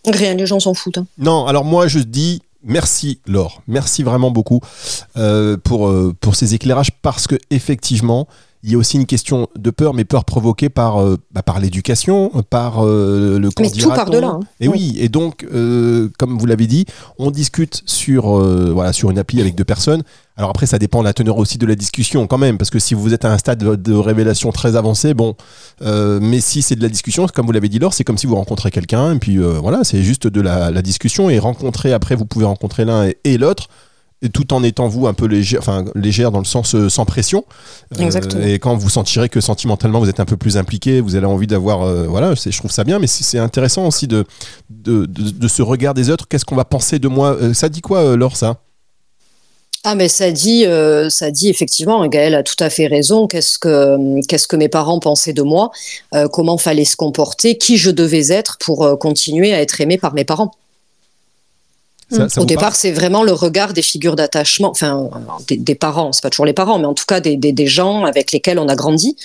Rien, 0.06 0.34
les 0.34 0.46
gens 0.46 0.60
s'en 0.60 0.72
foutent. 0.72 0.96
hein. 0.98 1.06
Non, 1.18 1.46
alors 1.46 1.64
moi 1.64 1.88
je 1.88 1.98
dis 1.98 2.40
merci 2.62 3.20
Laure, 3.26 3.62
merci 3.68 4.02
vraiment 4.02 4.30
beaucoup 4.30 4.60
euh, 5.18 5.56
pour, 5.56 5.88
euh, 5.88 6.14
pour 6.20 6.36
ces 6.36 6.54
éclairages 6.54 6.90
parce 7.02 7.26
que 7.26 7.34
effectivement 7.50 8.28
il 8.66 8.72
y 8.72 8.74
a 8.74 8.78
aussi 8.78 8.96
une 8.96 9.06
question 9.06 9.46
de 9.56 9.70
peur, 9.70 9.94
mais 9.94 10.04
peur 10.04 10.24
provoquée 10.24 10.68
par, 10.68 11.00
euh, 11.00 11.16
bah, 11.30 11.44
par 11.44 11.60
l'éducation, 11.60 12.30
par 12.50 12.84
euh, 12.84 13.38
le 13.38 13.48
Mais 13.60 13.70
tout 13.70 13.88
part 13.90 14.10
de 14.10 14.18
là. 14.18 14.26
hein. 14.26 14.40
Et 14.58 14.66
oui, 14.66 14.96
et 14.98 15.08
donc, 15.08 15.46
euh, 15.54 16.08
comme 16.18 16.36
vous 16.36 16.46
l'avez 16.46 16.66
dit, 16.66 16.84
on 17.20 17.30
discute 17.30 17.82
sur, 17.86 18.36
euh, 18.36 18.72
voilà, 18.74 18.92
sur 18.92 19.08
une 19.12 19.18
appli 19.20 19.40
avec 19.40 19.54
deux 19.54 19.64
personnes. 19.64 20.02
Alors 20.36 20.50
après, 20.50 20.66
ça 20.66 20.80
dépend 20.80 20.98
de 20.98 21.04
la 21.04 21.12
teneur 21.12 21.38
aussi 21.38 21.58
de 21.58 21.64
la 21.66 21.76
discussion 21.76 22.26
quand 22.26 22.38
même, 22.38 22.58
parce 22.58 22.70
que 22.70 22.80
si 22.80 22.94
vous 22.94 23.14
êtes 23.14 23.24
à 23.24 23.32
un 23.32 23.38
stade 23.38 23.62
de, 23.62 23.76
de 23.76 23.94
révélation 23.94 24.50
très 24.50 24.74
avancé, 24.74 25.14
bon, 25.14 25.36
euh, 25.82 26.18
mais 26.20 26.40
si 26.40 26.60
c'est 26.60 26.74
de 26.74 26.82
la 26.82 26.88
discussion, 26.88 27.24
comme 27.32 27.46
vous 27.46 27.52
l'avez 27.52 27.68
dit 27.68 27.78
Laure, 27.78 27.94
c'est 27.94 28.02
comme 28.04 28.18
si 28.18 28.26
vous 28.26 28.34
rencontrez 28.34 28.72
quelqu'un, 28.72 29.14
et 29.14 29.18
puis 29.20 29.38
euh, 29.38 29.60
voilà, 29.62 29.84
c'est 29.84 30.02
juste 30.02 30.26
de 30.26 30.40
la, 30.40 30.72
la 30.72 30.82
discussion, 30.82 31.30
et 31.30 31.38
rencontrer 31.38 31.92
après, 31.92 32.16
vous 32.16 32.26
pouvez 32.26 32.44
rencontrer 32.46 32.84
l'un 32.84 33.06
et, 33.06 33.16
et 33.22 33.38
l'autre, 33.38 33.68
et 34.22 34.28
tout 34.30 34.52
en 34.54 34.62
étant 34.62 34.88
vous 34.88 35.06
un 35.06 35.14
peu 35.14 35.26
légère, 35.26 35.60
enfin 35.60 35.84
légère 35.94 36.30
dans 36.30 36.38
le 36.38 36.44
sens 36.44 36.74
euh, 36.74 36.88
sans 36.88 37.04
pression. 37.04 37.44
Euh, 37.98 38.02
Exactement. 38.02 38.42
et 38.44 38.58
quand 38.58 38.76
vous 38.76 38.88
sentirez 38.90 39.28
que 39.28 39.40
sentimentalement 39.40 40.00
vous 40.00 40.08
êtes 40.08 40.20
un 40.20 40.24
peu 40.24 40.36
plus 40.36 40.56
impliqué, 40.56 41.00
vous 41.00 41.16
avez 41.16 41.26
envie 41.26 41.46
d'avoir, 41.46 41.82
euh, 41.82 42.06
voilà, 42.06 42.34
je 42.34 42.56
trouve 42.58 42.70
ça 42.70 42.84
bien, 42.84 42.98
mais 42.98 43.06
c'est 43.06 43.38
intéressant 43.38 43.86
aussi 43.86 44.06
de, 44.06 44.24
de, 44.70 45.06
de, 45.06 45.30
de 45.30 45.48
ce 45.48 45.62
regard 45.62 45.94
des 45.94 46.10
autres. 46.10 46.26
Qu'est-ce 46.28 46.44
qu'on 46.44 46.56
va 46.56 46.64
penser 46.64 46.98
de 46.98 47.08
moi? 47.08 47.36
Ça 47.54 47.68
dit 47.68 47.82
quoi, 47.82 48.16
Laure, 48.16 48.36
ça? 48.36 48.56
Ah 49.88 49.94
mais 49.94 50.08
ça 50.08 50.32
dit, 50.32 50.66
euh, 50.66 51.08
ça 51.10 51.30
dit 51.30 51.48
effectivement, 51.48 52.04
Gaël 52.08 52.34
a 52.34 52.42
tout 52.42 52.56
à 52.58 52.70
fait 52.70 52.88
raison. 52.88 53.28
Qu'est-ce 53.28 53.56
que 53.56 54.20
qu'est-ce 54.26 54.48
que 54.48 54.56
mes 54.56 54.68
parents 54.68 54.98
pensaient 54.98 55.32
de 55.32 55.42
moi? 55.42 55.70
Euh, 56.12 56.26
Comment 56.26 56.58
fallait 56.58 56.84
se 56.84 56.96
comporter? 56.96 57.56
Qui 57.56 57.76
je 57.76 57.92
devais 57.92 58.32
être 58.32 58.58
pour 58.58 58.84
euh, 58.84 58.96
continuer 58.96 59.54
à 59.54 59.60
être 59.60 59.80
aimé 59.80 59.96
par 59.96 60.12
mes 60.12 60.24
parents? 60.24 60.50
Ça- 62.10 62.28
ça 62.28 62.40
Au 62.40 62.44
départ, 62.44 62.76
c'est 62.76 62.92
vraiment 62.92 63.24
le 63.24 63.32
regard 63.32 63.72
des 63.72 63.82
figures 63.82 64.14
d'attachement, 64.14 64.70
enfin 64.70 65.10
des, 65.48 65.56
des 65.56 65.74
parents. 65.74 66.12
C'est 66.12 66.22
pas 66.22 66.30
toujours 66.30 66.46
les 66.46 66.52
parents, 66.52 66.78
mais 66.78 66.86
en 66.86 66.94
tout 66.94 67.04
cas 67.04 67.18
des, 67.20 67.36
des, 67.36 67.50
des 67.52 67.66
gens 67.66 68.04
avec 68.04 68.30
lesquels 68.30 68.58
on 68.60 68.68
a 68.68 68.76
grandi. 68.76 69.16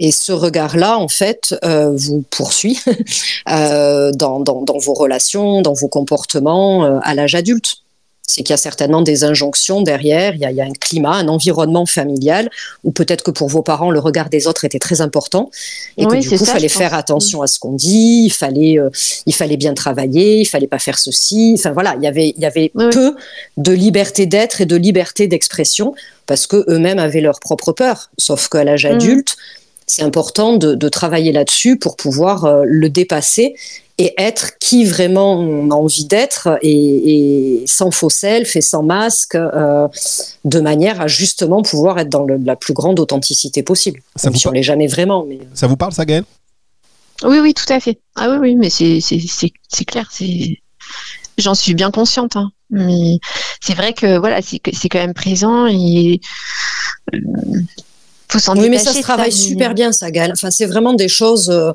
Et 0.00 0.10
ce 0.10 0.32
regard-là, 0.32 0.98
en 0.98 1.06
fait, 1.08 1.54
euh, 1.64 1.92
vous 1.94 2.24
poursuit 2.30 2.78
euh, 3.50 4.10
dans, 4.12 4.40
dans, 4.40 4.62
dans 4.62 4.78
vos 4.78 4.94
relations, 4.94 5.62
dans 5.62 5.74
vos 5.74 5.88
comportements 5.88 6.84
euh, 6.84 6.98
à 7.02 7.14
l'âge 7.14 7.34
adulte. 7.36 7.76
C'est 8.26 8.42
qu'il 8.42 8.52
y 8.52 8.54
a 8.54 8.56
certainement 8.56 9.02
des 9.02 9.22
injonctions 9.22 9.82
derrière, 9.82 10.34
il 10.34 10.40
y, 10.40 10.46
a, 10.46 10.50
il 10.50 10.56
y 10.56 10.60
a 10.62 10.64
un 10.64 10.72
climat, 10.72 11.12
un 11.12 11.28
environnement 11.28 11.84
familial, 11.84 12.50
où 12.82 12.90
peut-être 12.90 13.22
que 13.22 13.30
pour 13.30 13.48
vos 13.48 13.60
parents, 13.62 13.90
le 13.90 13.98
regard 14.00 14.30
des 14.30 14.46
autres 14.46 14.64
était 14.64 14.78
très 14.78 15.02
important, 15.02 15.50
et 15.98 16.06
que 16.06 16.16
du 16.16 16.28
coup, 16.28 16.36
il 16.40 16.46
fallait 16.46 16.68
faire 16.68 16.94
attention 16.94 17.42
à 17.42 17.46
ce 17.46 17.58
qu'on 17.58 17.72
dit, 17.72 18.22
il 18.24 18.30
fallait, 18.30 18.78
euh, 18.78 18.88
il 19.26 19.34
fallait 19.34 19.58
bien 19.58 19.74
travailler, 19.74 20.40
il 20.40 20.46
fallait 20.46 20.66
pas 20.66 20.78
faire 20.78 20.98
ceci. 20.98 21.54
Enfin 21.58 21.72
voilà, 21.72 21.96
il 21.98 22.02
y 22.02 22.06
avait, 22.06 22.32
il 22.34 22.40
y 22.40 22.46
avait 22.46 22.70
Oui, 22.74 22.86
peu 22.90 23.14
de 23.58 23.72
liberté 23.72 24.24
d'être 24.24 24.62
et 24.62 24.66
de 24.66 24.76
liberté 24.76 25.26
d'expression, 25.28 25.94
parce 26.26 26.46
que 26.46 26.64
eux-mêmes 26.68 26.98
avaient 26.98 27.20
leur 27.20 27.40
propre 27.40 27.72
peur. 27.72 28.10
Sauf 28.16 28.48
qu'à 28.48 28.64
l'âge 28.64 28.86
Mhm. 28.86 28.92
adulte, 28.94 29.36
c'est 29.86 30.02
important 30.02 30.56
de, 30.56 30.74
de 30.74 30.88
travailler 30.88 31.30
là-dessus 31.30 31.76
pour 31.76 31.96
pouvoir 31.96 32.46
euh, 32.46 32.62
le 32.64 32.88
dépasser 32.88 33.54
et 33.98 34.12
être 34.18 34.58
qui 34.58 34.84
vraiment 34.84 35.34
on 35.38 35.70
a 35.70 35.74
envie 35.74 36.04
d'être 36.04 36.58
et, 36.62 37.60
et 37.60 37.66
sans 37.68 37.90
faux 37.92 38.10
self 38.10 38.56
et 38.56 38.60
sans 38.60 38.82
masque, 38.82 39.36
euh, 39.36 39.86
de 40.44 40.60
manière 40.60 41.00
à 41.00 41.06
justement 41.06 41.62
pouvoir 41.62 41.98
être 42.00 42.08
dans 42.08 42.24
le- 42.24 42.38
la 42.38 42.56
plus 42.56 42.74
grande 42.74 42.98
authenticité 42.98 43.62
possible. 43.62 44.00
Ça 44.16 44.30
vous 44.30 44.38
si 44.38 44.48
on 44.48 44.50
l'est 44.50 44.64
jamais 44.64 44.88
vraiment, 44.88 45.24
mais 45.28 45.38
Ça 45.54 45.68
vous 45.68 45.76
parle, 45.76 45.92
ça, 45.92 46.04
Gaël 46.04 46.24
Oui, 47.22 47.38
oui, 47.38 47.54
tout 47.54 47.72
à 47.72 47.78
fait. 47.78 48.00
Ah 48.16 48.30
oui, 48.30 48.36
oui, 48.40 48.56
mais 48.56 48.68
c'est 48.70 49.84
clair, 49.84 50.08
c'est 50.12 50.58
j'en 51.38 51.54
suis 51.54 51.74
bien 51.74 51.90
consciente. 51.92 52.34
Hein. 52.36 52.50
Mais 52.70 53.18
c'est 53.60 53.74
vrai 53.74 53.92
que 53.92 54.18
voilà, 54.18 54.40
c'est 54.42 54.58
quand 54.88 54.98
même 54.98 55.14
présent 55.14 55.66
et 55.66 56.20
euh, 57.14 57.18
faut 58.28 58.38
s'en 58.40 58.56
oui, 58.58 58.68
mais 58.70 58.78
ça 58.78 58.92
se 58.92 59.00
travaille 59.02 59.30
super 59.30 59.74
bien, 59.74 59.92
ça, 59.92 60.10
Gal. 60.10 60.32
Enfin, 60.32 60.50
c'est 60.50 60.66
vraiment 60.66 60.94
des 60.94 61.06
choses. 61.08 61.50
euh, 61.50 61.72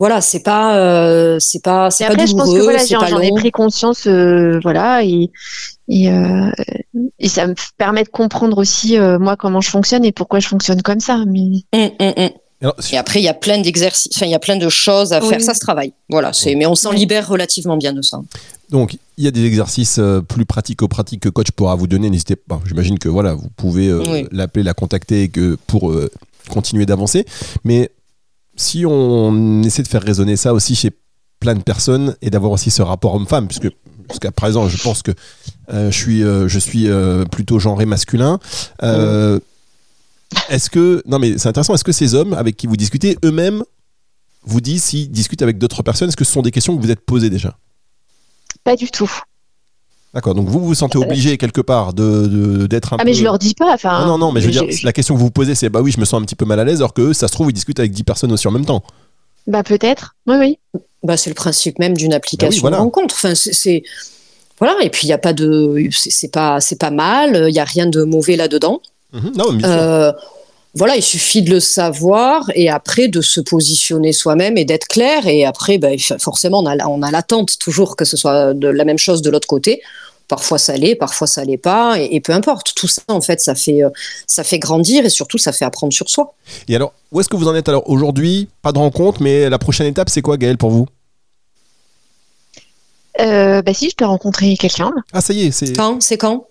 voilà, 0.00 0.20
c'est 0.20 0.42
pas, 0.42 0.76
euh, 0.78 1.36
c'est 1.38 1.62
pas, 1.62 1.90
c'est 1.90 2.06
pas 2.06 2.12
après, 2.14 2.26
je 2.26 2.32
pense 2.32 2.40
que 2.42 2.46
douloureux, 2.46 2.62
voilà, 2.64 2.78
c'est 2.80 2.94
j'en 2.94 3.00
pas 3.00 3.06
j'en 3.06 3.20
ai 3.20 3.30
pris 3.32 3.50
conscience, 3.52 4.06
euh, 4.08 4.58
voilà, 4.62 5.04
et 5.04 5.30
et, 5.88 6.08
euh, 6.10 6.50
et 7.18 7.28
ça 7.28 7.46
me 7.46 7.54
permet 7.78 8.02
de 8.04 8.08
comprendre 8.08 8.58
aussi 8.58 8.96
euh, 8.98 9.18
moi 9.18 9.36
comment 9.36 9.60
je 9.60 9.70
fonctionne 9.70 10.04
et 10.04 10.12
pourquoi 10.12 10.40
je 10.40 10.48
fonctionne 10.48 10.82
comme 10.82 11.00
ça. 11.00 11.22
Mais 11.26 11.62
hum. 11.74 12.30
Alors, 12.62 12.74
si- 12.78 12.94
Et 12.94 12.98
après, 12.98 13.20
il 13.20 13.24
y 13.24 13.28
a 13.28 13.32
plein 13.34 13.58
d'exercices, 13.60 14.10
enfin, 14.14 14.26
il 14.26 14.32
y 14.32 14.34
a 14.34 14.38
plein 14.38 14.56
de 14.56 14.68
choses 14.68 15.12
à 15.14 15.20
Oui. 15.22 15.28
faire. 15.30 15.40
Ça 15.40 15.54
se 15.54 15.60
travaille. 15.60 15.92
Voilà, 16.10 16.32
c'est, 16.34 16.54
mais 16.54 16.66
on 16.66 16.74
s'en 16.74 16.92
libère 16.92 17.26
relativement 17.26 17.78
bien 17.78 17.94
de 17.94 18.02
ça. 18.02 18.20
Donc, 18.68 18.98
il 19.16 19.24
y 19.24 19.26
a 19.26 19.30
des 19.30 19.44
exercices 19.46 19.98
euh, 19.98 20.20
plus 20.20 20.44
pratico-pratiques 20.44 21.20
que 21.20 21.28
coach 21.30 21.50
pourra 21.52 21.74
vous 21.74 21.86
donner. 21.86 22.10
N'hésitez 22.10 22.36
pas. 22.36 22.60
J'imagine 22.66 22.98
que 22.98 23.08
voilà, 23.08 23.32
vous 23.32 23.48
pouvez 23.56 23.88
euh, 23.88 24.02
Oui. 24.06 24.26
l'appeler, 24.30 24.62
la 24.62 24.74
contacter 24.74 25.22
et 25.22 25.28
que 25.30 25.56
pour 25.66 25.90
euh, 25.90 26.10
continuer 26.50 26.84
d'avancer. 26.84 27.24
Mais 27.64 27.90
si 28.56 28.84
on 28.86 29.62
essaie 29.62 29.82
de 29.82 29.88
faire 29.88 30.02
résonner 30.02 30.36
ça 30.36 30.52
aussi 30.52 30.74
chez 30.74 30.90
plein 31.40 31.54
de 31.54 31.62
personnes 31.62 32.16
et 32.20 32.30
d'avoir 32.30 32.52
aussi 32.52 32.70
ce 32.70 32.82
rapport 32.82 33.14
homme-femme, 33.14 33.48
puisque 33.48 33.68
jusqu'à 34.10 34.30
présent, 34.30 34.68
je 34.68 34.82
pense 34.82 35.02
que 35.02 35.12
euh, 35.72 35.90
je 35.90 35.96
suis, 35.96 36.22
euh, 36.22 36.48
je 36.48 36.58
suis 36.58 36.88
euh, 36.88 37.24
plutôt 37.24 37.58
genré 37.58 37.86
masculin. 37.86 38.38
Est-ce 40.48 40.70
que 40.70 41.02
non 41.06 41.18
mais 41.18 41.38
c'est 41.38 41.48
intéressant. 41.48 41.74
Est-ce 41.74 41.84
que 41.84 41.92
ces 41.92 42.14
hommes 42.14 42.34
avec 42.34 42.56
qui 42.56 42.68
vous 42.68 42.76
discutez 42.76 43.18
eux-mêmes 43.24 43.64
vous 44.44 44.60
disent 44.60 44.84
s'ils 44.84 45.10
discutent 45.10 45.42
avec 45.42 45.58
d'autres 45.58 45.82
personnes 45.82 46.08
Est-ce 46.08 46.16
que 46.16 46.24
ce 46.24 46.32
sont 46.32 46.42
des 46.42 46.52
questions 46.52 46.76
que 46.76 46.82
vous 46.82 46.90
êtes 46.90 47.04
posées 47.04 47.30
déjà? 47.30 47.58
Pas 48.62 48.76
du 48.76 48.90
tout. 48.90 49.10
D'accord, 50.12 50.34
donc 50.34 50.48
vous 50.48 50.58
vous 50.58 50.74
sentez 50.74 50.98
obligé 50.98 51.38
quelque 51.38 51.60
part 51.60 51.92
de 51.92 52.66
d'être 52.66 52.92
un 52.94 52.96
Ah, 52.98 53.02
peu. 53.04 53.08
mais 53.08 53.14
je 53.14 53.22
leur 53.22 53.38
dis 53.38 53.54
pas. 53.54 53.72
Enfin, 53.74 54.00
Non, 54.00 54.06
non, 54.12 54.18
non, 54.18 54.32
mais 54.32 54.40
je 54.40 54.46
veux 54.46 54.52
dire, 54.52 54.64
je- 54.68 54.84
la 54.84 54.92
question 54.92 55.14
que 55.14 55.20
vous 55.20 55.26
vous 55.26 55.30
posez, 55.30 55.54
c'est 55.54 55.68
bah 55.68 55.80
oui, 55.82 55.92
je 55.92 56.00
me 56.00 56.04
sens 56.04 56.20
un 56.20 56.24
petit 56.24 56.34
peu 56.34 56.44
mal 56.44 56.58
à 56.58 56.64
l'aise, 56.64 56.78
alors 56.80 56.92
que 56.94 57.02
eux, 57.02 57.12
ça 57.12 57.28
se 57.28 57.32
trouve, 57.32 57.50
ils 57.50 57.54
discutent 57.54 57.78
avec 57.78 57.92
10 57.92 58.02
personnes 58.02 58.32
aussi 58.32 58.48
en 58.48 58.50
même 58.50 58.64
temps. 58.64 58.82
Bah, 59.46 59.62
peut-être. 59.62 60.16
Oui, 60.26 60.36
oui. 60.40 60.58
Bah, 61.04 61.16
c'est 61.16 61.30
le 61.30 61.34
principe 61.34 61.78
même 61.78 61.96
d'une 61.96 62.12
application 62.12 62.48
Bah 62.50 62.54
oui, 62.56 62.60
voilà. 62.60 62.76
de 62.78 62.82
rencontre. 62.82 63.14
Enfin, 63.16 63.34
c'est, 63.36 63.82
voilà. 64.58 64.74
Et 64.82 64.90
puis 64.90 65.06
il 65.06 65.10
y 65.10 65.12
a 65.12 65.18
pas 65.18 65.32
de, 65.32 65.88
c'est, 65.92 66.10
c'est 66.10 66.28
pas, 66.32 66.60
c'est 66.60 66.78
pas 66.78 66.90
mal. 66.90 67.46
Il 67.48 67.54
y 67.54 67.60
a 67.60 67.64
rien 67.64 67.86
de 67.86 68.02
mauvais 68.02 68.34
là-dedans. 68.36 68.80
Mhm, 69.12 69.32
Non, 69.36 69.52
mais 69.52 69.58
bien 69.58 69.68
sûr. 69.72 69.80
Euh, 69.82 70.12
voilà, 70.74 70.96
il 70.96 71.02
suffit 71.02 71.42
de 71.42 71.50
le 71.50 71.60
savoir 71.60 72.50
et 72.54 72.70
après 72.70 73.08
de 73.08 73.20
se 73.20 73.40
positionner 73.40 74.12
soi-même 74.12 74.56
et 74.56 74.64
d'être 74.64 74.86
clair. 74.86 75.26
Et 75.26 75.44
après, 75.44 75.78
ben, 75.78 75.98
forcément, 76.18 76.60
on 76.60 76.66
a, 76.66 76.86
on 76.86 77.02
a 77.02 77.10
l'attente 77.10 77.58
toujours 77.58 77.96
que 77.96 78.04
ce 78.04 78.16
soit 78.16 78.54
de 78.54 78.68
la 78.68 78.84
même 78.84 78.98
chose 78.98 79.20
de 79.22 79.30
l'autre 79.30 79.48
côté. 79.48 79.82
Parfois 80.28 80.58
ça 80.58 80.76
l'est, 80.76 80.94
parfois 80.94 81.26
ça 81.26 81.42
l'est 81.44 81.56
pas, 81.56 81.98
et, 81.98 82.14
et 82.14 82.20
peu 82.20 82.32
importe. 82.32 82.72
Tout 82.76 82.86
ça, 82.86 83.02
en 83.08 83.20
fait, 83.20 83.40
ça 83.40 83.56
fait, 83.56 83.82
euh, 83.82 83.90
ça 84.28 84.44
fait 84.44 84.60
grandir 84.60 85.04
et 85.04 85.10
surtout, 85.10 85.38
ça 85.38 85.50
fait 85.50 85.64
apprendre 85.64 85.92
sur 85.92 86.08
soi. 86.08 86.34
Et 86.68 86.76
alors, 86.76 86.92
où 87.10 87.20
est-ce 87.20 87.28
que 87.28 87.34
vous 87.34 87.48
en 87.48 87.54
êtes 87.56 87.68
alors 87.68 87.90
aujourd'hui? 87.90 88.48
Pas 88.62 88.70
de 88.70 88.78
rencontre, 88.78 89.20
mais 89.22 89.50
la 89.50 89.58
prochaine 89.58 89.88
étape, 89.88 90.08
c'est 90.08 90.22
quoi, 90.22 90.36
Gaël, 90.36 90.56
pour 90.56 90.70
vous? 90.70 90.86
Euh, 93.18 93.60
bah, 93.62 93.74
si, 93.74 93.90
je 93.90 93.96
peux 93.96 94.04
rencontrer 94.04 94.56
quelqu'un 94.56 94.92
Ah, 95.12 95.20
ça 95.20 95.32
y 95.32 95.46
est, 95.46 95.50
c'est. 95.50 95.72
Quand? 95.72 96.00
C'est 96.00 96.16
quand? 96.16 96.46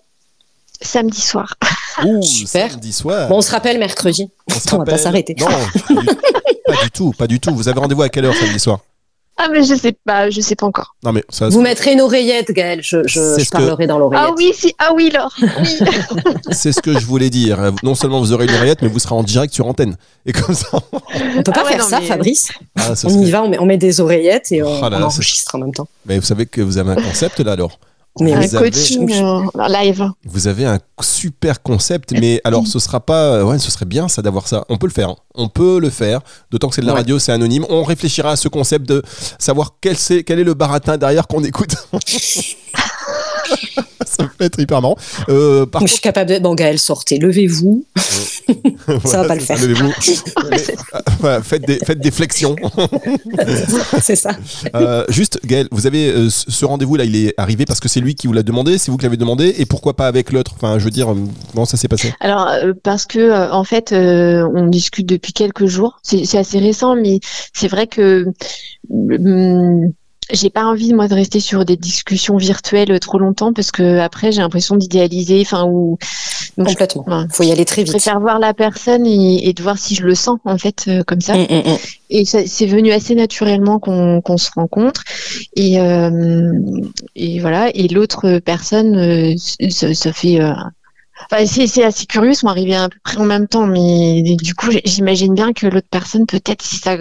Samedi 0.80 1.20
soir. 1.20 1.54
Ouh, 2.04 2.22
Super. 2.22 2.70
samedi 2.70 2.92
soir. 2.92 3.28
Bon, 3.28 3.36
on 3.38 3.40
se 3.42 3.50
rappelle 3.50 3.78
mercredi. 3.78 4.28
On 4.50 4.54
se 4.58 4.74
on 4.74 4.78
va 4.78 4.84
pas 4.84 4.98
s'arrêter. 4.98 5.34
Non, 5.38 5.46
pas 6.66 6.82
du- 6.84 6.90
tout, 6.92 7.12
pas 7.12 7.26
du 7.26 7.40
tout. 7.40 7.54
Vous 7.54 7.68
avez 7.68 7.78
rendez-vous 7.80 8.02
à 8.02 8.08
quelle 8.08 8.24
heure 8.24 8.34
samedi 8.34 8.58
soir 8.60 8.80
Ah, 9.36 9.48
mais 9.50 9.62
je 9.64 9.74
sais 9.74 9.92
pas, 10.04 10.30
je 10.30 10.40
sais 10.40 10.54
pas 10.54 10.66
encore. 10.66 10.94
Non, 11.04 11.12
mais 11.12 11.24
ça. 11.30 11.48
Vous 11.48 11.60
mettrez 11.60 11.92
une 11.94 12.00
oreillette, 12.00 12.52
Gaël. 12.52 12.80
Je, 12.82 13.06
je, 13.06 13.20
C'est 13.20 13.40
je 13.40 13.44
ce 13.46 13.50
que- 13.50 13.56
parlerai 13.56 13.86
dans 13.86 13.98
l'oreillette. 13.98 14.26
Ah 14.30 14.34
oui, 14.36 14.52
si, 14.54 14.74
ah 14.78 14.92
oui, 14.94 15.10
Laure. 15.10 15.34
Oui. 15.40 15.78
C'est 16.52 16.72
ce 16.72 16.80
que 16.80 16.98
je 16.98 17.04
voulais 17.06 17.30
dire. 17.30 17.72
Non 17.82 17.94
seulement 17.94 18.20
vous 18.20 18.32
aurez 18.32 18.44
une 18.46 18.54
oreillette, 18.54 18.82
mais 18.82 18.88
vous 18.88 18.98
serez 18.98 19.14
en 19.14 19.22
direct 19.22 19.52
sur 19.54 19.66
antenne. 19.66 19.96
Et 20.26 20.32
comme 20.32 20.54
ça. 20.54 20.68
On 20.72 21.42
peut 21.42 21.52
pas 21.52 21.60
Ah 21.60 21.64
ouais, 21.64 21.70
faire 21.72 21.78
non, 21.82 21.88
ça, 21.88 22.00
mais- 22.00 22.06
Fabrice. 22.06 22.48
Ah, 22.76 22.94
ça 22.94 23.08
On 23.08 23.10
serait- 23.10 23.24
y 23.24 23.30
va, 23.30 23.42
on 23.42 23.48
met, 23.48 23.58
on 23.58 23.66
met 23.66 23.78
des 23.78 24.00
oreillettes 24.00 24.52
et 24.52 24.62
on, 24.62 24.80
Oh 24.82 24.88
là 24.88 24.98
on 25.00 25.02
enregistre 25.04 25.54
en 25.54 25.58
même 25.58 25.72
temps. 25.74 25.88
Mais 26.06 26.18
vous 26.18 26.26
savez 26.26 26.46
que 26.46 26.60
vous 26.60 26.78
avez 26.78 26.92
un 26.92 26.96
concept 27.02 27.40
là 27.40 27.52
alors. 27.52 27.78
Mais 28.18 28.32
Un 28.32 28.40
Vous 28.40 28.56
avez- 28.56 28.70
coaching 28.70 29.12
euh, 29.12 29.42
live. 29.68 30.10
Vous 30.24 30.48
avez 30.48 30.66
un 30.66 30.78
super 31.00 31.62
concept, 31.62 32.12
mais 32.12 32.40
alors 32.44 32.66
ce 32.66 32.78
sera 32.80 32.98
pas. 33.00 33.44
Ouais, 33.44 33.58
ce 33.60 33.70
serait 33.70 33.84
bien 33.86 34.08
ça 34.08 34.20
d'avoir 34.20 34.48
ça. 34.48 34.64
On 34.68 34.78
peut 34.78 34.88
le 34.88 34.92
faire. 34.92 35.10
hein. 35.10 35.16
On 35.36 35.48
peut 35.48 35.78
le 35.78 35.90
faire. 35.90 36.20
D'autant 36.50 36.68
que 36.68 36.74
c'est 36.74 36.80
de 36.82 36.86
la 36.86 36.92
Ouais. 36.92 36.98
radio, 36.98 37.18
c'est 37.20 37.32
anonyme. 37.32 37.64
On 37.70 37.84
réfléchira 37.84 38.32
à 38.32 38.36
ce 38.36 38.48
concept 38.48 38.86
de 38.88 39.02
savoir 39.38 39.76
quel, 39.80 39.96
c'est, 39.96 40.24
quel 40.24 40.40
est 40.40 40.44
le 40.44 40.54
baratin 40.54 40.96
derrière 40.98 41.26
qu'on 41.28 41.44
écoute. 41.44 41.74
ça 44.06 44.24
peut 44.36 44.44
être 44.44 44.60
hyper 44.60 44.80
marrant. 44.80 44.96
Euh, 45.28 45.66
par 45.66 45.82
je 45.82 45.92
suis 45.92 46.00
capable 46.00 46.30
de. 46.30 46.38
Bon, 46.38 46.54
Gaël, 46.54 46.78
sortez, 46.78 47.18
levez-vous. 47.18 47.84
contre, 48.46 48.98
va 49.04 49.24
pas 49.24 49.34
le 49.34 49.40
faire. 49.40 49.58
levez-vous. 49.60 49.90
Euh, 49.90 50.58
voilà, 51.20 51.42
faites, 51.42 51.66
des, 51.66 51.78
faites 51.78 52.00
des 52.00 52.10
flexions. 52.10 52.56
c'est 54.02 54.16
ça. 54.16 54.30
Euh, 54.74 55.04
juste, 55.08 55.40
Gaël, 55.44 55.68
vous 55.70 55.86
avez 55.86 56.08
euh, 56.08 56.30
ce 56.30 56.50
ce 56.50 56.64
rendez-vous-là, 56.66 57.04
il 57.04 57.16
est 57.16 57.34
arrivé 57.38 57.64
parce 57.64 57.80
que 57.80 57.88
c'est 57.88 58.00
lui 58.00 58.14
qui 58.14 58.26
vous 58.26 58.32
l'a 58.34 58.42
demandé, 58.42 58.76
c'est 58.76 58.90
vous 58.90 58.98
qui 58.98 59.04
l'avez 59.04 59.16
demandé, 59.16 59.54
et 59.58 59.66
pourquoi 59.66 59.94
pas 59.96 60.06
avec 60.06 60.30
l'autre? 60.30 60.52
Enfin, 60.56 60.78
je 60.78 60.84
veux 60.84 60.90
dire, 60.90 61.14
comment 61.52 61.64
ça 61.64 61.76
s'est 61.76 61.88
passé? 61.88 62.12
Alors, 62.20 62.48
euh, 62.48 62.72
parce 62.82 63.06
que, 63.06 63.18
euh, 63.18 63.50
en 63.50 63.64
fait, 63.64 63.92
euh, 63.92 64.48
on 64.54 64.66
discute 64.66 65.06
depuis 65.06 65.32
quelques 65.32 65.66
jours. 65.66 65.98
C'est 66.02 66.24
c'est 66.24 66.38
assez 66.38 66.58
récent, 66.58 66.96
mais 66.96 67.20
c'est 67.54 67.68
vrai 67.68 67.86
que 67.86 68.26
hum, 68.90 69.92
j'ai 70.32 70.50
pas 70.50 70.64
envie, 70.64 70.92
moi, 70.92 71.08
de 71.08 71.14
rester 71.14 71.40
sur 71.40 71.64
des 71.64 71.76
discussions 71.76 72.36
virtuelles 72.36 72.98
trop 73.00 73.18
longtemps 73.18 73.52
parce 73.52 73.70
que 73.70 73.98
après, 73.98 74.32
j'ai 74.32 74.40
l'impression 74.40 74.76
d'idéaliser, 74.76 75.40
enfin, 75.42 75.64
ou. 75.64 75.98
donc, 76.56 76.68
je 76.68 76.72
Complètement. 76.72 77.04
Ouais. 77.06 77.24
faut 77.30 77.42
y 77.42 77.52
aller 77.52 77.64
très 77.64 77.82
vite. 77.82 77.92
préfère 77.92 78.20
voir 78.20 78.38
la 78.38 78.54
personne 78.54 79.06
et, 79.06 79.48
et 79.48 79.52
de 79.52 79.62
voir 79.62 79.78
si 79.78 79.94
je 79.94 80.04
le 80.04 80.14
sens, 80.14 80.38
en 80.44 80.58
fait, 80.58 80.84
euh, 80.88 81.02
comme 81.04 81.20
ça. 81.20 81.34
Mm, 81.36 81.46
mm, 81.50 81.70
mm. 81.70 81.76
Et 82.10 82.24
c'est 82.24 82.66
venu 82.66 82.90
assez 82.90 83.14
naturellement 83.14 83.78
qu'on 83.78 84.20
qu'on 84.20 84.36
se 84.36 84.50
rencontre. 84.54 85.04
Et, 85.54 85.80
euh, 85.80 86.52
et 87.14 87.38
voilà. 87.38 87.70
Et 87.74 87.86
l'autre 87.86 88.40
personne, 88.40 88.96
euh, 88.96 89.34
ça, 89.70 89.94
ça 89.94 90.12
fait. 90.12 90.40
Enfin, 91.30 91.44
c'est 91.46 91.66
c'est 91.66 91.84
assez 91.84 92.06
curieux, 92.06 92.30
ils 92.32 92.36
sont 92.36 92.46
arrivés 92.48 92.76
à 92.76 92.88
peu 92.88 92.98
près 93.02 93.16
en 93.18 93.24
même 93.24 93.48
temps, 93.48 93.66
mais 93.66 94.22
du 94.22 94.54
coup, 94.54 94.68
j'imagine 94.84 95.34
bien 95.34 95.52
que 95.52 95.66
l'autre 95.66 95.86
personne, 95.90 96.26
peut-être, 96.26 96.62
si 96.62 96.76
ça, 96.76 96.94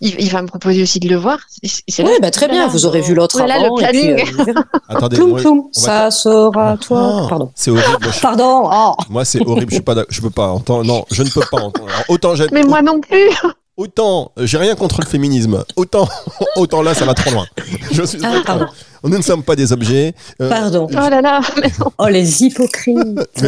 il, 0.00 0.14
il 0.20 0.30
va 0.30 0.42
me 0.42 0.46
proposer 0.48 0.82
aussi 0.82 0.98
de 1.00 1.08
le 1.08 1.16
voir. 1.16 1.38
Oui, 1.62 2.04
bah, 2.22 2.30
très 2.30 2.48
bien. 2.48 2.66
Vous 2.68 2.86
aurez 2.86 3.00
vu 3.00 3.14
l'autre 3.14 3.36
Voilà 3.38 3.56
avant. 3.56 3.76
le 3.76 3.82
et 3.84 3.88
puis, 3.88 4.14
planning. 4.14 4.48
euh. 4.56 4.62
Attendez, 4.88 5.16
ploum, 5.16 5.30
moi, 5.30 5.40
ploum. 5.40 5.64
Ça 5.72 6.10
sera 6.10 6.76
toi. 6.78 7.22
Ah, 7.24 7.26
Pardon. 7.28 7.52
C'est 7.54 7.70
horrible. 7.70 7.86
Moi, 8.02 8.12
je- 8.14 8.20
Pardon. 8.22 8.70
Oh. 8.72 8.94
Moi, 9.10 9.24
c'est 9.24 9.46
horrible. 9.46 9.70
Je 9.70 9.74
suis 9.76 9.82
pas, 9.84 9.94
je 10.08 10.20
peux 10.20 10.30
pas 10.30 10.48
entendre. 10.48 10.84
Non, 10.84 11.04
je 11.10 11.22
ne 11.22 11.28
peux 11.28 11.42
pas 11.50 11.58
entendre. 11.58 11.88
Alors, 11.88 12.04
Autant 12.08 12.34
j'aime. 12.34 12.48
Mais 12.52 12.62
moi 12.62 12.80
non 12.82 13.00
plus. 13.00 13.28
Autant, 13.78 14.32
euh, 14.36 14.44
j'ai 14.44 14.58
rien 14.58 14.74
contre 14.74 15.00
le 15.00 15.06
féminisme. 15.06 15.64
Autant, 15.76 16.08
autant 16.56 16.82
là, 16.82 16.94
ça 16.94 17.04
va 17.04 17.14
trop 17.14 17.30
loin. 17.30 17.46
Je 17.92 18.02
suis. 18.02 18.18
Ah, 18.24 18.42
pardon. 18.44 18.66
Nous 19.04 19.16
ne 19.16 19.22
sommes 19.22 19.44
pas 19.44 19.54
des 19.54 19.72
objets. 19.72 20.14
Euh, 20.42 20.48
Pardon. 20.50 20.88
Oh 20.90 20.94
là 20.94 21.20
là. 21.20 21.40
mais 21.62 21.70
non. 21.78 21.92
Oh, 21.96 22.08
les 22.08 22.42
hypocrites. 22.42 22.96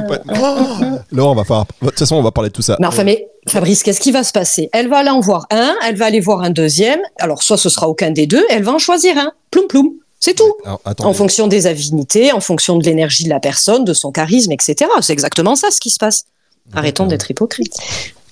pas- 0.06 0.20
Oh 0.40 0.84
Laurent, 1.10 1.32
on 1.32 1.34
va 1.34 1.42
faire. 1.42 1.64
De 1.82 1.88
toute 1.88 1.98
façon, 1.98 2.14
on 2.14 2.22
va 2.22 2.30
parler 2.30 2.50
de 2.50 2.54
tout 2.54 2.62
ça. 2.62 2.76
Mais 2.78 2.86
enfin, 2.86 3.02
mais 3.02 3.26
Fabrice, 3.48 3.82
qu'est-ce 3.82 3.98
qui 3.98 4.12
va 4.12 4.22
se 4.22 4.30
passer? 4.30 4.70
Elle 4.72 4.88
va 4.88 4.98
aller 4.98 5.10
en 5.10 5.18
voir 5.18 5.46
un, 5.50 5.74
elle 5.84 5.96
va 5.96 6.06
aller 6.06 6.20
voir 6.20 6.42
un 6.42 6.50
deuxième. 6.50 7.00
Alors, 7.18 7.42
soit 7.42 7.56
ce 7.58 7.68
sera 7.68 7.88
aucun 7.88 8.12
des 8.12 8.28
deux, 8.28 8.44
elle 8.50 8.62
va 8.62 8.72
en 8.72 8.78
choisir 8.78 9.18
un. 9.18 9.32
Ploum, 9.50 9.66
ploum. 9.66 9.90
C'est 10.20 10.34
tout. 10.34 10.54
Alors. 10.64 10.80
En 11.00 11.12
fonction 11.12 11.48
des 11.48 11.66
affinités, 11.66 12.30
en 12.32 12.40
fonction 12.40 12.78
de 12.78 12.84
l'énergie 12.84 13.24
de 13.24 13.30
la 13.30 13.40
personne, 13.40 13.84
de 13.84 13.94
son 13.94 14.12
charisme, 14.12 14.52
etc. 14.52 14.88
C'est 15.00 15.12
exactement 15.12 15.56
ça 15.56 15.72
ce 15.72 15.80
qui 15.80 15.90
se 15.90 15.98
passe. 15.98 16.24
Arrêtons 16.72 17.06
d'être 17.06 17.28
hypocrites. 17.28 17.74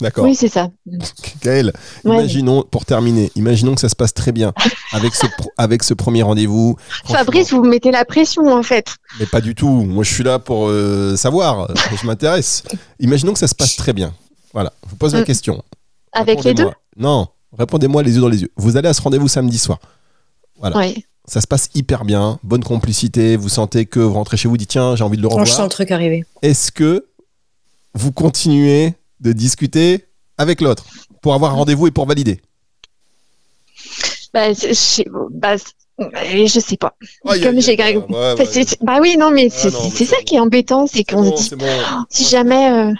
D'accord. 0.01 0.25
Oui, 0.25 0.35
c'est 0.35 0.49
ça. 0.49 0.71
Gaël, 1.43 1.73
Ouais. 2.05 2.15
imaginons, 2.19 2.63
pour 2.71 2.85
terminer, 2.85 3.33
imaginons 3.35 3.75
que 3.75 3.81
ça 3.81 3.89
se 3.89 3.97
passe 3.97 4.15
très 4.15 4.31
bien 4.33 4.53
avec 4.93 5.15
ce, 5.15 5.27
pro- 5.27 5.51
avec 5.57 5.83
ce 5.83 5.93
premier 5.95 6.23
rendez-vous. 6.23 6.77
Fabrice, 7.07 7.51
vous 7.53 7.63
me 7.65 7.69
mettez 7.71 7.91
la 7.91 8.05
pression, 8.05 8.47
en 8.47 8.63
fait. 8.63 8.87
Mais 9.19 9.27
pas 9.27 9.41
du 9.41 9.55
tout. 9.55 9.69
Moi, 9.69 10.05
je 10.05 10.13
suis 10.15 10.23
là 10.25 10.39
pour 10.39 10.69
euh, 10.69 11.17
savoir. 11.17 11.69
Je 12.01 12.07
m'intéresse. 12.07 12.63
Imaginons 13.01 13.33
que 13.33 13.39
ça 13.41 13.49
se 13.49 13.55
passe 13.57 13.75
très 13.77 13.93
bien. 13.93 14.15
Voilà. 14.53 14.73
Je 14.85 14.91
vous 14.91 14.97
pose 14.97 15.15
la 15.15 15.23
Mm. 15.23 15.25
question. 15.25 15.63
Avec 16.13 16.45
les 16.45 16.55
deux. 16.55 16.71
Non. 16.97 17.27
Répondez-moi 17.59 18.03
les 18.03 18.15
yeux 18.15 18.21
dans 18.21 18.29
les 18.29 18.43
yeux. 18.43 18.51
Vous 18.57 18.77
allez 18.77 18.89
à 18.89 18.95
ce 18.95 19.03
rendez-vous 19.03 19.29
samedi 19.29 19.59
soir. 19.59 19.79
Voilà. 20.61 20.81
Ça 21.27 21.41
se 21.41 21.47
passe 21.47 21.69
hyper 21.75 22.05
bien. 22.05 22.39
Bonne 22.43 22.63
complicité. 22.65 23.37
Vous 23.37 23.49
sentez 23.49 23.85
que 23.87 24.01
vous 24.01 24.15
rentrez 24.15 24.37
chez 24.37 24.49
vous, 24.49 24.57
dites 24.57 24.71
tiens, 24.71 24.97
j'ai 24.97 25.05
envie 25.05 25.17
de 25.17 25.23
le 25.23 25.29
Quand 25.29 25.41
je 25.41 25.51
sens 25.51 25.51
revoir. 25.53 25.67
le 25.67 25.71
truc 25.71 25.91
arriver. 25.91 26.25
Est-ce 26.43 26.73
que 26.73 27.05
vous 27.95 28.13
continuez 28.13 28.95
de 29.21 29.33
discuter 29.33 30.07
avec 30.37 30.61
l'autre 30.61 30.85
pour 31.23 31.35
avoir 31.35 31.53
un 31.53 31.57
rendez-vous 31.57 31.87
et 31.87 31.91
pour 31.91 32.07
valider 32.07 32.41
Bah, 34.35 34.55
c'est- 34.55 34.69
je 34.69 34.73
sais, 34.75 35.05
bah, 35.31 35.57
je 35.99 36.61
sais 36.61 36.77
pas. 36.77 36.95
Comme 37.43 37.61
j'ai-. 37.61 37.77
Ouais, 37.77 37.95
Bah, 38.09 38.35
ouais, 38.37 38.65
bah 38.83 38.99
oui, 39.01 39.17
non, 39.17 39.31
mais 39.31 39.49
c'est 39.51 39.73
Ah 39.75 39.89
c'est 39.93 40.05
ça 40.05 40.17
qui 40.25 40.37
est 40.37 40.41
embêtant, 40.41 40.87
c'est 40.87 41.03
qu'on 41.03 41.23
bon, 41.23 41.37
se 41.37 41.55
dit, 41.55 41.65
si 42.11 42.25
jamais. 42.25 42.71
euh, 42.71 42.93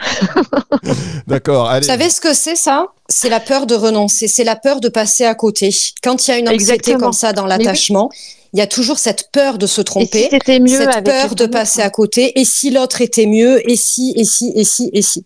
D'accord, 1.27 1.69
allez. 1.69 1.87
Vous 1.87 1.93
savez 1.93 2.11
ce 2.11 2.21
que 2.21 2.35
c'est 2.35 2.57
ça? 2.57 2.87
C'est 3.09 3.29
la 3.29 3.41
peur 3.41 3.67
de 3.67 3.75
renoncer, 3.75 4.27
c'est 4.29 4.45
la 4.45 4.57
peur 4.57 4.81
de 4.81 4.89
passer 4.89 5.25
à 5.25 5.35
côté. 5.35 5.71
Quand 6.03 6.27
il 6.27 6.31
y 6.31 6.35
a 6.35 6.39
une 6.39 6.49
anxiété 6.49 6.73
Exactement. 6.75 6.99
comme 6.99 7.13
ça 7.13 7.33
dans 7.33 7.47
l'attachement, 7.47 8.11
il 8.53 8.59
y 8.59 8.63
a 8.63 8.67
toujours 8.67 8.99
cette 8.99 9.31
peur 9.31 9.59
de 9.59 9.67
se 9.67 9.83
si 9.83 9.85
tromper, 9.85 10.29
mieux 10.61 10.79
cette 10.79 10.89
avec 10.89 11.05
peur 11.05 11.35
de 11.35 11.47
passer 11.47 11.83
à 11.83 11.91
côté. 11.91 12.39
Et 12.41 12.45
si 12.45 12.71
l'autre 12.71 13.01
était 13.01 13.27
mieux? 13.27 13.69
Et 13.71 13.77
si, 13.77 14.13
et 14.17 14.25
si, 14.25 14.53
et 14.55 14.65
si, 14.65 14.91
et 14.93 15.03
si 15.03 15.25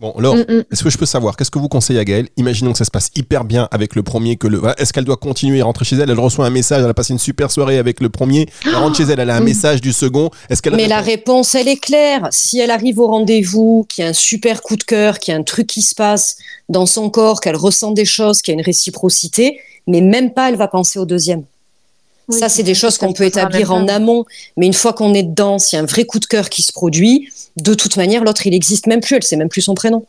Bon, 0.00 0.14
Laure, 0.18 0.36
Mm, 0.36 0.44
mm. 0.48 0.64
est-ce 0.72 0.82
que 0.82 0.88
je 0.88 0.96
peux 0.96 1.04
savoir 1.04 1.36
Qu'est-ce 1.36 1.50
que 1.50 1.58
vous 1.58 1.68
conseillez 1.68 1.98
à 2.00 2.04
Gaëlle? 2.06 2.28
Imaginons 2.38 2.72
que 2.72 2.78
ça 2.78 2.86
se 2.86 2.90
passe 2.90 3.10
hyper 3.16 3.44
bien 3.44 3.68
avec 3.70 3.94
le 3.94 4.02
premier. 4.02 4.36
que 4.36 4.46
le. 4.46 4.56
voilà, 4.56 4.74
Est-ce 4.80 4.94
qu'elle 4.94 5.04
doit 5.04 5.18
continuer 5.18 5.58
et 5.58 5.62
rentrer 5.62 5.84
chez 5.84 5.96
elle? 5.96 6.08
Elle 6.08 6.18
reçoit 6.18 6.46
un 6.46 6.50
message, 6.50 6.82
elle 6.82 6.88
a 6.88 6.94
passé 6.94 7.12
une 7.12 7.18
super 7.18 7.50
soirée 7.50 7.76
avec 7.76 8.00
le 8.00 8.08
premier. 8.08 8.46
Elle 8.64 8.76
rentre 8.76 8.96
chez 8.96 9.02
elle, 9.02 9.20
elle 9.20 9.28
a 9.28 9.36
un 9.36 9.40
Oui. 9.40 9.44
message 9.50 9.82
du 9.82 9.92
second. 9.92 10.30
Est-ce 10.48 10.62
qu'elle 10.62 10.74
Mais 10.74 10.88
la 10.88 11.00
réponse, 11.00 11.54
elle 11.54 11.68
est 11.68 11.76
claire. 11.76 12.28
Si 12.30 12.58
elle 12.58 12.70
arrive 12.70 12.98
au 12.98 13.08
rendez-vous, 13.08 13.84
qu'il 13.90 14.02
y 14.02 14.06
a 14.06 14.10
un 14.10 14.14
super 14.14 14.62
coup 14.62 14.76
de 14.76 14.84
cœur, 14.84 15.18
qu'il 15.18 15.32
y 15.32 15.36
a 15.36 15.38
un 15.38 15.42
truc 15.42 15.66
qui 15.66 15.82
se 15.82 15.94
passe 15.94 16.36
dans 16.70 16.86
son 16.86 17.10
corps, 17.10 17.40
qu'elle 17.42 17.56
ressent 17.56 17.90
des 17.90 18.06
choses, 18.06 18.40
qu'il 18.40 18.52
y 18.52 18.56
a 18.56 18.58
une 18.58 18.64
réciprocité, 18.64 19.60
mais 19.86 20.00
même 20.00 20.32
pas, 20.32 20.48
elle 20.48 20.56
va 20.56 20.68
penser 20.68 20.98
au 20.98 21.04
deuxième. 21.04 21.42
Oui, 22.30 22.38
ça, 22.38 22.48
c'est 22.48 22.62
des 22.62 22.74
choses 22.74 22.98
qu'on 22.98 23.12
peut 23.12 23.24
établir 23.24 23.72
en 23.72 23.88
amont. 23.88 24.24
Mais 24.56 24.66
une 24.66 24.74
fois 24.74 24.92
qu'on 24.92 25.14
est 25.14 25.22
dedans, 25.22 25.58
s'il 25.58 25.76
y 25.76 25.80
a 25.80 25.82
un 25.82 25.86
vrai 25.86 26.04
coup 26.04 26.18
de 26.18 26.26
cœur 26.26 26.48
qui 26.48 26.62
se 26.62 26.72
produit, 26.72 27.28
de 27.56 27.74
toute 27.74 27.96
manière, 27.96 28.24
l'autre, 28.24 28.46
il 28.46 28.54
existe 28.54 28.86
même 28.86 29.00
plus. 29.00 29.16
Elle 29.16 29.22
sait 29.22 29.36
même 29.36 29.48
plus 29.48 29.62
son 29.62 29.74
prénom. 29.74 30.04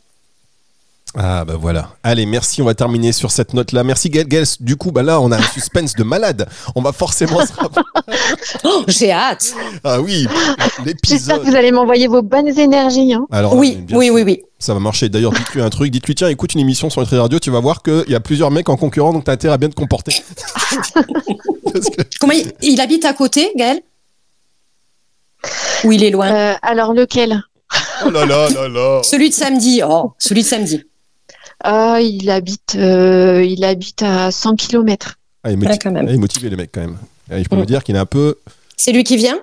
Ah 1.13 1.43
bah 1.43 1.55
voilà. 1.59 1.89
Allez, 2.03 2.25
merci. 2.25 2.61
On 2.61 2.65
va 2.65 2.73
terminer 2.73 3.11
sur 3.11 3.31
cette 3.31 3.53
note-là. 3.53 3.83
Merci. 3.83 4.09
Gaëlle, 4.09 4.45
du 4.61 4.77
coup, 4.77 4.91
bah 4.91 5.03
là, 5.03 5.19
on 5.19 5.29
a 5.31 5.37
un 5.37 5.41
suspense 5.41 5.93
de 5.93 6.03
malade. 6.03 6.47
On 6.75 6.81
va 6.81 6.93
forcément 6.93 7.45
se 7.45 7.51
rappeler. 7.53 7.83
Oh, 8.63 8.83
j'ai 8.87 9.11
hâte. 9.11 9.53
Ah 9.83 9.99
oui, 10.01 10.25
J'espère 10.27 10.85
l'épisode. 10.85 11.43
que 11.43 11.49
vous 11.49 11.55
allez 11.55 11.71
m'envoyer 11.71 12.07
vos 12.07 12.21
bonnes 12.21 12.47
énergies. 12.59 13.13
hein. 13.13 13.25
Alors, 13.31 13.55
Oui, 13.55 13.83
oui, 13.91 14.09
oui, 14.09 14.21
oui. 14.23 14.41
Ça 14.59 14.73
va 14.73 14.79
marcher. 14.79 15.09
D'ailleurs, 15.09 15.31
dites-lui 15.33 15.61
un 15.61 15.69
truc. 15.69 15.91
Dites-lui, 15.91 16.15
tiens, 16.15 16.29
écoute 16.29 16.53
une 16.53 16.59
émission 16.61 16.89
sur 16.89 17.01
Nutri 17.01 17.17
Radio. 17.17 17.39
Tu 17.39 17.49
vas 17.51 17.59
voir 17.59 17.81
qu'il 17.83 18.05
y 18.07 18.15
a 18.15 18.19
plusieurs 18.19 18.51
mecs 18.51 18.69
en 18.69 18.77
concurrent, 18.77 19.11
donc 19.13 19.25
t'as 19.25 19.33
intérêt 19.33 19.53
à 19.53 19.57
bien 19.57 19.69
te 19.69 19.75
comporter. 19.75 20.13
Que- 21.73 22.03
Comment 22.19 22.33
il, 22.33 22.51
il 22.61 22.81
habite 22.81 23.05
à 23.05 23.13
côté, 23.13 23.51
Gaël? 23.55 23.81
Ou 25.85 25.91
il 25.93 26.03
est 26.03 26.09
loin? 26.11 26.31
Euh, 26.31 26.53
alors 26.61 26.93
lequel? 26.93 27.41
Oh 28.05 28.09
là 28.09 28.25
là 28.25 28.49
là 28.49 28.67
là. 28.67 29.01
Celui 29.03 29.29
de 29.29 29.33
samedi. 29.33 29.81
Oh, 29.87 30.11
celui 30.17 30.41
de 30.43 30.47
samedi. 30.47 30.83
Ah, 31.63 31.99
il 32.01 32.29
habite, 32.29 32.75
euh, 32.75 33.43
il 33.43 33.63
habite 33.63 34.01
à 34.03 34.31
100 34.31 34.55
km. 34.55 35.15
Ah, 35.43 35.49
il 35.49 35.53
est 35.53 35.55
motivé, 35.57 35.77
quand 35.81 35.91
même. 35.91 36.05
Ah, 36.07 36.11
il 36.11 36.15
est 36.15 36.19
motivé, 36.19 36.49
les 36.49 36.55
mecs, 36.55 36.71
quand 36.71 36.81
même. 36.81 36.97
Ah, 37.29 37.41
je 37.41 37.47
peux 37.47 37.55
Mm. 37.55 37.59
vous 37.59 37.65
dire 37.65 37.83
qu'il 37.83 37.95
est 37.95 37.99
un 37.99 38.05
peu. 38.05 38.35
C'est 38.77 38.91
lui 38.91 39.03
qui 39.03 39.17
vient? 39.17 39.39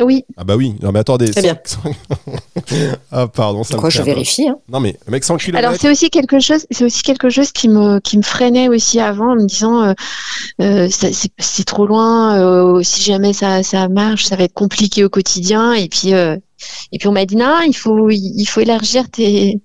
Oui, 0.00 0.24
Ah 0.36 0.42
bah 0.42 0.56
oui, 0.56 0.74
non 0.82 0.90
mais 0.90 0.98
attendez. 0.98 1.30
Très 1.30 1.40
bien. 1.42 1.56
ah 3.12 3.28
pardon, 3.28 3.62
ça 3.62 3.74
me 3.74 3.76
Pourquoi 3.76 3.90
je 3.90 4.02
vérifie 4.02 4.48
hein 4.48 4.56
Non 4.68 4.80
mais 4.80 4.98
le 5.06 5.12
mec 5.12 5.22
100 5.22 5.36
km. 5.36 5.56
Alors 5.64 5.78
c'est 5.80 5.88
aussi 5.88 6.10
quelque 6.10 6.40
chose, 6.40 6.66
c'est 6.72 6.84
aussi 6.84 7.02
quelque 7.04 7.30
chose 7.30 7.52
qui 7.52 7.68
me 7.68 8.00
qui 8.00 8.16
me 8.18 8.22
freinait 8.22 8.68
aussi 8.68 8.98
avant 8.98 9.32
en 9.32 9.36
me 9.36 9.46
disant 9.46 9.82
euh, 9.84 9.92
euh, 10.60 10.88
c'est 10.90 11.12
c'est 11.38 11.64
trop 11.64 11.86
loin. 11.86 12.36
euh, 12.40 12.82
si 12.82 13.02
jamais 13.02 13.32
ça 13.32 13.62
ça 13.62 13.88
marche, 13.88 14.24
ça 14.24 14.34
va 14.34 14.42
être 14.42 14.52
compliqué 14.54 15.04
au 15.04 15.08
quotidien. 15.08 15.72
Et 15.74 15.88
puis 15.88 16.12
euh, 16.12 16.36
et 16.90 16.98
puis 16.98 17.06
on 17.06 17.12
m'a 17.12 17.24
dit 17.24 17.36
non, 17.36 17.60
il 17.64 17.76
faut 17.76 18.10
il 18.10 18.46
faut 18.46 18.60
élargir 18.62 19.08
tes. 19.08 19.60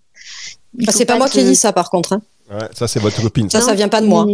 Ah, 0.82 0.92
faut 0.92 0.98
C'est 0.98 1.06
pas 1.06 1.18
moi 1.18 1.28
qui 1.30 1.40
ai 1.40 1.44
dit 1.44 1.56
ça, 1.56 1.74
par 1.74 1.90
contre. 1.90 2.14
hein. 2.14 2.22
Ouais, 2.52 2.68
ça 2.74 2.88
c'est 2.88 3.00
votre 3.00 3.22
copine. 3.22 3.50
Ça, 3.50 3.60
Ça, 3.60 3.68
ça 3.68 3.74
vient 3.76 3.90
pas 3.90 4.02
de 4.02 4.08
moi. 4.08 4.26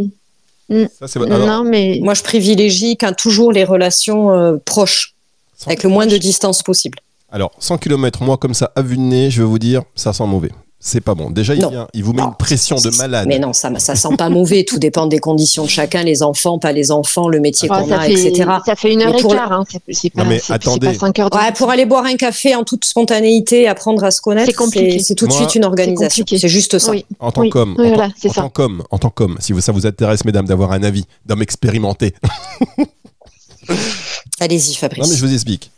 Ça, 0.99 1.07
c'est 1.07 1.19
votre. 1.19 1.31
alors, 1.33 1.47
Non 1.47 1.63
mais 1.63 1.99
Moi, 2.01 2.13
je 2.13 2.23
privilégie 2.23 2.97
quand 2.97 3.13
toujours 3.15 3.51
les 3.51 3.63
relations 3.63 4.31
euh, 4.31 4.57
proches, 4.63 5.13
100 5.57 5.67
avec 5.67 5.83
le 5.83 5.89
moins 5.89 6.05
de 6.07 6.17
distance 6.17 6.63
possible. 6.63 6.99
Alors 7.31 7.51
100 7.59 7.77
km, 7.79 8.23
moi 8.23 8.37
comme 8.37 8.53
ça 8.53 8.71
à 8.75 8.81
vue 8.81 8.95
de 8.97 9.01
nez, 9.01 9.29
je 9.31 9.41
vais 9.41 9.47
vous 9.47 9.59
dire, 9.59 9.83
ça 9.95 10.13
sent 10.13 10.25
mauvais. 10.25 10.51
C'est 10.87 11.01
pas 11.01 11.15
bon. 11.15 11.31
Déjà 11.31 11.55
il 11.55 11.67
vient, 11.67 11.87
il 11.95 12.03
vous 12.03 12.13
met 12.13 12.21
Non. 12.21 12.27
une 12.27 12.35
pression 12.35 12.75
de 12.75 12.95
malade. 12.95 13.25
Mais 13.27 13.39
non, 13.39 13.53
ça, 13.53 13.71
ça 13.79 13.95
sent 13.95 14.15
pas 14.19 14.29
mauvais. 14.29 14.63
Tout 14.65 14.77
dépend 14.77 15.07
des 15.07 15.17
conditions 15.17 15.63
de 15.63 15.67
chacun, 15.69 16.03
les 16.03 16.21
enfants, 16.21 16.59
pas 16.59 16.71
les 16.73 16.91
enfants, 16.91 17.27
le 17.27 17.39
métier 17.39 17.67
ah, 17.71 17.81
qu'on 17.81 17.91
a, 17.91 18.01
fait 18.01 18.13
etc. 18.13 18.51
ça 18.63 18.75
fait 18.75 18.93
une 18.93 19.01
heure 19.01 19.11
Mais 19.11 19.17
et 19.17 19.21
pour 19.23 19.33
quart. 19.33 19.51
Hein, 19.51 19.63
c'est 19.67 19.81
c'est 19.89 20.11
pas 20.11 20.21
Non, 20.23 20.29
mais 20.29 20.37
c'est- 20.37 20.45
c'est 20.45 20.53
attendez. 20.53 20.85
pas 20.89 20.93
cinq 20.93 21.17
heures. 21.17 21.31
de- 21.31 21.37
Ouais, 21.37 21.51
pour 21.53 21.71
aller 21.71 21.87
boire 21.87 22.05
un 22.05 22.15
café 22.17 22.53
en 22.53 22.63
toute 22.63 22.85
spontanéité, 22.85 23.67
apprendre 23.67 24.03
à 24.03 24.11
se 24.11 24.21
connaître, 24.21 24.45
C'est 24.45 24.53
compliqué. 24.53 24.99
c'est 24.99 25.05
c'est 25.05 25.15
tout 25.15 25.25
de 25.25 25.31
Moi- 25.31 25.39
suite 25.39 25.55
une 25.55 25.65
organisation. 25.65 26.23
C'est 26.27 26.47
juste 26.47 26.77
ça. 26.77 26.91
Oui. 26.91 27.03
En 27.19 27.31
tant 27.31 27.41
Oui, 27.41 27.49
qu'homme, 27.49 27.73
oui, 27.79 27.87
en, 27.87 27.95
voilà, 27.95 28.09
tant- 28.35 28.45
en 28.45 28.49
qu'homme, 28.49 28.83
en 28.91 28.99
tant 28.99 29.09
qu'homme, 29.09 29.37
si 29.39 29.59
ça 29.63 29.71
vous 29.71 29.87
intéresse, 29.87 30.23
mesdames, 30.23 30.45
d'avoir 30.45 30.71
un 30.71 30.83
avis 30.83 31.05
d'homme 31.25 31.41
expérimenté. 31.41 32.13
Allez-y, 34.39 34.75
Fabrice. 34.75 35.03
Non 35.03 35.09
mais 35.09 35.15
je 35.15 35.25
vous 35.25 35.33
explique. 35.33 35.71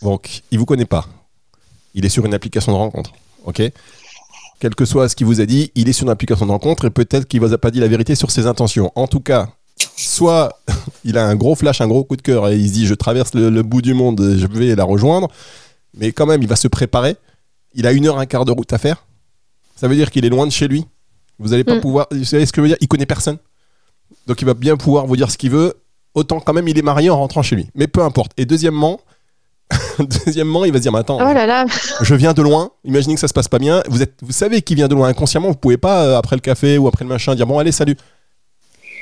Donc, 0.00 0.40
il 0.50 0.58
vous 0.58 0.64
connaît 0.66 0.86
pas. 0.86 1.06
Il 1.94 2.06
est 2.06 2.08
sur 2.08 2.24
une 2.24 2.32
application 2.32 2.72
de 2.72 2.78
rencontre. 2.78 3.12
Ok? 3.44 3.60
Quel 4.62 4.76
que 4.76 4.84
soit 4.84 5.08
ce 5.08 5.16
qu'il 5.16 5.26
vous 5.26 5.40
a 5.40 5.44
dit, 5.44 5.72
il 5.74 5.88
est 5.88 5.92
sur 5.92 6.04
une 6.04 6.10
application 6.12 6.46
de 6.46 6.52
rencontre 6.52 6.84
et 6.84 6.90
peut-être 6.90 7.26
qu'il 7.26 7.40
vous 7.40 7.52
a 7.52 7.58
pas 7.58 7.72
dit 7.72 7.80
la 7.80 7.88
vérité 7.88 8.14
sur 8.14 8.30
ses 8.30 8.46
intentions. 8.46 8.92
En 8.94 9.08
tout 9.08 9.18
cas, 9.18 9.48
soit 9.96 10.56
il 11.04 11.18
a 11.18 11.26
un 11.26 11.34
gros 11.34 11.56
flash, 11.56 11.80
un 11.80 11.88
gros 11.88 12.04
coup 12.04 12.14
de 12.14 12.22
cœur 12.22 12.48
et 12.48 12.56
il 12.56 12.68
se 12.68 12.74
dit 12.74 12.86
je 12.86 12.94
traverse 12.94 13.34
le, 13.34 13.50
le 13.50 13.62
bout 13.64 13.82
du 13.82 13.92
monde, 13.92 14.20
je 14.38 14.46
vais 14.46 14.76
la 14.76 14.84
rejoindre. 14.84 15.26
Mais 15.94 16.12
quand 16.12 16.26
même, 16.26 16.42
il 16.42 16.48
va 16.48 16.54
se 16.54 16.68
préparer. 16.68 17.16
Il 17.74 17.88
a 17.88 17.92
une 17.92 18.06
heure, 18.06 18.20
un 18.20 18.26
quart 18.26 18.44
de 18.44 18.52
route 18.52 18.72
à 18.72 18.78
faire. 18.78 19.04
Ça 19.74 19.88
veut 19.88 19.96
dire 19.96 20.12
qu'il 20.12 20.24
est 20.24 20.28
loin 20.28 20.46
de 20.46 20.52
chez 20.52 20.68
lui. 20.68 20.84
Vous 21.40 21.48
n'allez 21.48 21.64
pas 21.64 21.74
Mm. 21.74 21.80
pouvoir. 21.80 22.06
Vous 22.12 22.22
savez 22.24 22.46
ce 22.46 22.52
que 22.52 22.60
je 22.60 22.62
veux 22.62 22.68
dire? 22.68 22.78
Il 22.80 22.86
connaît 22.86 23.04
personne. 23.04 23.38
Donc 24.28 24.42
il 24.42 24.44
va 24.44 24.54
bien 24.54 24.76
pouvoir 24.76 25.08
vous 25.08 25.16
dire 25.16 25.28
ce 25.32 25.38
qu'il 25.38 25.50
veut. 25.50 25.74
Autant 26.14 26.38
quand 26.38 26.52
même, 26.52 26.68
il 26.68 26.78
est 26.78 26.82
marié 26.82 27.10
en 27.10 27.16
rentrant 27.18 27.42
chez 27.42 27.56
lui. 27.56 27.66
Mais 27.74 27.88
peu 27.88 28.04
importe. 28.04 28.30
Et 28.36 28.46
deuxièmement, 28.46 29.00
deuxièmement, 30.26 30.64
il 30.64 30.72
va 30.72 30.78
se 30.78 30.82
dire, 30.82 30.92
mais 30.92 30.98
attends, 31.00 31.18
Oh 31.20 31.32
là 31.32 31.46
là. 31.46 31.64
je 32.00 32.14
viens 32.14 32.32
de 32.32 32.42
loin. 32.42 32.70
Imaginez 32.84 33.14
que 33.14 33.20
ça 33.20 33.28
se 33.28 33.32
passe 33.34 33.48
pas 33.48 33.58
bien. 33.58 33.82
Vous 33.88 34.02
êtes, 34.02 34.14
vous 34.22 34.32
savez 34.32 34.62
qu'il 34.62 34.76
vient 34.76 34.88
de 34.88 34.94
loin 34.94 35.08
inconsciemment. 35.08 35.48
Vous 35.48 35.54
pouvez 35.56 35.76
pas 35.78 36.04
euh, 36.04 36.18
après 36.18 36.36
le 36.36 36.40
café 36.40 36.78
ou 36.78 36.88
après 36.88 37.04
le 37.04 37.08
machin 37.10 37.34
dire 37.34 37.46
bon 37.46 37.58
allez 37.58 37.72
salut. 37.72 37.96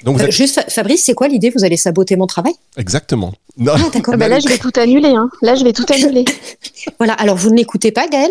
Donc 0.05 0.17
vous 0.17 0.23
Euh, 0.23 0.27
êtes 0.27 0.33
Juste, 0.33 0.55
Fa- 0.55 0.69
Fabrice, 0.71 1.05
c'est 1.05 1.15
quoi 1.15 1.29
l'idée? 1.29 1.51
Vous 1.55 1.63
allez 1.65 1.77
saboter 1.77 2.17
mon 2.17 2.27
travail? 2.27 2.55
Exactement. 2.77 3.33
Non, 3.59 3.73
Ah, 3.77 3.81
d'accord. 3.93 4.15
Ah 4.15 4.17
bah 4.17 4.29
là, 4.29 4.39
je 4.41 4.49
vais 4.49 4.57
tout 4.59 4.73
annuler. 4.77 5.11
Hein. 5.11 5.29
Là, 5.43 5.55
je 5.55 5.65
vais 5.65 5.73
tout 5.73 5.87
annuler. 5.93 6.25
Voilà, 6.99 7.13
alors 7.15 7.37
vous 7.37 7.51
ne 7.51 7.57
l'écoutez 7.57 7.93
pas, 7.93 8.09
Gaëlle. 8.09 8.31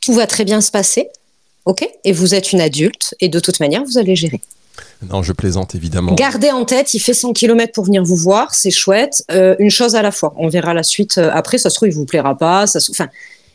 Tout 0.00 0.14
va 0.14 0.26
très 0.26 0.44
bien 0.44 0.60
se 0.60 0.70
passer. 0.70 1.08
OK? 1.66 1.86
Et 2.04 2.12
vous 2.12 2.34
êtes 2.34 2.52
une 2.52 2.60
adulte 2.60 3.14
et 3.20 3.28
de 3.28 3.40
toute 3.40 3.60
manière, 3.60 3.82
vous 3.84 3.98
allez 3.98 4.16
gérer. 4.16 4.40
Non, 5.10 5.22
je 5.22 5.32
plaisante 5.32 5.74
évidemment. 5.74 6.14
Gardez 6.14 6.50
en 6.50 6.64
tête, 6.64 6.94
il 6.94 7.00
fait 7.00 7.14
100 7.14 7.32
km 7.32 7.72
pour 7.72 7.84
venir 7.84 8.02
vous 8.02 8.16
voir, 8.16 8.54
c'est 8.54 8.70
chouette. 8.70 9.22
Euh, 9.30 9.54
une 9.58 9.70
chose 9.70 9.94
à 9.94 10.02
la 10.02 10.10
fois. 10.10 10.34
On 10.36 10.48
verra 10.48 10.74
la 10.74 10.82
suite 10.82 11.18
euh, 11.18 11.30
après. 11.32 11.58
Ça 11.58 11.70
se 11.70 11.76
trouve, 11.76 11.88
il 11.88 11.94
vous 11.94 12.06
plaira 12.06 12.36
pas. 12.36 12.66
Ça 12.66 12.80
se... 12.80 12.90
Enfin, 12.90 13.08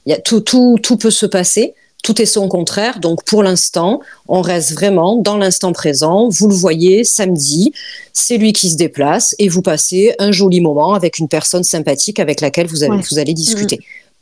il 0.05 0.11
y 0.11 0.13
a 0.13 0.19
tout, 0.19 0.41
tout, 0.41 0.77
tout 0.81 0.97
peut 0.97 1.11
se 1.11 1.25
passer. 1.25 1.73
Tout 2.01 2.21
est 2.21 2.25
son 2.25 2.47
contraire. 2.47 2.99
Donc, 3.01 3.25
pour 3.25 3.43
l'instant, 3.43 3.99
on 4.29 4.41
reste 4.41 4.71
vraiment 4.71 5.17
dans 5.17 5.35
l'instant 5.35 5.73
présent. 5.73 6.29
Vous 6.29 6.47
le 6.47 6.55
voyez 6.55 7.03
samedi, 7.03 7.73
c'est 8.13 8.37
lui 8.37 8.53
qui 8.53 8.69
se 8.69 8.77
déplace 8.77 9.35
et 9.37 9.49
vous 9.49 9.61
passez 9.61 10.15
un 10.17 10.31
joli 10.31 10.61
moment 10.61 10.93
avec 10.93 11.19
une 11.19 11.27
personne 11.27 11.63
sympathique 11.63 12.19
avec 12.19 12.39
laquelle 12.39 12.67
vous, 12.67 12.83
avez, 12.83 12.93
Ouais. 12.95 13.03
vous 13.11 13.19
allez 13.19 13.33
discuter. 13.33 13.79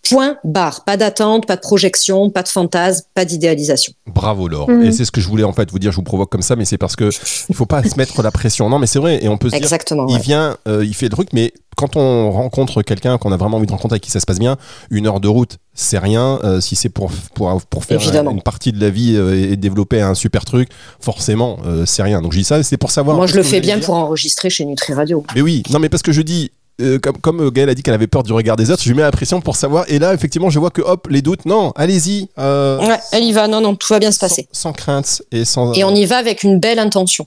Point 0.10 0.38
barre. 0.44 0.84
Pas 0.84 0.98
d'attente, 0.98 1.46
pas 1.46 1.56
de 1.56 1.62
projection, 1.62 2.30
pas 2.30 2.44
de 2.44 2.48
fantasme, 2.48 3.06
pas 3.14 3.26
d'idéalisation. 3.26 3.94
Bravo 4.08 4.48
Laure. 4.48 4.70
Mhm. 4.70 4.86
Et 4.86 4.92
c'est 4.92 5.06
ce 5.06 5.12
que 5.12 5.22
je 5.22 5.28
voulais 5.28 5.44
en 5.44 5.54
fait 5.54 5.70
vous 5.72 5.80
dire. 5.80 5.92
Je 5.92 5.98
vous 5.98 6.04
provoque 6.04 6.30
comme 6.30 6.42
ça, 6.42 6.56
mais 6.56 6.66
c'est 6.66 6.78
parce 6.78 6.96
que 6.96 7.10
il 7.50 7.56
faut 7.56 7.66
pas 7.66 7.84
se 7.84 7.98
mettre 7.98 8.22
la 8.22 8.32
pression. 8.32 8.70
Non, 8.70 8.80
mais 8.80 8.88
c'est 8.88 9.00
vrai. 9.00 9.24
Et 9.24 9.30
on 9.30 9.38
peut 9.38 9.50
se 9.50 9.56
dire 9.56 9.64
Exactement. 9.64 10.08
il 10.08 10.20
vient, 10.20 10.58
euh, 10.68 10.84
il 10.86 10.94
fait 10.94 11.06
le 11.06 11.12
truc, 11.12 11.30
mais 11.34 11.54
quand 11.78 11.96
on 11.96 12.32
rencontre 12.32 12.82
quelqu'un 12.82 13.18
qu'on 13.18 13.32
a 13.32 13.38
vraiment 13.38 13.58
envie 13.58 13.68
de 13.68 13.72
rencontrer 13.72 13.98
et 13.98 14.00
qui 14.00 14.10
ça 14.10 14.20
se 14.20 14.26
passe 14.26 14.40
bien, 14.40 14.58
une 14.90 15.06
heure 15.06 15.20
de 15.20 15.28
route, 15.28 15.58
c'est 15.76 16.00
rien. 16.00 16.40
Euh, 16.44 16.60
si 16.60 16.76
c'est 16.76 16.90
pour, 16.90 17.12
pour, 17.36 17.62
pour 17.62 17.86
faire 17.86 18.02
Évidemment. 18.02 18.32
une 18.32 18.42
partie 18.42 18.72
de 18.72 18.82
la 18.82 18.90
vie 18.90 19.16
euh, 19.16 19.52
et 19.52 19.56
développer 19.56 20.02
un 20.02 20.16
super 20.16 20.44
truc, 20.44 20.70
forcément, 21.00 21.60
euh, 21.66 21.86
c'est 21.86 22.02
rien. 22.02 22.22
Donc 22.22 22.34
je 22.34 22.40
dis 22.40 22.44
ça, 22.44 22.64
c'est 22.64 22.78
pour 22.78 22.90
savoir. 22.90 23.16
Moi, 23.16 23.28
je 23.28 23.36
le 23.36 23.44
fais 23.44 23.62
bien 23.62 23.80
pour 23.80 23.94
enregistrer 23.94 24.50
chez 24.50 24.66
Nutri 24.66 24.94
Radio. 24.94 25.24
Mais 25.36 25.42
oui, 25.42 25.62
non, 25.70 25.80
mais 25.80 25.88
parce 25.88 26.04
que 26.04 26.12
je 26.12 26.22
dis. 26.22 26.52
Euh, 26.82 27.00
comme, 27.00 27.18
comme 27.18 27.42
euh, 27.42 27.50
Gaëlle 27.52 27.70
a 27.70 27.76
dit 27.76 27.82
qu'elle 27.84 27.94
avait 27.94 28.08
peur 28.08 28.24
du 28.24 28.34
regard 28.34 28.56
des 28.56 28.70
autres, 28.72 28.84
je 28.84 28.90
lui 28.90 28.96
mets 28.96 29.02
la 29.04 29.12
pression 29.12 29.42
pour 29.42 29.56
savoir. 29.56 29.86
Et 29.88 30.00
là, 30.00 30.14
effectivement, 30.14 30.50
je 30.50 30.60
vois 30.60 30.70
que 30.72 30.82
hop, 30.82 31.08
les 31.10 31.22
doutes, 31.22 31.46
non, 31.46 31.72
allez-y. 31.76 32.30
euh, 32.38 32.80
Ouais, 32.80 33.00
elle 33.12 33.24
y 33.24 33.32
va. 33.34 33.48
Non, 33.48 33.62
non, 33.62 33.76
tout 33.76 33.88
va 33.94 34.00
bien 34.00 34.12
se 34.12 34.20
sans, 34.20 34.28
passer. 34.28 34.48
sans 34.52 34.74
crainte 34.74 35.22
et 35.32 35.46
sans. 35.46 35.74
Et 35.74 35.84
on 35.84 35.94
y 35.96 36.06
va 36.06 36.18
avec 36.18 36.44
une 36.44 36.60
belle 36.60 36.80
intention. 36.80 37.26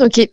Ok. 0.00 0.28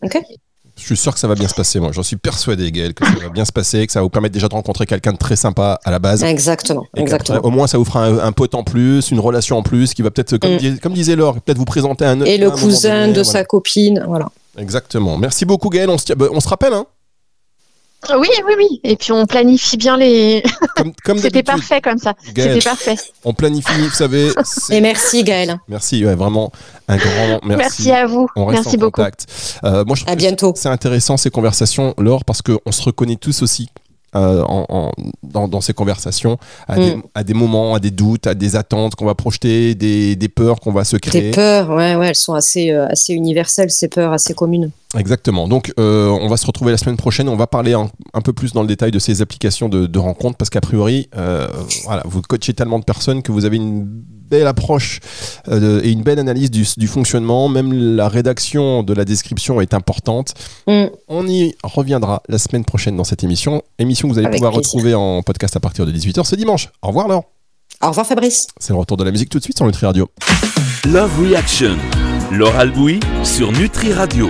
Je 0.78 0.86
suis 0.86 0.96
sûr 0.96 1.14
que 1.14 1.20
ça 1.20 1.28
va 1.28 1.36
bien 1.36 1.50
se 1.50 1.54
passer, 1.54 1.82
moi. 1.82 1.92
J'en 1.92 2.04
suis 2.04 2.16
persuadé, 2.16 2.72
Gaëlle, 2.72 2.94
que 2.94 3.06
ça 3.06 3.12
va 3.22 3.28
bien 3.28 3.44
se 3.44 3.52
passer, 3.52 3.86
que 3.86 3.92
ça 3.92 4.00
va 4.00 4.04
vous 4.04 4.10
permettre 4.10 4.34
déjà 4.34 4.48
de 4.48 4.54
rencontrer 4.54 4.86
quelqu'un 4.86 5.12
de 5.12 5.18
très 5.18 5.36
sympa 5.36 5.78
à 5.84 5.92
la 5.92 6.00
base. 6.00 6.24
Exactement, 6.24 6.86
exactement. 6.96 7.40
au 7.44 7.50
moins, 7.50 7.68
ça 7.68 7.78
vous 7.78 7.84
fera 7.84 8.06
un, 8.06 8.18
un 8.20 8.32
pote 8.32 8.56
en 8.56 8.64
plus, 8.64 9.12
une 9.12 9.20
relation 9.20 9.58
en 9.58 9.62
plus, 9.62 9.94
qui 9.94 10.02
va 10.02 10.10
peut-être, 10.10 10.38
comme, 10.38 10.54
Mm. 10.54 10.58
dis- 10.58 10.80
comme 10.80 10.94
disait 10.94 11.18
Laure, 11.18 11.42
peut-être 11.42 11.58
vous 11.58 11.66
présenter 11.66 12.06
un 12.06 12.22
Et 12.22 12.38
le 12.38 12.50
cousin 12.50 13.02
donné, 13.02 13.08
de 13.14 13.22
voilà. 13.24 13.30
sa 13.30 13.44
copine, 13.44 14.06
voilà. 14.08 14.30
Exactement. 14.58 15.18
Merci 15.18 15.44
beaucoup, 15.44 15.68
Gaëlle. 15.70 15.90
On 15.90 15.98
se, 15.98 16.14
bah, 16.14 16.28
on 16.32 16.40
se 16.40 16.48
rappelle, 16.48 16.74
hein 16.74 16.86
Oui, 18.18 18.30
oui, 18.48 18.54
oui. 18.58 18.80
Et 18.84 18.96
puis 18.96 19.12
on 19.12 19.26
planifie 19.26 19.76
bien 19.78 19.98
les. 19.98 20.42
Comme, 20.76 20.94
comme 21.04 21.18
C'était 21.22 21.44
parfait 21.44 21.82
comme 21.82 21.98
ça. 21.98 22.14
C'était 22.26 22.60
parfait. 22.62 22.96
on 23.26 23.34
planifie, 23.34 23.74
vous 23.78 23.90
savez. 23.90 24.30
Et 24.72 24.80
merci 24.80 25.24
Gaël. 25.24 25.58
Merci, 25.68 26.06
ouais, 26.06 26.16
vraiment 26.16 26.52
un 26.88 26.96
grand 26.98 27.40
merci. 27.44 27.58
Merci, 27.86 27.92
à 27.92 28.06
vous. 28.08 28.28
On 28.36 28.46
reste 28.46 28.64
Merci 28.64 28.78
en 28.78 28.80
beaucoup. 28.80 29.02
contact. 29.02 29.26
Euh, 29.66 29.84
moi, 29.86 29.96
je 29.96 30.04
trouve 30.04 30.14
À 30.14 30.16
bientôt. 30.16 30.54
C'est 30.56 30.70
intéressant 30.70 31.18
ces 31.18 31.30
conversations, 31.30 31.94
Laure, 31.98 32.24
parce 32.24 32.42
qu'on 32.42 32.72
se 32.72 32.82
reconnaît 32.82 33.18
tous 33.18 33.42
aussi 33.42 33.70
euh, 34.16 34.42
en- 34.48 34.66
en- 34.70 34.92
dans, 35.22 35.48
dans 35.48 35.62
ces 35.62 35.74
conversations, 35.74 36.40
à, 36.68 36.78
des, 36.78 36.96
Mm. 36.96 37.04
à 37.14 37.24
des 37.24 37.36
moments, 37.36 37.76
à 37.76 37.80
des 37.80 37.92
doutes, 37.92 38.26
à 38.26 38.34
des 38.34 38.56
attentes 38.56 38.96
qu'on 38.96 39.06
va 39.06 39.14
projeter, 39.14 39.76
des, 39.76 40.16
des 40.16 40.30
peurs 40.30 40.60
qu'on 40.62 40.72
va 40.72 40.84
se 40.84 40.98
créer. 40.98 41.22
Des 41.22 41.32
peurs, 41.32 41.70
ouais, 41.70 41.94
ouais, 41.96 42.08
elles 42.08 42.16
sont 42.16 42.34
assez, 42.34 42.72
euh, 42.72 42.88
assez 42.88 43.14
universelles, 43.14 43.70
ces 43.70 43.88
peurs 43.88 44.12
assez 44.12 44.34
communes. 44.34 44.72
Exactement. 44.98 45.48
Donc, 45.48 45.72
euh, 45.80 46.08
on 46.10 46.28
va 46.30 46.38
se 46.38 46.48
retrouver 46.48 46.72
la 46.72 46.78
semaine 46.78 46.98
prochaine. 46.98 47.30
On 47.30 47.36
va 47.36 47.46
parler 47.46 47.74
un, 47.74 47.90
un 48.14 48.22
peu 48.22 48.34
plus 48.34 48.54
dans 48.54 48.62
le 48.62 48.68
détail 48.68 48.90
de 48.90 48.98
ces 48.98 49.22
applications 49.22 49.70
de, 49.70 49.86
de 49.86 50.00
rencontres 50.00 50.36
parce 50.38 50.50
qu'a 50.50 50.62
priori, 50.62 51.10
euh, 51.16 51.48
voilà, 51.86 52.02
vous 52.06 52.22
coachez 52.24 52.54
tellement 52.56 52.80
de 52.80 52.84
personnes 52.86 53.22
que 53.22 53.32
vous 53.32 53.46
avez 53.46 53.58
une 53.58 53.86
belle 53.86 54.48
approche 54.48 55.00
euh, 55.48 55.82
et 55.84 55.92
une 55.92 56.02
belle 56.02 56.18
analyse 56.18 56.50
du, 56.50 56.66
du 56.78 56.88
fonctionnement. 56.88 57.50
Même 57.50 57.72
la 57.72 58.10
rédaction 58.10 58.82
de 58.82 58.94
la 58.94 59.06
description 59.06 59.62
est 59.62 59.76
importante. 59.76 60.34
Mm. 60.68 60.86
On 61.08 61.28
y 61.28 61.54
reviendra 61.64 62.24
la 62.28 62.40
semaine 62.40 62.66
prochaine 62.66 62.98
dans 62.98 63.04
cette 63.04 63.24
émission. 63.24 63.62
Émission 63.78 64.08
que 64.08 64.14
vous 64.14 64.18
allez 64.20 64.28
Avec 64.28 64.38
pouvoir 64.40 64.54
plaisir. 64.54 64.72
retrouver 64.72 64.96
en 64.96 65.22
podcast 65.22 65.56
à 65.56 65.60
partir 65.60 65.86
de 65.86 65.92
18h 65.92 66.24
ce 66.26 66.36
dimanche. 66.36 66.70
Au 66.82 66.88
revoir, 66.88 67.08
Laure. 67.08 67.26
Au 67.84 67.90
revoir 67.90 68.08
Fabrice. 68.08 68.48
C'est 68.60 68.74
le 68.74 68.80
retour 68.80 68.98
de 68.98 69.04
la 69.04 69.12
musique 69.12 69.30
tout 69.30 69.38
de 69.38 69.44
suite 69.44 69.56
sur 69.58 69.66
Nutri 69.68 69.86
Radio. 69.86 70.10
Love 70.86 71.12
Reaction. 71.22 71.78
Laure 72.32 72.56
Albouy 72.58 73.00
sur 73.24 73.52
Nutri 73.52 73.94
Radio. 73.94 74.28